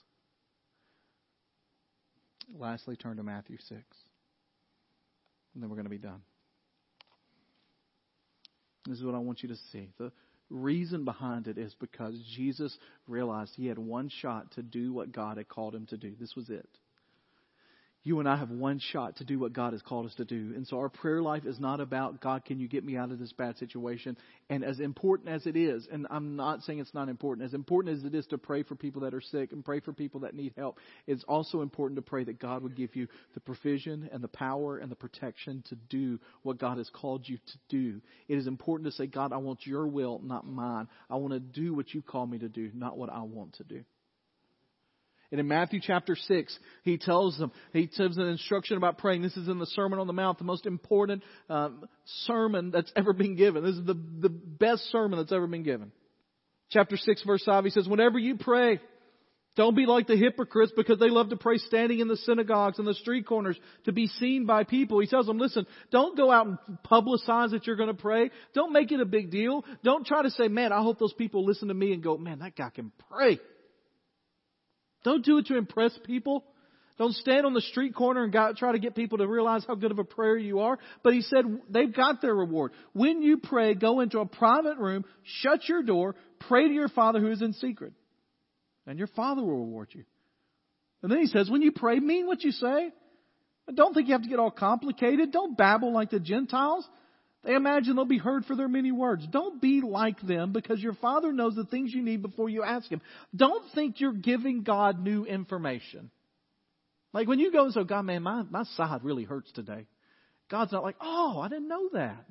Lastly, 2.58 2.96
turn 2.96 3.18
to 3.18 3.24
Matthew 3.24 3.58
6. 3.58 3.82
And 5.54 5.64
then 5.64 5.70
we're 5.70 5.76
going 5.76 5.86
to 5.86 5.90
be 5.90 5.98
done. 5.98 6.22
This 8.88 9.00
is 9.00 9.04
what 9.04 9.16
I 9.16 9.20
want 9.20 9.42
you 9.42 9.50
to 9.50 9.56
see. 9.72 9.90
The 9.98 10.12
reason 10.50 11.06
behind 11.06 11.48
it 11.48 11.58
is 11.58 11.76
because 11.80 12.16
Jesus 12.36 12.78
realized 13.08 13.54
he 13.56 13.68
had 13.68 13.80
one 13.80 14.10
shot 14.10 14.52
to 14.52 14.64
do 14.64 14.94
what 14.94 15.12
God 15.12 15.38
had 15.38 15.48
called 15.48 15.76
him 15.76 15.86
to 15.88 15.98
do. 15.98 16.14
This 16.20 16.36
was 16.36 16.50
it 16.50 16.68
you 18.06 18.20
and 18.20 18.30
I 18.30 18.38
have 18.38 18.52
one 18.52 18.80
shot 18.80 19.18
to 19.18 19.26
do 19.26 19.40
what 19.40 19.52
God 19.52 19.74
has 19.74 19.82
called 19.82 20.06
us 20.06 20.14
to 20.16 20.26
do. 20.26 20.54
And 20.56 20.68
so 20.68 20.78
our 20.78 20.90
prayer 20.90 21.24
life 21.24 21.44
is 21.44 21.60
not 21.60 21.80
about, 21.80 22.22
God, 22.22 22.46
can 22.46 22.60
you 22.60 22.68
get 22.68 22.86
me 22.86 22.96
out 22.96 23.12
of 23.12 23.18
this 23.18 23.34
bad 23.34 23.58
situation? 23.58 24.16
And 24.48 24.64
as 24.64 24.80
important 24.80 25.30
as 25.30 25.48
it 25.48 25.58
is, 25.58 25.88
and 25.92 26.06
I'm 26.12 26.36
not 26.36 26.62
saying 26.62 26.78
it's 26.78 26.94
not 26.94 27.10
important, 27.10 27.48
as 27.48 27.56
important 27.56 27.98
as 27.98 28.04
it 28.04 28.14
is 28.14 28.28
to 28.28 28.38
pray 28.38 28.62
for 28.62 28.76
people 28.76 29.02
that 29.02 29.16
are 29.16 29.22
sick 29.22 29.52
and 29.52 29.66
pray 29.66 29.80
for 29.80 29.92
people 29.92 30.20
that 30.20 30.36
need 30.36 30.54
help, 30.56 30.78
it's 31.08 31.24
also 31.24 31.62
important 31.62 31.98
to 31.98 32.04
pray 32.04 32.24
that 32.24 32.38
God 32.38 32.62
would 32.62 32.76
give 32.76 32.96
you 32.96 33.08
the 33.34 33.40
provision 33.40 34.08
and 34.14 34.24
the 34.24 34.28
power 34.28 34.78
and 34.78 34.92
the 34.92 34.96
protection 34.96 35.64
to 35.70 35.76
do 35.90 36.20
what 36.44 36.60
God 36.60 36.78
has 36.78 36.90
called 36.92 37.28
you 37.28 37.38
to 37.38 37.58
do. 37.70 38.02
It 38.28 38.38
is 38.38 38.46
important 38.46 38.88
to 38.88 38.96
say, 38.96 39.08
God, 39.08 39.34
I 39.34 39.38
want 39.38 39.66
your 39.66 39.88
will, 39.88 40.22
not 40.24 40.46
mine. 40.46 40.90
I 41.10 41.16
want 41.16 41.34
to 41.34 41.40
do 41.40 41.74
what 41.74 41.92
you 41.92 42.04
call 42.04 42.28
me 42.28 42.38
to 42.38 42.50
do, 42.50 42.70
not 42.76 43.00
what 43.00 43.10
I 43.10 43.24
want 43.24 43.54
to 43.54 43.64
do. 43.64 43.84
And 45.36 45.42
in 45.42 45.50
Matthew 45.50 45.82
chapter 45.84 46.16
6, 46.16 46.60
he 46.84 46.98
tells 46.98 47.38
them, 47.38 47.52
he 47.74 47.88
gives 47.88 48.16
an 48.16 48.26
instruction 48.30 48.78
about 48.78 49.00
praying. 49.00 49.22
This 49.22 49.36
is 49.36 49.50
in 49.50 49.60
the 49.60 49.66
Sermon 49.66 50.00
on 50.00 50.08
the 50.08 50.14
Mount, 50.14 50.38
the 50.38 50.46
most 50.46 50.66
important 50.66 51.24
um, 51.50 51.90
sermon 52.24 52.72
that's 52.72 52.90
ever 52.96 53.12
been 53.12 53.36
given. 53.36 53.62
This 53.62 53.76
is 53.76 53.86
the, 53.86 54.02
the 54.22 54.30
best 54.30 54.90
sermon 54.94 55.20
that's 55.20 55.34
ever 55.34 55.46
been 55.46 55.64
given. 55.64 55.92
Chapter 56.70 56.96
6, 56.96 57.24
verse 57.24 57.44
5, 57.46 57.66
he 57.66 57.70
says, 57.70 57.86
Whenever 57.86 58.18
you 58.18 58.38
pray, 58.38 58.80
don't 59.58 59.76
be 59.76 59.86
like 59.86 60.08
the 60.08 60.16
hypocrites 60.16 60.72
because 60.74 61.00
they 61.00 61.10
love 61.10 61.32
to 61.32 61.36
pray 61.36 61.58
standing 61.58 62.00
in 62.00 62.08
the 62.08 62.16
synagogues 62.16 62.80
and 62.80 62.88
the 62.88 62.94
street 62.94 63.28
corners 63.28 63.60
to 63.84 63.92
be 63.92 64.08
seen 64.08 64.46
by 64.46 64.64
people. 64.64 65.02
He 65.02 65.08
tells 65.08 65.26
them, 65.26 65.38
listen, 65.38 65.68
don't 65.92 66.16
go 66.16 66.32
out 66.32 66.48
and 66.48 66.58
publicize 66.90 67.52
that 67.52 67.68
you're 67.68 67.76
going 67.76 67.94
to 67.94 68.02
pray. 68.02 68.32
Don't 68.54 68.72
make 68.72 68.94
it 68.94 69.02
a 69.02 69.06
big 69.06 69.32
deal. 69.32 69.66
Don't 69.84 70.08
try 70.08 70.24
to 70.24 70.32
say, 70.32 70.48
man, 70.48 70.72
I 70.72 70.82
hope 70.82 70.98
those 70.98 71.12
people 71.12 71.46
listen 71.46 71.68
to 71.68 71.74
me 71.74 71.92
and 71.92 72.02
go, 72.02 72.18
man, 72.18 72.40
that 72.40 72.56
guy 72.56 72.70
can 72.70 72.94
pray. 73.12 73.38
Don't 75.06 75.24
do 75.24 75.38
it 75.38 75.46
to 75.46 75.56
impress 75.56 75.98
people. 76.04 76.44
Don't 76.98 77.14
stand 77.14 77.46
on 77.46 77.54
the 77.54 77.62
street 77.62 77.94
corner 77.94 78.24
and 78.24 78.58
try 78.58 78.72
to 78.72 78.80
get 78.80 78.96
people 78.96 79.20
to 79.20 79.28
realize 79.28 79.64
how 79.68 79.76
good 79.76 79.92
of 79.92 80.00
a 80.00 80.04
prayer 80.04 80.38
you 80.38 80.60
are. 80.60 80.80
But 81.04 81.14
he 81.14 81.22
said 81.22 81.46
they've 81.70 81.94
got 81.94 82.22
their 82.22 82.34
reward. 82.34 82.72
When 82.94 83.22
you 83.22 83.38
pray, 83.38 83.76
go 83.76 84.00
into 84.00 84.20
a 84.20 84.26
private 84.26 84.78
room, 84.78 85.06
shut 85.42 85.68
your 85.70 85.84
door, 85.84 86.16
pray 86.48 86.68
to 86.68 86.74
your 86.74 86.90
Father 86.90 87.20
who 87.20 87.32
is 87.32 87.42
in 87.42 87.54
secret. 87.54 87.94
And 88.88 88.98
your 88.98 89.10
Father 89.10 89.42
will 89.42 89.60
reward 89.60 89.90
you. 89.92 90.06
And 91.02 91.12
then 91.12 91.20
he 91.20 91.28
says, 91.28 91.50
when 91.50 91.62
you 91.62 91.72
pray, 91.72 92.00
mean 92.00 92.28
what 92.28 92.44
you 92.44 92.52
say. 92.52 92.92
Don't 93.74 93.94
think 93.94 94.08
you 94.08 94.14
have 94.14 94.24
to 94.24 94.30
get 94.30 94.40
all 94.40 94.52
complicated. 94.52 95.32
Don't 95.32 95.58
babble 95.58 95.94
like 95.94 96.12
the 96.12 96.20
Gentiles. 96.20 96.88
They 97.46 97.54
imagine 97.54 97.96
they'll 97.96 98.06
be 98.06 98.18
heard 98.18 98.46
for 98.46 98.56
their 98.56 98.68
many 98.68 98.92
words. 98.92 99.26
Don't 99.30 99.62
be 99.62 99.82
like 99.82 100.20
them 100.20 100.52
because 100.52 100.80
your 100.80 100.96
Father 100.96 101.32
knows 101.32 101.56
the 101.56 101.64
things 101.64 101.94
you 101.94 102.02
need 102.02 102.24
before 102.24 102.50
you 102.50 102.64
ask 102.64 102.90
Him. 102.90 103.02
Don't 103.36 103.64
think 103.76 104.00
you're 104.00 104.14
giving 104.14 104.64
God 104.64 105.00
new 105.00 105.26
information. 105.26 106.10
Like 107.14 107.28
when 107.28 107.40
you 107.40 107.52
go 107.52 107.66
and 107.66 107.74
say, 107.74 107.84
God, 107.84 108.02
man, 108.02 108.24
my, 108.24 108.42
my 108.50 108.64
side 108.76 109.04
really 109.04 109.26
hurts 109.26 109.52
today. 109.52 109.86
God's 110.50 110.72
not 110.72 110.84
like, 110.84 110.96
oh, 111.00 111.40
I 111.40 111.48
didn't 111.48 111.68
know 111.68 111.90
that. 111.94 112.26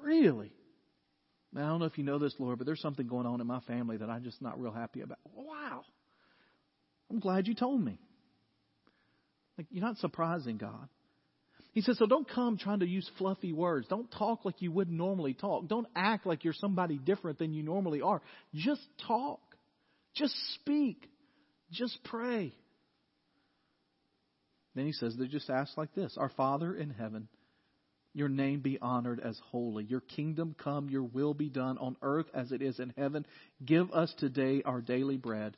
Really? 0.00 0.52
Man, 1.52 1.64
I 1.64 1.68
don't 1.68 1.80
know 1.80 1.86
if 1.86 1.98
you 1.98 2.04
know 2.04 2.20
this, 2.20 2.34
Lord, 2.38 2.58
but 2.58 2.66
there's 2.66 2.80
something 2.80 3.06
going 3.06 3.26
on 3.26 3.40
in 3.40 3.46
my 3.46 3.60
family 3.60 3.96
that 3.96 4.08
I'm 4.08 4.22
just 4.22 4.40
not 4.40 4.60
real 4.60 4.72
happy 4.72 5.00
about. 5.00 5.18
Wow. 5.34 5.82
I'm 7.10 7.18
glad 7.18 7.48
you 7.48 7.54
told 7.54 7.84
me. 7.84 7.98
Like, 9.58 9.66
you're 9.70 9.84
not 9.84 9.98
surprising 9.98 10.58
God. 10.58 10.88
He 11.72 11.80
says, 11.80 11.96
so 11.98 12.06
don't 12.06 12.28
come 12.28 12.58
trying 12.58 12.80
to 12.80 12.86
use 12.86 13.10
fluffy 13.16 13.52
words. 13.52 13.86
Don't 13.88 14.10
talk 14.10 14.44
like 14.44 14.60
you 14.60 14.70
would 14.72 14.90
normally 14.90 15.32
talk. 15.32 15.68
Don't 15.68 15.86
act 15.96 16.26
like 16.26 16.44
you're 16.44 16.52
somebody 16.52 16.98
different 16.98 17.38
than 17.38 17.54
you 17.54 17.62
normally 17.62 18.02
are. 18.02 18.20
Just 18.54 18.82
talk. 19.06 19.40
Just 20.14 20.34
speak. 20.54 21.08
Just 21.70 21.98
pray. 22.04 22.52
Then 24.74 24.84
he 24.84 24.92
says, 24.92 25.16
they 25.18 25.26
just 25.26 25.48
ask 25.48 25.76
like 25.78 25.94
this 25.94 26.16
Our 26.18 26.28
Father 26.30 26.74
in 26.74 26.90
heaven, 26.90 27.28
your 28.12 28.28
name 28.28 28.60
be 28.60 28.78
honored 28.80 29.20
as 29.20 29.38
holy. 29.50 29.84
Your 29.84 30.00
kingdom 30.00 30.54
come, 30.62 30.90
your 30.90 31.04
will 31.04 31.32
be 31.32 31.48
done 31.48 31.78
on 31.78 31.96
earth 32.02 32.26
as 32.34 32.52
it 32.52 32.60
is 32.60 32.78
in 32.80 32.92
heaven. 32.98 33.26
Give 33.64 33.90
us 33.92 34.12
today 34.18 34.62
our 34.66 34.82
daily 34.82 35.16
bread, 35.16 35.56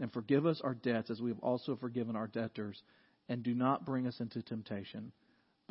and 0.00 0.12
forgive 0.12 0.44
us 0.44 0.60
our 0.64 0.74
debts 0.74 1.10
as 1.10 1.20
we 1.20 1.30
have 1.30 1.38
also 1.38 1.76
forgiven 1.76 2.16
our 2.16 2.26
debtors. 2.26 2.82
And 3.28 3.44
do 3.44 3.54
not 3.54 3.86
bring 3.86 4.08
us 4.08 4.18
into 4.18 4.42
temptation 4.42 5.12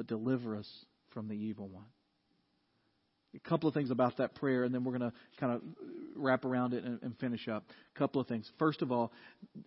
but 0.02 0.08
deliver 0.08 0.56
us 0.56 0.68
from 1.12 1.28
the 1.28 1.36
evil 1.36 1.68
one. 1.68 1.86
A 3.36 3.40
couple 3.48 3.70
of 3.70 3.76
things 3.76 3.92
about 3.92 4.18
that 4.18 4.34
prayer, 4.34 4.64
and 4.64 4.74
then 4.74 4.84
we're 4.84 4.98
going 4.98 5.12
to 5.12 5.14
kind 5.40 5.54
of 5.54 5.62
wrap 6.16 6.44
around 6.44 6.74
it 6.74 6.84
and, 6.84 7.00
and, 7.04 7.16
finish 7.20 7.48
up. 7.48 7.64
A 7.96 8.00
couple 8.00 8.20
of 8.20 8.28
things. 8.28 8.50
First 8.58 8.82
of 8.82 8.92
all, 8.92 9.12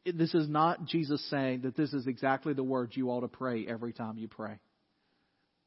this 0.04 0.34
is 0.34 0.48
not 0.48 0.86
Jesus 0.86 1.24
saying 1.30 1.60
that 1.60 1.76
this 1.76 1.92
is 1.92 2.08
exactly 2.08 2.52
the 2.52 2.64
words 2.64 2.96
you 2.96 3.10
ought 3.10 3.20
to 3.20 3.28
pray 3.28 3.64
every 3.64 3.92
time 3.92 4.18
you 4.18 4.26
pray. 4.26 4.58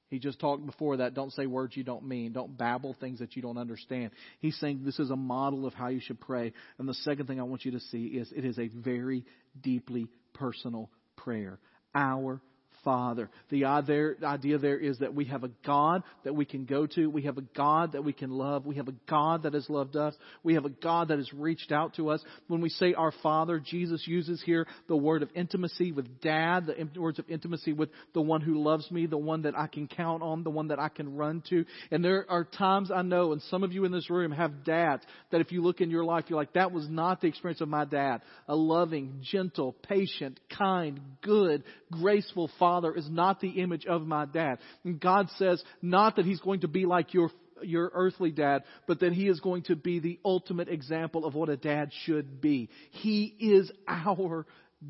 He 0.10 0.20
just 0.20 0.38
talked 0.40 0.66
before 0.66 0.98
that. 0.98 1.14
Don't 1.14 1.32
say 1.32 1.46
words 1.46 1.78
you 1.78 1.86
don't 1.86 2.06
mean. 2.06 2.34
Don't 2.34 2.58
babble 2.58 2.96
things 3.00 3.20
that 3.20 3.38
you 3.38 3.42
don't 3.42 3.58
understand. 3.58 4.12
He's 4.40 4.60
saying 4.60 4.82
this 4.84 5.00
is 5.00 5.12
a 5.12 5.16
model 5.16 5.66
of 5.66 5.74
how 5.74 5.88
you 5.88 6.02
should 6.02 6.20
pray. 6.20 6.52
And 6.78 6.90
the 6.90 6.94
second 6.94 7.28
thing 7.28 7.40
I 7.40 7.44
want 7.44 7.64
you 7.64 7.72
to 7.72 7.80
see 7.80 8.06
is 8.06 8.32
it 8.36 8.44
is 8.44 8.60
a 8.60 8.68
very 8.68 9.24
deeply 9.62 10.08
personal 10.34 10.92
prayer. 11.16 11.58
Our 11.96 12.42
Father. 12.84 13.30
The 13.50 13.66
idea 13.66 14.58
there 14.58 14.78
is 14.78 15.00
that 15.00 15.14
we 15.14 15.26
have 15.26 15.44
a 15.44 15.52
God 15.66 16.04
that 16.24 16.36
we 16.36 16.46
can 16.46 16.66
go 16.66 16.86
to. 16.88 17.10
We 17.10 17.24
have 17.24 17.38
a 17.38 17.42
God 17.42 17.94
that 17.94 18.04
we 18.04 18.14
can 18.14 18.30
love. 18.30 18.66
We 18.66 18.76
have 18.76 18.88
a 18.88 18.96
God 19.10 19.44
that 19.44 19.54
has 19.54 19.70
loved 19.70 19.96
us. 19.96 20.16
We 20.44 20.54
have 20.54 20.66
a 20.66 20.70
God 20.70 21.10
that 21.10 21.18
has 21.18 21.34
reached 21.34 21.72
out 21.72 21.96
to 21.96 22.10
us. 22.10 22.24
When 22.48 22.62
we 22.62 22.70
say 22.70 22.94
our 22.94 23.12
Father, 23.24 23.60
Jesus 23.60 24.04
uses 24.08 24.42
here 24.46 24.66
the 24.88 24.96
word 24.96 25.24
of 25.24 25.30
intimacy 25.36 25.92
with 25.92 26.22
Dad, 26.22 26.68
the 26.68 27.02
words 27.02 27.20
of 27.20 27.30
intimacy 27.30 27.74
with 27.74 27.90
the 28.14 28.22
one 28.22 28.42
who 28.42 28.62
loves 28.62 28.90
me, 28.92 29.06
the 29.06 29.18
one 29.18 29.42
that 29.42 29.58
I 29.58 29.68
can 29.68 29.88
count 29.88 30.24
on, 30.24 30.44
the 30.44 30.50
one 30.50 30.70
that 30.70 30.80
I 30.80 30.90
can 30.90 31.16
run 31.16 31.44
to. 31.50 31.66
And 31.92 32.06
there 32.06 32.26
are 32.30 32.46
times 32.46 32.92
I 32.92 33.02
know, 33.02 33.34
and 33.34 33.42
some 33.50 33.64
of 33.64 33.74
you 33.74 33.86
in 33.86 33.92
this 33.92 34.10
room 34.10 34.32
have 34.32 34.64
dads, 34.64 35.04
that 35.32 35.42
if 35.42 35.52
you 35.52 35.62
look 35.62 35.82
in 35.82 35.90
your 35.90 36.06
life, 36.06 36.26
you're 36.30 36.40
like, 36.40 36.54
that 36.54 36.72
was 36.72 36.88
not 36.88 37.22
the 37.22 37.28
experience 37.28 37.60
of 37.60 37.70
my 37.70 37.86
dad. 37.86 38.22
A 38.48 38.56
loving, 38.56 39.22
gentle, 39.24 39.74
patient, 39.74 40.40
kind, 40.58 41.00
good, 41.22 41.64
graceful 41.92 42.50
father 42.60 42.67
father 42.68 42.94
is 42.94 43.10
not 43.10 43.40
the 43.40 43.62
image 43.62 43.86
of 43.86 44.06
my 44.06 44.26
dad. 44.26 44.60
And 44.84 45.00
God 45.00 45.30
says 45.38 45.64
not 45.82 46.18
that 46.18 46.26
he's 46.26 46.42
going 46.42 46.62
to 46.62 46.68
be 46.68 46.86
like 46.86 47.14
your 47.14 47.32
your 47.64 47.90
earthly 47.94 48.32
dad, 48.32 48.64
but 48.88 49.00
that 49.00 49.14
he 49.14 49.28
is 49.28 49.40
going 49.40 49.64
to 49.64 49.76
be 49.76 50.00
the 50.00 50.20
ultimate 50.24 50.68
example 50.68 51.26
of 51.26 51.34
what 51.34 51.50
a 51.50 51.58
dad 51.58 51.92
should 52.06 52.42
be. 52.42 52.70
He 52.92 53.24
is 53.40 53.72
our 53.88 54.46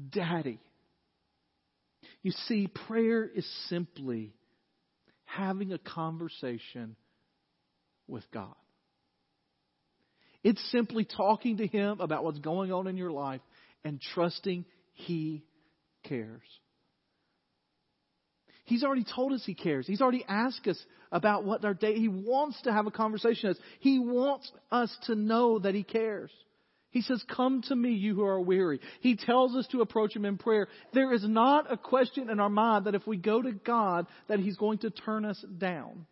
daddy. 0.10 0.60
You 2.24 2.32
see, 2.48 2.68
prayer 2.68 3.24
is 3.24 3.48
simply 3.70 4.34
having 5.24 5.72
a 5.72 5.78
conversation 5.78 6.96
with 8.08 8.24
God. 8.34 8.56
It's 10.44 10.62
simply 10.72 11.06
talking 11.06 11.58
to 11.58 11.68
Him 11.68 12.02
about 12.02 12.24
what's 12.24 12.40
going 12.40 12.74
on 12.74 12.88
in 12.88 12.98
your 12.98 13.12
life 13.12 13.42
and 13.84 14.02
trusting 14.14 14.66
He 14.94 15.44
cares. 16.04 16.42
He's 18.68 18.84
already 18.84 19.06
told 19.06 19.32
us 19.32 19.44
He 19.46 19.54
cares. 19.56 19.88
He's 19.88 20.02
already 20.02 20.26
asked 20.28 20.68
us 20.68 20.78
about 21.10 21.46
what 21.46 21.64
our 21.64 21.74
day. 21.74 21.96
He 21.96 22.10
wants 22.10 22.62
to 22.64 22.74
have 22.74 22.86
a 22.86 22.92
conversation 22.92 23.48
with 23.48 23.58
us. 23.58 23.64
He 23.80 23.98
wants 23.98 24.52
us 24.70 24.96
to 25.06 25.16
know 25.16 25.60
that 25.60 25.74
He 25.74 25.84
cares. 25.84 26.30
He 26.90 27.02
says, 27.02 27.24
Come 27.34 27.62
to 27.70 27.76
me, 27.76 27.94
you 27.94 28.14
who 28.14 28.26
are 28.26 28.42
weary. 28.42 28.82
He 29.00 29.16
tells 29.16 29.56
us 29.56 29.66
to 29.68 29.80
approach 29.80 30.14
Him 30.14 30.26
in 30.26 30.38
prayer. 30.38 30.68
There 30.94 31.14
is 31.14 31.26
not 31.26 31.72
a 31.72 31.78
question 31.78 32.30
in 32.30 32.42
our 32.42 32.50
mind 32.50 32.86
that 32.86 32.96
if 32.96 33.08
we 33.08 33.16
go 33.16 33.42
to 33.42 33.54
God, 33.54 34.06
that 34.28 34.40
He's 34.40 34.58
going 34.58 34.80
to 34.80 34.90
turn 34.90 35.24
us 35.24 35.44
down. 35.58 36.06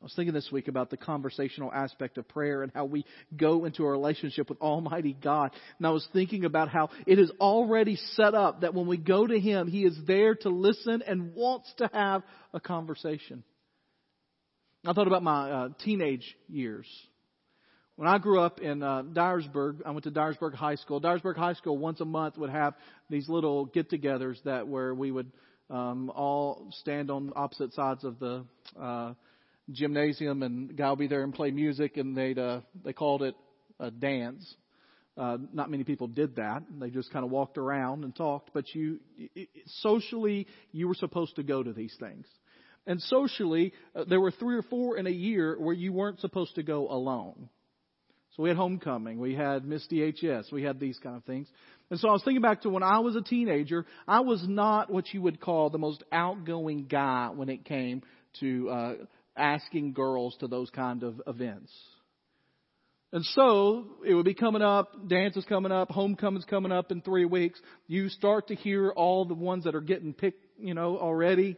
I 0.00 0.04
was 0.04 0.14
thinking 0.14 0.32
this 0.32 0.50
week 0.50 0.68
about 0.68 0.88
the 0.88 0.96
conversational 0.96 1.70
aspect 1.70 2.16
of 2.16 2.26
prayer 2.26 2.62
and 2.62 2.72
how 2.74 2.86
we 2.86 3.04
go 3.36 3.66
into 3.66 3.84
a 3.84 3.90
relationship 3.90 4.48
with 4.48 4.58
Almighty 4.58 5.14
God. 5.22 5.50
And 5.76 5.86
I 5.86 5.90
was 5.90 6.08
thinking 6.14 6.46
about 6.46 6.70
how 6.70 6.88
it 7.06 7.18
is 7.18 7.30
already 7.38 7.96
set 8.14 8.34
up 8.34 8.62
that 8.62 8.72
when 8.72 8.86
we 8.86 8.96
go 8.96 9.26
to 9.26 9.38
Him, 9.38 9.68
He 9.68 9.84
is 9.84 9.98
there 10.06 10.36
to 10.36 10.48
listen 10.48 11.02
and 11.06 11.34
wants 11.34 11.70
to 11.78 11.90
have 11.92 12.22
a 12.54 12.60
conversation. 12.60 13.44
I 14.86 14.94
thought 14.94 15.06
about 15.06 15.22
my 15.22 15.50
uh, 15.50 15.68
teenage 15.84 16.34
years. 16.48 16.86
When 17.96 18.08
I 18.08 18.16
grew 18.16 18.40
up 18.40 18.60
in 18.60 18.82
uh, 18.82 19.02
Dyersburg, 19.02 19.80
I 19.84 19.90
went 19.90 20.04
to 20.04 20.10
Dyersburg 20.10 20.54
High 20.54 20.76
School. 20.76 21.02
Dyersburg 21.02 21.36
High 21.36 21.52
School 21.52 21.76
once 21.76 22.00
a 22.00 22.06
month 22.06 22.38
would 22.38 22.48
have 22.48 22.72
these 23.10 23.28
little 23.28 23.66
get-togethers 23.66 24.42
that 24.44 24.66
where 24.66 24.94
we 24.94 25.10
would 25.10 25.30
um, 25.68 26.10
all 26.14 26.68
stand 26.80 27.10
on 27.10 27.34
opposite 27.36 27.74
sides 27.74 28.02
of 28.02 28.18
the 28.18 28.46
uh, 28.80 29.12
gymnasium, 29.70 30.42
and 30.42 30.76
guy 30.76 30.90
would 30.90 30.98
be 30.98 31.06
there 31.06 31.22
and 31.22 31.34
play 31.34 31.50
music, 31.50 31.96
and 31.96 32.16
they'd 32.16 32.38
uh, 32.38 32.60
they 32.84 32.92
called 32.92 33.22
it 33.22 33.34
a 33.78 33.90
dance. 33.90 34.54
Uh, 35.16 35.38
not 35.52 35.70
many 35.70 35.84
people 35.84 36.06
did 36.06 36.36
that. 36.36 36.62
They 36.78 36.90
just 36.90 37.12
kind 37.12 37.24
of 37.24 37.30
walked 37.30 37.58
around 37.58 38.04
and 38.04 38.14
talked. 38.14 38.50
But 38.54 38.74
you, 38.74 39.00
it, 39.18 39.48
socially, 39.66 40.46
you 40.72 40.88
were 40.88 40.94
supposed 40.94 41.36
to 41.36 41.42
go 41.42 41.62
to 41.62 41.72
these 41.72 41.94
things. 42.00 42.26
And 42.86 43.00
socially, 43.02 43.72
uh, 43.94 44.04
there 44.08 44.20
were 44.20 44.30
three 44.30 44.56
or 44.56 44.62
four 44.62 44.96
in 44.96 45.06
a 45.06 45.10
year 45.10 45.56
where 45.58 45.74
you 45.74 45.92
weren't 45.92 46.20
supposed 46.20 46.54
to 46.54 46.62
go 46.62 46.88
alone. 46.90 47.48
So 48.36 48.44
we 48.44 48.48
had 48.48 48.56
homecoming, 48.56 49.18
we 49.18 49.34
had 49.34 49.64
Miss 49.64 49.86
DHS, 49.88 50.52
we 50.52 50.62
had 50.62 50.78
these 50.78 50.98
kind 51.02 51.16
of 51.16 51.24
things. 51.24 51.48
And 51.90 51.98
so 51.98 52.08
I 52.08 52.12
was 52.12 52.22
thinking 52.22 52.42
back 52.42 52.62
to 52.62 52.70
when 52.70 52.84
I 52.84 53.00
was 53.00 53.16
a 53.16 53.22
teenager, 53.22 53.84
I 54.06 54.20
was 54.20 54.42
not 54.46 54.88
what 54.88 55.12
you 55.12 55.20
would 55.22 55.40
call 55.40 55.68
the 55.68 55.78
most 55.78 56.04
outgoing 56.12 56.84
guy 56.84 57.30
when 57.34 57.48
it 57.48 57.64
came 57.64 58.02
to 58.38 58.70
uh, 58.70 58.94
asking 59.36 59.92
girls 59.92 60.36
to 60.40 60.48
those 60.48 60.70
kind 60.70 61.02
of 61.02 61.20
events. 61.26 61.72
And 63.12 63.24
so 63.24 63.86
it 64.06 64.14
would 64.14 64.24
be 64.24 64.34
coming 64.34 64.62
up, 64.62 65.08
dance 65.08 65.36
is 65.36 65.44
coming 65.44 65.72
up, 65.72 65.90
homecoming's 65.90 66.44
coming 66.44 66.70
up 66.70 66.92
in 66.92 67.00
three 67.00 67.24
weeks. 67.24 67.60
You 67.88 68.08
start 68.08 68.48
to 68.48 68.54
hear 68.54 68.90
all 68.90 69.24
the 69.24 69.34
ones 69.34 69.64
that 69.64 69.74
are 69.74 69.80
getting 69.80 70.12
picked, 70.12 70.46
you 70.58 70.74
know, 70.74 70.96
already. 70.96 71.56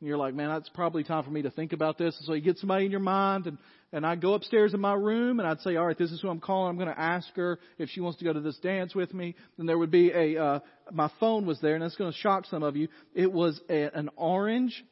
And 0.00 0.08
you're 0.08 0.18
like, 0.18 0.34
man, 0.34 0.48
that's 0.48 0.68
probably 0.70 1.04
time 1.04 1.22
for 1.22 1.30
me 1.30 1.42
to 1.42 1.50
think 1.50 1.72
about 1.72 1.96
this. 1.96 2.16
And 2.18 2.26
so 2.26 2.32
you 2.32 2.40
get 2.40 2.58
somebody 2.58 2.86
in 2.86 2.90
your 2.90 2.98
mind 2.98 3.46
and, 3.46 3.58
and 3.92 4.04
I 4.04 4.16
go 4.16 4.34
upstairs 4.34 4.74
in 4.74 4.80
my 4.80 4.94
room 4.94 5.38
and 5.38 5.48
I'd 5.48 5.60
say, 5.60 5.76
all 5.76 5.86
right, 5.86 5.96
this 5.96 6.10
is 6.10 6.20
who 6.20 6.28
I'm 6.28 6.40
calling. 6.40 6.70
I'm 6.70 6.76
going 6.76 6.92
to 6.92 7.00
ask 7.00 7.28
her 7.36 7.60
if 7.78 7.88
she 7.90 8.00
wants 8.00 8.18
to 8.18 8.24
go 8.24 8.32
to 8.32 8.40
this 8.40 8.58
dance 8.58 8.96
with 8.96 9.14
me. 9.14 9.36
And 9.58 9.68
there 9.68 9.78
would 9.78 9.92
be 9.92 10.10
a, 10.10 10.42
uh, 10.42 10.60
my 10.90 11.08
phone 11.20 11.46
was 11.46 11.60
there 11.60 11.76
and 11.76 11.84
it's 11.84 11.94
going 11.94 12.12
to 12.12 12.18
shock 12.18 12.46
some 12.46 12.64
of 12.64 12.74
you. 12.74 12.88
It 13.14 13.30
was 13.30 13.60
a, 13.70 13.96
an 13.96 14.10
orange 14.16 14.84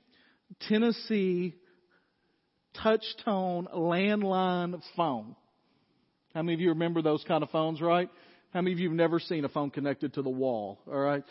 Tennessee 0.68 1.56
touch 2.82 3.04
tone 3.24 3.68
landline 3.74 4.80
phone. 4.96 5.36
How 6.34 6.42
many 6.42 6.54
of 6.54 6.60
you 6.60 6.70
remember 6.70 7.02
those 7.02 7.24
kind 7.28 7.42
of 7.42 7.50
phones, 7.50 7.80
right? 7.80 8.08
How 8.52 8.60
many 8.60 8.72
of 8.72 8.78
you 8.78 8.88
have 8.88 8.96
never 8.96 9.18
seen 9.18 9.44
a 9.44 9.48
phone 9.48 9.70
connected 9.70 10.14
to 10.14 10.22
the 10.22 10.30
wall? 10.30 10.78
All 10.86 10.98
right. 10.98 11.24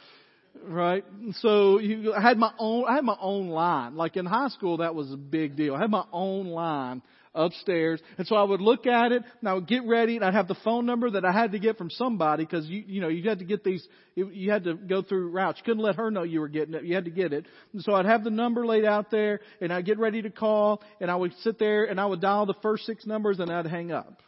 Right? 0.63 1.05
So 1.39 1.79
you, 1.79 2.13
I 2.13 2.21
had 2.21 2.37
my 2.37 2.51
own, 2.59 2.85
I 2.87 2.95
had 2.95 3.03
my 3.03 3.17
own 3.19 3.49
line. 3.49 3.95
Like 3.95 4.17
in 4.17 4.25
high 4.25 4.49
school, 4.49 4.77
that 4.77 4.93
was 4.93 5.11
a 5.11 5.17
big 5.17 5.55
deal. 5.55 5.75
I 5.75 5.79
had 5.79 5.89
my 5.89 6.05
own 6.11 6.47
line 6.47 7.01
upstairs. 7.33 8.01
And 8.17 8.27
so 8.27 8.35
I 8.35 8.43
would 8.43 8.61
look 8.61 8.85
at 8.85 9.11
it 9.11 9.23
and 9.39 9.49
I 9.49 9.53
would 9.53 9.67
get 9.67 9.85
ready 9.85 10.15
and 10.15 10.25
I'd 10.25 10.33
have 10.33 10.47
the 10.47 10.57
phone 10.63 10.85
number 10.85 11.09
that 11.11 11.23
I 11.23 11.31
had 11.31 11.53
to 11.53 11.59
get 11.59 11.77
from 11.77 11.89
somebody 11.89 12.43
because 12.43 12.67
you, 12.67 12.83
you 12.85 13.01
know, 13.01 13.07
you 13.07 13.27
had 13.27 13.39
to 13.39 13.45
get 13.45 13.63
these, 13.63 13.85
you 14.15 14.51
had 14.51 14.65
to 14.65 14.75
go 14.75 15.01
through 15.01 15.29
routes. 15.29 15.59
You 15.59 15.63
couldn't 15.65 15.83
let 15.83 15.95
her 15.95 16.11
know 16.11 16.23
you 16.23 16.41
were 16.41 16.49
getting 16.49 16.73
it. 16.73 16.83
You 16.83 16.95
had 16.95 17.05
to 17.05 17.11
get 17.11 17.33
it. 17.33 17.45
And 17.73 17.81
so 17.81 17.93
I'd 17.93 18.05
have 18.05 18.23
the 18.23 18.29
number 18.29 18.65
laid 18.65 18.85
out 18.85 19.11
there 19.11 19.39
and 19.61 19.71
I'd 19.71 19.85
get 19.85 19.97
ready 19.97 20.21
to 20.23 20.29
call 20.29 20.83
and 20.99 21.09
I 21.09 21.15
would 21.15 21.33
sit 21.41 21.57
there 21.57 21.85
and 21.85 21.99
I 21.99 22.05
would 22.05 22.21
dial 22.21 22.45
the 22.45 22.55
first 22.61 22.85
six 22.85 23.05
numbers 23.05 23.39
and 23.39 23.51
I'd 23.51 23.67
hang 23.67 23.91
up. 23.91 24.21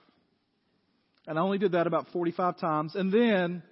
And 1.28 1.38
I 1.38 1.42
only 1.42 1.58
did 1.58 1.74
that 1.74 1.88
about 1.88 2.08
45 2.12 2.60
times. 2.60 2.96
And 2.96 3.12
then, 3.12 3.64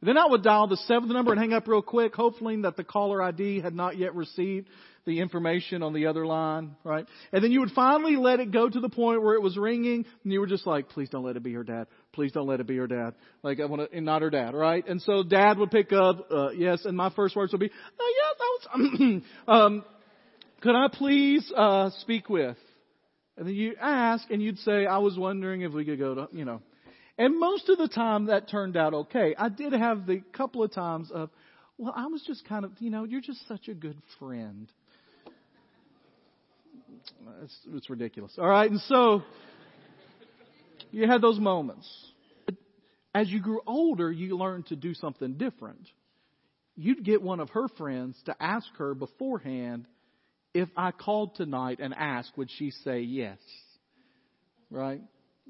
then 0.00 0.18
I 0.18 0.26
would 0.26 0.42
dial 0.42 0.66
the 0.66 0.76
seventh 0.76 1.12
number 1.12 1.32
and 1.32 1.40
hang 1.40 1.52
up 1.52 1.68
real 1.68 1.82
quick, 1.82 2.14
hopefully 2.14 2.60
that 2.62 2.76
the 2.76 2.82
caller 2.82 3.22
ID 3.22 3.60
had 3.60 3.74
not 3.74 3.96
yet 3.96 4.14
received. 4.14 4.68
The 5.04 5.20
information 5.20 5.82
on 5.82 5.92
the 5.92 6.06
other 6.06 6.24
line, 6.24 6.76
right? 6.84 7.06
And 7.32 7.42
then 7.42 7.50
you 7.50 7.60
would 7.60 7.72
finally 7.72 8.16
let 8.16 8.40
it 8.40 8.52
go 8.52 8.68
to 8.68 8.80
the 8.80 8.88
point 8.88 9.22
where 9.22 9.34
it 9.34 9.42
was 9.42 9.56
ringing, 9.56 10.04
and 10.22 10.32
you 10.32 10.40
were 10.40 10.46
just 10.46 10.66
like, 10.66 10.88
please 10.90 11.08
don't 11.08 11.24
let 11.24 11.36
it 11.36 11.42
be 11.42 11.52
her 11.54 11.64
dad. 11.64 11.88
Please 12.12 12.32
don't 12.32 12.46
let 12.46 12.60
it 12.60 12.66
be 12.66 12.76
her 12.76 12.86
dad. 12.86 13.14
Like, 13.42 13.58
I 13.58 13.64
want 13.64 13.90
to, 13.90 13.96
and 13.96 14.06
not 14.06 14.22
her 14.22 14.30
dad, 14.30 14.54
right? 14.54 14.86
And 14.86 15.02
so 15.02 15.22
dad 15.22 15.58
would 15.58 15.70
pick 15.70 15.92
up, 15.92 16.28
uh, 16.30 16.50
yes, 16.50 16.84
and 16.84 16.96
my 16.96 17.10
first 17.10 17.34
words 17.34 17.52
would 17.52 17.60
be, 17.60 17.70
oh 18.00 18.14
yes, 18.16 18.66
I 18.72 18.78
was, 18.78 19.22
um, 19.48 19.84
could 20.60 20.76
I 20.76 20.88
please, 20.92 21.52
uh, 21.56 21.90
speak 21.98 22.28
with? 22.28 22.56
And 23.36 23.46
then 23.46 23.54
you 23.54 23.74
ask, 23.80 24.30
and 24.30 24.42
you'd 24.42 24.58
say, 24.58 24.86
I 24.86 24.98
was 24.98 25.16
wondering 25.16 25.62
if 25.62 25.72
we 25.72 25.84
could 25.84 25.98
go 25.98 26.14
to, 26.14 26.28
you 26.32 26.44
know. 26.44 26.60
And 27.18 27.38
most 27.38 27.68
of 27.68 27.78
the 27.78 27.88
time 27.88 28.26
that 28.26 28.48
turned 28.48 28.76
out 28.76 28.94
okay. 28.94 29.34
I 29.36 29.48
did 29.48 29.72
have 29.72 30.06
the 30.06 30.22
couple 30.32 30.62
of 30.62 30.72
times 30.72 31.10
of, 31.12 31.30
well, 31.78 31.92
I 31.96 32.06
was 32.06 32.22
just 32.26 32.46
kind 32.46 32.64
of, 32.64 32.72
you 32.78 32.90
know, 32.90 33.04
you're 33.04 33.20
just 33.20 33.46
such 33.48 33.68
a 33.68 33.74
good 33.74 34.00
friend. 34.18 34.70
It's, 37.42 37.56
it's 37.74 37.90
ridiculous. 37.90 38.32
All 38.38 38.48
right. 38.48 38.70
And 38.70 38.80
so 38.82 39.22
you 40.90 41.06
had 41.06 41.20
those 41.20 41.38
moments. 41.38 41.88
As 43.14 43.28
you 43.28 43.40
grew 43.40 43.60
older, 43.66 44.10
you 44.10 44.36
learned 44.36 44.66
to 44.66 44.76
do 44.76 44.94
something 44.94 45.34
different. 45.34 45.86
You'd 46.76 47.04
get 47.04 47.20
one 47.20 47.40
of 47.40 47.50
her 47.50 47.68
friends 47.76 48.16
to 48.26 48.34
ask 48.40 48.66
her 48.78 48.94
beforehand, 48.94 49.86
if 50.54 50.68
I 50.76 50.90
called 50.90 51.36
tonight 51.36 51.78
and 51.80 51.94
asked, 51.94 52.32
would 52.36 52.50
she 52.50 52.70
say 52.70 53.00
yes? 53.00 53.38
Right? 54.70 55.02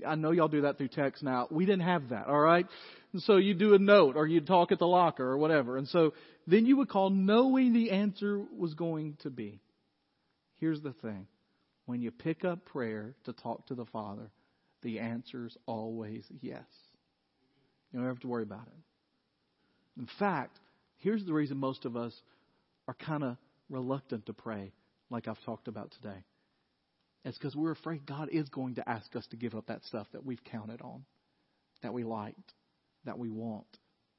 I 0.07 0.15
know 0.17 0.33
y'all 0.33 0.49
do 0.49 0.63
that 0.63 0.79
through 0.79 0.89
text 0.89 1.23
now. 1.23 1.47
We 1.51 1.67
didn't 1.67 1.83
have 1.83 2.09
that, 2.09 2.27
all 2.27 2.41
right? 2.41 2.67
And 3.13 3.23
so 3.23 3.37
you'd 3.37 3.59
do 3.59 3.75
a 3.75 3.79
note 3.79 4.17
or 4.17 4.27
you'd 4.27 4.47
talk 4.47 4.73
at 4.73 4.79
the 4.79 4.87
locker 4.87 5.25
or 5.25 5.39
whatever. 5.39 5.77
And 5.77 5.87
so 5.89 6.15
then 6.47 6.67
you 6.67 6.79
would 6.79 6.89
call 6.89 7.11
knowing 7.11 7.73
the 7.73 7.91
answer 7.91 8.43
was 8.57 8.75
going 8.75 9.19
to 9.23 9.31
be. 9.31 9.61
Here's 10.59 10.81
the 10.81 10.95
thing. 11.03 11.27
When 11.93 12.01
you 12.01 12.11
pick 12.11 12.43
up 12.43 12.65
prayer 12.65 13.15
to 13.25 13.35
talk 13.35 13.67
to 13.67 13.75
the 13.75 13.85
Father, 13.85 14.31
the 14.81 14.99
answer 14.99 15.45
is 15.45 15.55
always 15.67 16.25
yes. 16.41 16.65
You 17.93 17.99
don't 17.99 18.09
have 18.09 18.21
to 18.21 18.29
worry 18.29 18.45
about 18.45 18.67
it. 18.67 20.01
In 20.01 20.09
fact, 20.19 20.59
here's 20.97 21.27
the 21.27 21.35
reason 21.35 21.59
most 21.59 21.85
of 21.85 21.95
us 21.95 22.15
are 22.89 22.95
kind 22.95 23.23
of 23.23 23.37
reluctant 23.69 24.25
to 24.25 24.33
pray, 24.33 24.73
like 25.11 25.29
I've 25.29 25.45
talked 25.45 25.69
about 25.69 25.91
today. 25.91 26.25
It's 27.27 27.37
because 27.37 27.55
we're 27.55 27.73
afraid 27.73 28.07
God 28.07 28.31
is 28.33 28.49
going 28.49 28.77
to 28.77 28.89
ask 28.89 29.15
us 29.15 29.27
to 29.27 29.37
give 29.37 29.55
up 29.55 29.67
that 29.67 29.85
stuff 29.85 30.07
that 30.15 30.25
we've 30.25 30.43
counted 30.45 30.81
on, 30.81 31.05
that 31.83 31.93
we 31.93 32.05
liked, 32.05 32.55
that 33.05 33.19
we 33.19 33.29
want, 33.29 33.67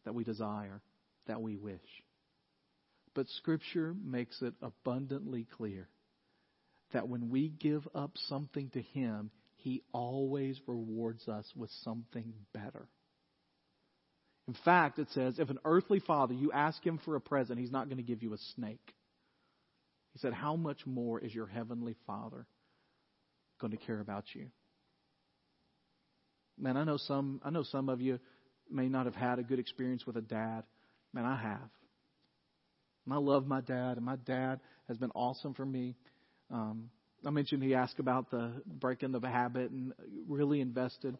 that 0.05 0.13
we 0.13 0.23
desire, 0.23 0.79
that 1.25 1.41
we 1.41 1.55
wish. 1.55 2.03
But 3.15 3.29
Scripture 3.29 3.95
makes 4.05 4.43
it 4.43 4.53
abundantly 4.61 5.47
clear 5.57 5.89
that 6.93 7.09
when 7.09 7.29
we 7.29 7.49
give 7.49 7.87
up 7.93 8.11
something 8.27 8.69
to 8.71 8.81
Him, 8.81 9.31
He 9.57 9.83
always 9.91 10.59
rewards 10.67 11.27
us 11.27 11.45
with 11.55 11.69
something 11.83 12.33
better. 12.53 12.87
In 14.47 14.55
fact, 14.65 14.99
it 14.99 15.07
says, 15.11 15.39
if 15.39 15.49
an 15.49 15.59
earthly 15.63 15.99
father, 15.99 16.33
you 16.33 16.51
ask 16.51 16.85
him 16.85 16.99
for 17.05 17.15
a 17.15 17.21
present, 17.21 17.59
he's 17.59 17.71
not 17.71 17.85
going 17.85 17.97
to 17.97 18.03
give 18.03 18.21
you 18.21 18.33
a 18.33 18.37
snake. 18.55 18.93
He 20.11 20.19
said, 20.19 20.33
How 20.33 20.55
much 20.55 20.85
more 20.85 21.19
is 21.19 21.33
your 21.33 21.47
heavenly 21.47 21.95
father 22.05 22.45
going 23.59 23.71
to 23.71 23.77
care 23.77 23.99
about 23.99 24.25
you? 24.33 24.47
Man, 26.57 26.77
I 26.77 26.83
know 26.83 26.97
some 26.97 27.41
I 27.43 27.49
know 27.49 27.63
some 27.63 27.89
of 27.89 28.01
you 28.01 28.19
may 28.69 28.89
not 28.89 29.05
have 29.05 29.15
had 29.15 29.39
a 29.39 29.43
good 29.43 29.59
experience 29.59 30.05
with 30.05 30.17
a 30.17 30.21
dad. 30.21 30.63
Man, 31.13 31.25
I 31.25 31.35
have. 31.35 31.69
And 33.05 33.13
I 33.13 33.17
love 33.17 33.47
my 33.47 33.61
dad, 33.61 33.97
and 33.97 34.05
my 34.05 34.15
dad 34.17 34.59
has 34.87 34.97
been 34.97 35.11
awesome 35.11 35.53
for 35.53 35.65
me. 35.65 35.95
Um, 36.51 36.89
I 37.25 37.29
mentioned 37.29 37.63
he 37.63 37.75
asked 37.75 37.99
about 37.99 38.29
the 38.31 38.51
breaking 38.65 39.15
of 39.15 39.23
a 39.23 39.29
habit 39.29 39.71
and 39.71 39.93
really 40.27 40.59
invested. 40.59 41.17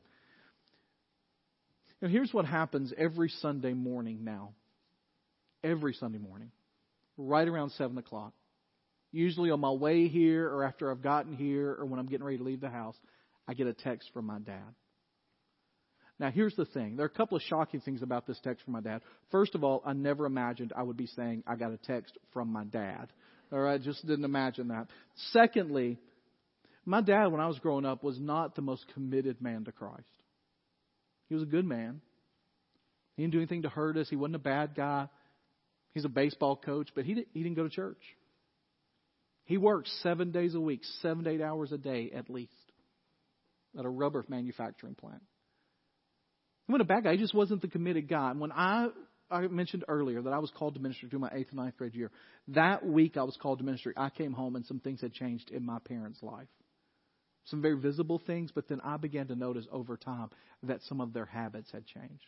And 2.01 2.11
here's 2.11 2.33
what 2.33 2.45
happens 2.45 2.93
every 2.97 3.29
Sunday 3.29 3.73
morning 3.73 4.23
now. 4.23 4.53
Every 5.63 5.93
Sunday 5.93 6.17
morning, 6.17 6.51
right 7.17 7.47
around 7.47 7.69
7 7.71 7.97
o'clock. 7.97 8.33
Usually 9.13 9.49
on 9.49 9.61
my 9.61 9.71
way 9.71 10.09
here 10.09 10.49
or 10.49 10.65
after 10.65 10.91
I've 10.91 11.01
gotten 11.01 11.33
here 11.33 11.73
or 11.79 11.85
when 11.85 11.99
I'm 11.99 12.07
getting 12.07 12.25
ready 12.25 12.39
to 12.39 12.43
leave 12.43 12.59
the 12.59 12.69
house, 12.69 12.97
I 13.47 13.53
get 13.53 13.67
a 13.67 13.73
text 13.73 14.09
from 14.13 14.25
my 14.25 14.39
dad. 14.39 14.75
Now, 16.19 16.31
here's 16.31 16.55
the 16.55 16.65
thing. 16.65 16.95
There 16.95 17.05
are 17.05 17.07
a 17.07 17.17
couple 17.17 17.37
of 17.37 17.43
shocking 17.43 17.79
things 17.81 18.01
about 18.01 18.27
this 18.27 18.39
text 18.43 18.63
from 18.63 18.73
my 18.73 18.81
dad. 18.81 19.01
First 19.31 19.55
of 19.55 19.63
all, 19.63 19.81
I 19.85 19.93
never 19.93 20.25
imagined 20.25 20.73
I 20.75 20.83
would 20.83 20.97
be 20.97 21.07
saying 21.07 21.43
I 21.47 21.55
got 21.55 21.71
a 21.71 21.77
text 21.77 22.17
from 22.33 22.51
my 22.51 22.65
dad. 22.65 23.07
All 23.53 23.59
right, 23.59 23.79
just 23.79 24.05
didn't 24.05 24.25
imagine 24.25 24.69
that. 24.69 24.87
Secondly, 25.31 25.99
my 26.85 27.01
dad, 27.01 27.27
when 27.27 27.39
I 27.39 27.47
was 27.47 27.59
growing 27.59 27.85
up, 27.85 28.03
was 28.03 28.19
not 28.19 28.55
the 28.55 28.63
most 28.63 28.83
committed 28.95 29.41
man 29.41 29.63
to 29.65 29.71
Christ. 29.71 30.01
He 31.29 31.35
was 31.35 31.43
a 31.43 31.47
good 31.47 31.65
man. 31.65 32.01
He 33.15 33.21
didn't 33.21 33.33
do 33.33 33.37
anything 33.37 33.61
to 33.61 33.69
hurt 33.69 33.95
us. 33.95 34.09
He 34.09 34.15
wasn't 34.15 34.37
a 34.37 34.39
bad 34.39 34.73
guy. 34.75 35.07
He's 35.93 36.03
a 36.03 36.09
baseball 36.09 36.55
coach, 36.55 36.89
but 36.95 37.05
he, 37.05 37.25
he 37.31 37.43
didn't 37.43 37.55
go 37.55 37.63
to 37.63 37.69
church. 37.69 38.01
He 39.45 39.57
worked 39.57 39.87
seven 40.01 40.31
days 40.31 40.55
a 40.55 40.59
week, 40.59 40.81
seven 41.03 41.25
to 41.25 41.29
eight 41.29 41.41
hours 41.41 41.71
a 41.71 41.77
day 41.77 42.11
at 42.15 42.31
least, 42.31 42.51
at 43.77 43.85
a 43.85 43.89
rubber 43.89 44.25
manufacturing 44.27 44.95
plant. 44.95 45.21
He 46.65 46.71
wasn't 46.71 46.89
a 46.89 46.93
bad 46.93 47.03
guy. 47.03 47.11
He 47.11 47.19
just 47.19 47.35
wasn't 47.35 47.61
the 47.61 47.67
committed 47.67 48.07
guy. 48.07 48.31
And 48.31 48.39
when 48.39 48.51
I 48.51 48.87
I 49.33 49.47
mentioned 49.47 49.83
earlier 49.87 50.21
that 50.21 50.33
I 50.33 50.39
was 50.39 50.51
called 50.51 50.75
to 50.75 50.79
ministry 50.79 51.09
through 51.09 51.19
my 51.19 51.31
eighth 51.33 51.49
and 51.49 51.57
ninth 51.57 51.77
grade 51.77 51.95
year. 51.95 52.11
That 52.49 52.85
week 52.85 53.17
I 53.17 53.23
was 53.23 53.37
called 53.41 53.57
to 53.59 53.65
ministry. 53.65 53.93
I 53.97 54.09
came 54.09 54.31
home 54.31 54.55
and 54.55 54.65
some 54.65 54.79
things 54.79 55.01
had 55.01 55.13
changed 55.13 55.49
in 55.49 55.65
my 55.65 55.79
parents' 55.79 56.21
life. 56.21 56.47
Some 57.45 57.61
very 57.61 57.77
visible 57.77 58.21
things, 58.25 58.51
but 58.53 58.67
then 58.69 58.79
I 58.81 58.97
began 58.97 59.27
to 59.27 59.35
notice 59.35 59.65
over 59.71 59.97
time 59.97 60.29
that 60.63 60.81
some 60.83 61.01
of 61.01 61.13
their 61.13 61.25
habits 61.25 61.71
had 61.71 61.85
changed. 61.85 62.23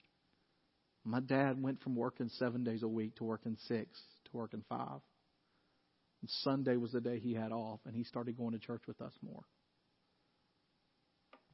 My 1.05 1.19
dad 1.19 1.61
went 1.61 1.81
from 1.83 1.95
working 1.95 2.29
seven 2.29 2.63
days 2.63 2.81
a 2.81 2.87
week 2.87 3.15
to 3.17 3.23
working 3.23 3.55
six 3.67 3.87
to 4.25 4.37
working 4.37 4.63
five. 4.67 4.99
And 6.21 6.29
Sunday 6.41 6.75
was 6.75 6.91
the 6.91 7.01
day 7.01 7.19
he 7.19 7.35
had 7.35 7.51
off, 7.51 7.79
and 7.85 7.95
he 7.95 8.03
started 8.03 8.35
going 8.35 8.53
to 8.53 8.59
church 8.59 8.81
with 8.87 8.99
us 8.99 9.13
more. 9.21 9.43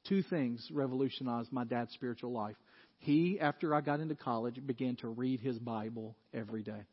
Two 0.08 0.24
things 0.24 0.68
revolutionized 0.72 1.52
my 1.52 1.66
dad's 1.66 1.94
spiritual 1.94 2.32
life. 2.32 2.56
He, 3.02 3.40
after 3.40 3.74
I 3.74 3.82
got 3.82 4.00
into 4.00 4.16
college, 4.16 4.60
began 4.66 4.96
to 4.98 5.08
read 5.08 5.40
his 5.40 5.58
Bible 5.58 6.16
every 6.34 6.62
day. 6.62 6.86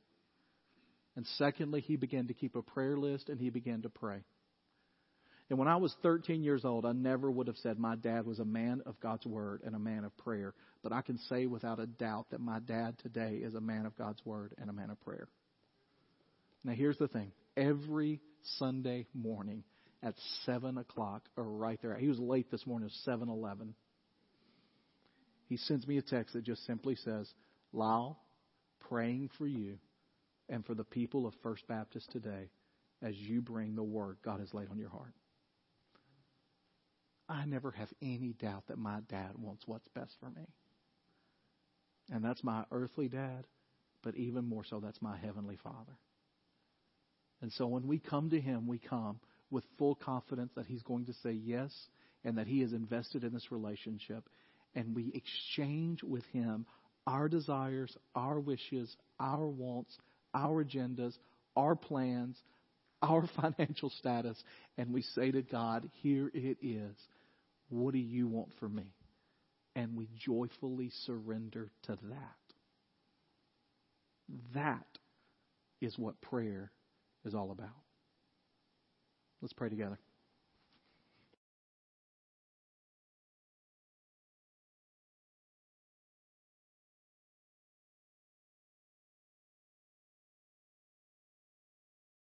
And 1.16 1.26
secondly, 1.36 1.82
he 1.82 1.96
began 1.96 2.28
to 2.28 2.34
keep 2.34 2.56
a 2.56 2.62
prayer 2.62 2.96
list 2.96 3.28
and 3.28 3.38
he 3.38 3.50
began 3.50 3.82
to 3.82 3.90
pray. 3.90 4.22
And 5.50 5.58
when 5.58 5.68
I 5.68 5.76
was 5.76 5.94
13 6.02 6.42
years 6.42 6.64
old, 6.64 6.86
I 6.86 6.92
never 6.92 7.30
would 7.30 7.46
have 7.46 7.56
said 7.58 7.78
my 7.78 7.94
dad 7.94 8.24
was 8.24 8.38
a 8.38 8.44
man 8.44 8.82
of 8.86 8.98
God's 9.00 9.26
word 9.26 9.62
and 9.64 9.74
a 9.74 9.78
man 9.78 10.04
of 10.04 10.16
prayer. 10.16 10.54
But 10.82 10.92
I 10.92 11.02
can 11.02 11.18
say 11.28 11.46
without 11.46 11.78
a 11.78 11.86
doubt 11.86 12.26
that 12.30 12.40
my 12.40 12.58
dad 12.58 12.98
today 13.02 13.40
is 13.42 13.54
a 13.54 13.60
man 13.60 13.84
of 13.84 13.96
God's 13.96 14.24
word 14.24 14.54
and 14.58 14.70
a 14.70 14.72
man 14.72 14.90
of 14.90 15.00
prayer. 15.00 15.28
Now, 16.64 16.72
here's 16.72 16.98
the 16.98 17.08
thing 17.08 17.32
every 17.56 18.20
Sunday 18.58 19.06
morning 19.12 19.62
at 20.02 20.14
7 20.46 20.78
o'clock, 20.78 21.28
or 21.36 21.44
right 21.44 21.78
there, 21.82 21.96
he 21.96 22.08
was 22.08 22.18
late 22.18 22.50
this 22.50 22.66
morning, 22.66 22.86
it 22.86 22.92
was 22.92 23.02
7 23.04 23.28
11 23.28 23.74
he 25.48 25.56
sends 25.56 25.86
me 25.86 25.96
a 25.96 26.02
text 26.02 26.34
that 26.34 26.44
just 26.44 26.64
simply 26.66 26.94
says, 26.94 27.28
Lyle, 27.72 28.18
praying 28.88 29.30
for 29.38 29.46
you 29.46 29.78
and 30.48 30.64
for 30.64 30.74
the 30.74 30.84
people 30.84 31.26
of 31.26 31.34
First 31.42 31.66
Baptist 31.66 32.10
today 32.12 32.50
as 33.02 33.16
you 33.16 33.40
bring 33.40 33.74
the 33.74 33.82
word 33.82 34.18
God 34.24 34.40
has 34.40 34.52
laid 34.52 34.70
on 34.70 34.78
your 34.78 34.90
heart. 34.90 35.14
I 37.28 37.44
never 37.46 37.70
have 37.70 37.88
any 38.00 38.34
doubt 38.38 38.64
that 38.68 38.78
my 38.78 39.00
dad 39.08 39.32
wants 39.36 39.64
what's 39.66 39.88
best 39.88 40.12
for 40.20 40.30
me. 40.30 40.46
And 42.10 42.24
that's 42.24 42.42
my 42.44 42.64
earthly 42.70 43.08
dad, 43.08 43.46
but 44.02 44.16
even 44.16 44.46
more 44.46 44.64
so, 44.64 44.80
that's 44.80 45.02
my 45.02 45.16
heavenly 45.16 45.58
father. 45.62 45.98
And 47.40 47.52
so 47.52 47.66
when 47.66 47.86
we 47.86 47.98
come 47.98 48.30
to 48.30 48.40
him, 48.40 48.66
we 48.66 48.78
come 48.78 49.20
with 49.50 49.64
full 49.78 49.94
confidence 49.94 50.52
that 50.56 50.66
he's 50.66 50.82
going 50.82 51.06
to 51.06 51.14
say 51.22 51.32
yes 51.32 51.70
and 52.24 52.36
that 52.38 52.46
he 52.46 52.62
is 52.62 52.72
invested 52.72 53.24
in 53.24 53.32
this 53.32 53.52
relationship 53.52 54.28
and 54.74 54.94
we 54.94 55.12
exchange 55.14 56.02
with 56.02 56.24
Him 56.32 56.66
our 57.06 57.28
desires, 57.28 57.96
our 58.14 58.38
wishes, 58.38 58.94
our 59.18 59.46
wants, 59.46 59.96
our 60.34 60.62
agendas, 60.62 61.16
our 61.56 61.74
plans, 61.74 62.36
our 63.02 63.28
financial 63.40 63.90
status, 63.90 64.42
and 64.76 64.92
we 64.92 65.02
say 65.02 65.30
to 65.30 65.42
God, 65.42 65.90
Here 66.02 66.30
it 66.34 66.58
is. 66.60 66.96
What 67.70 67.92
do 67.92 67.98
you 67.98 68.26
want 68.26 68.48
for 68.60 68.68
me? 68.68 68.94
And 69.76 69.96
we 69.96 70.08
joyfully 70.18 70.90
surrender 71.04 71.70
to 71.84 71.98
that. 72.10 72.36
That 74.54 74.86
is 75.80 75.96
what 75.98 76.20
prayer 76.20 76.72
is 77.24 77.34
all 77.34 77.50
about. 77.50 77.68
Let's 79.40 79.52
pray 79.52 79.68
together. 79.68 79.98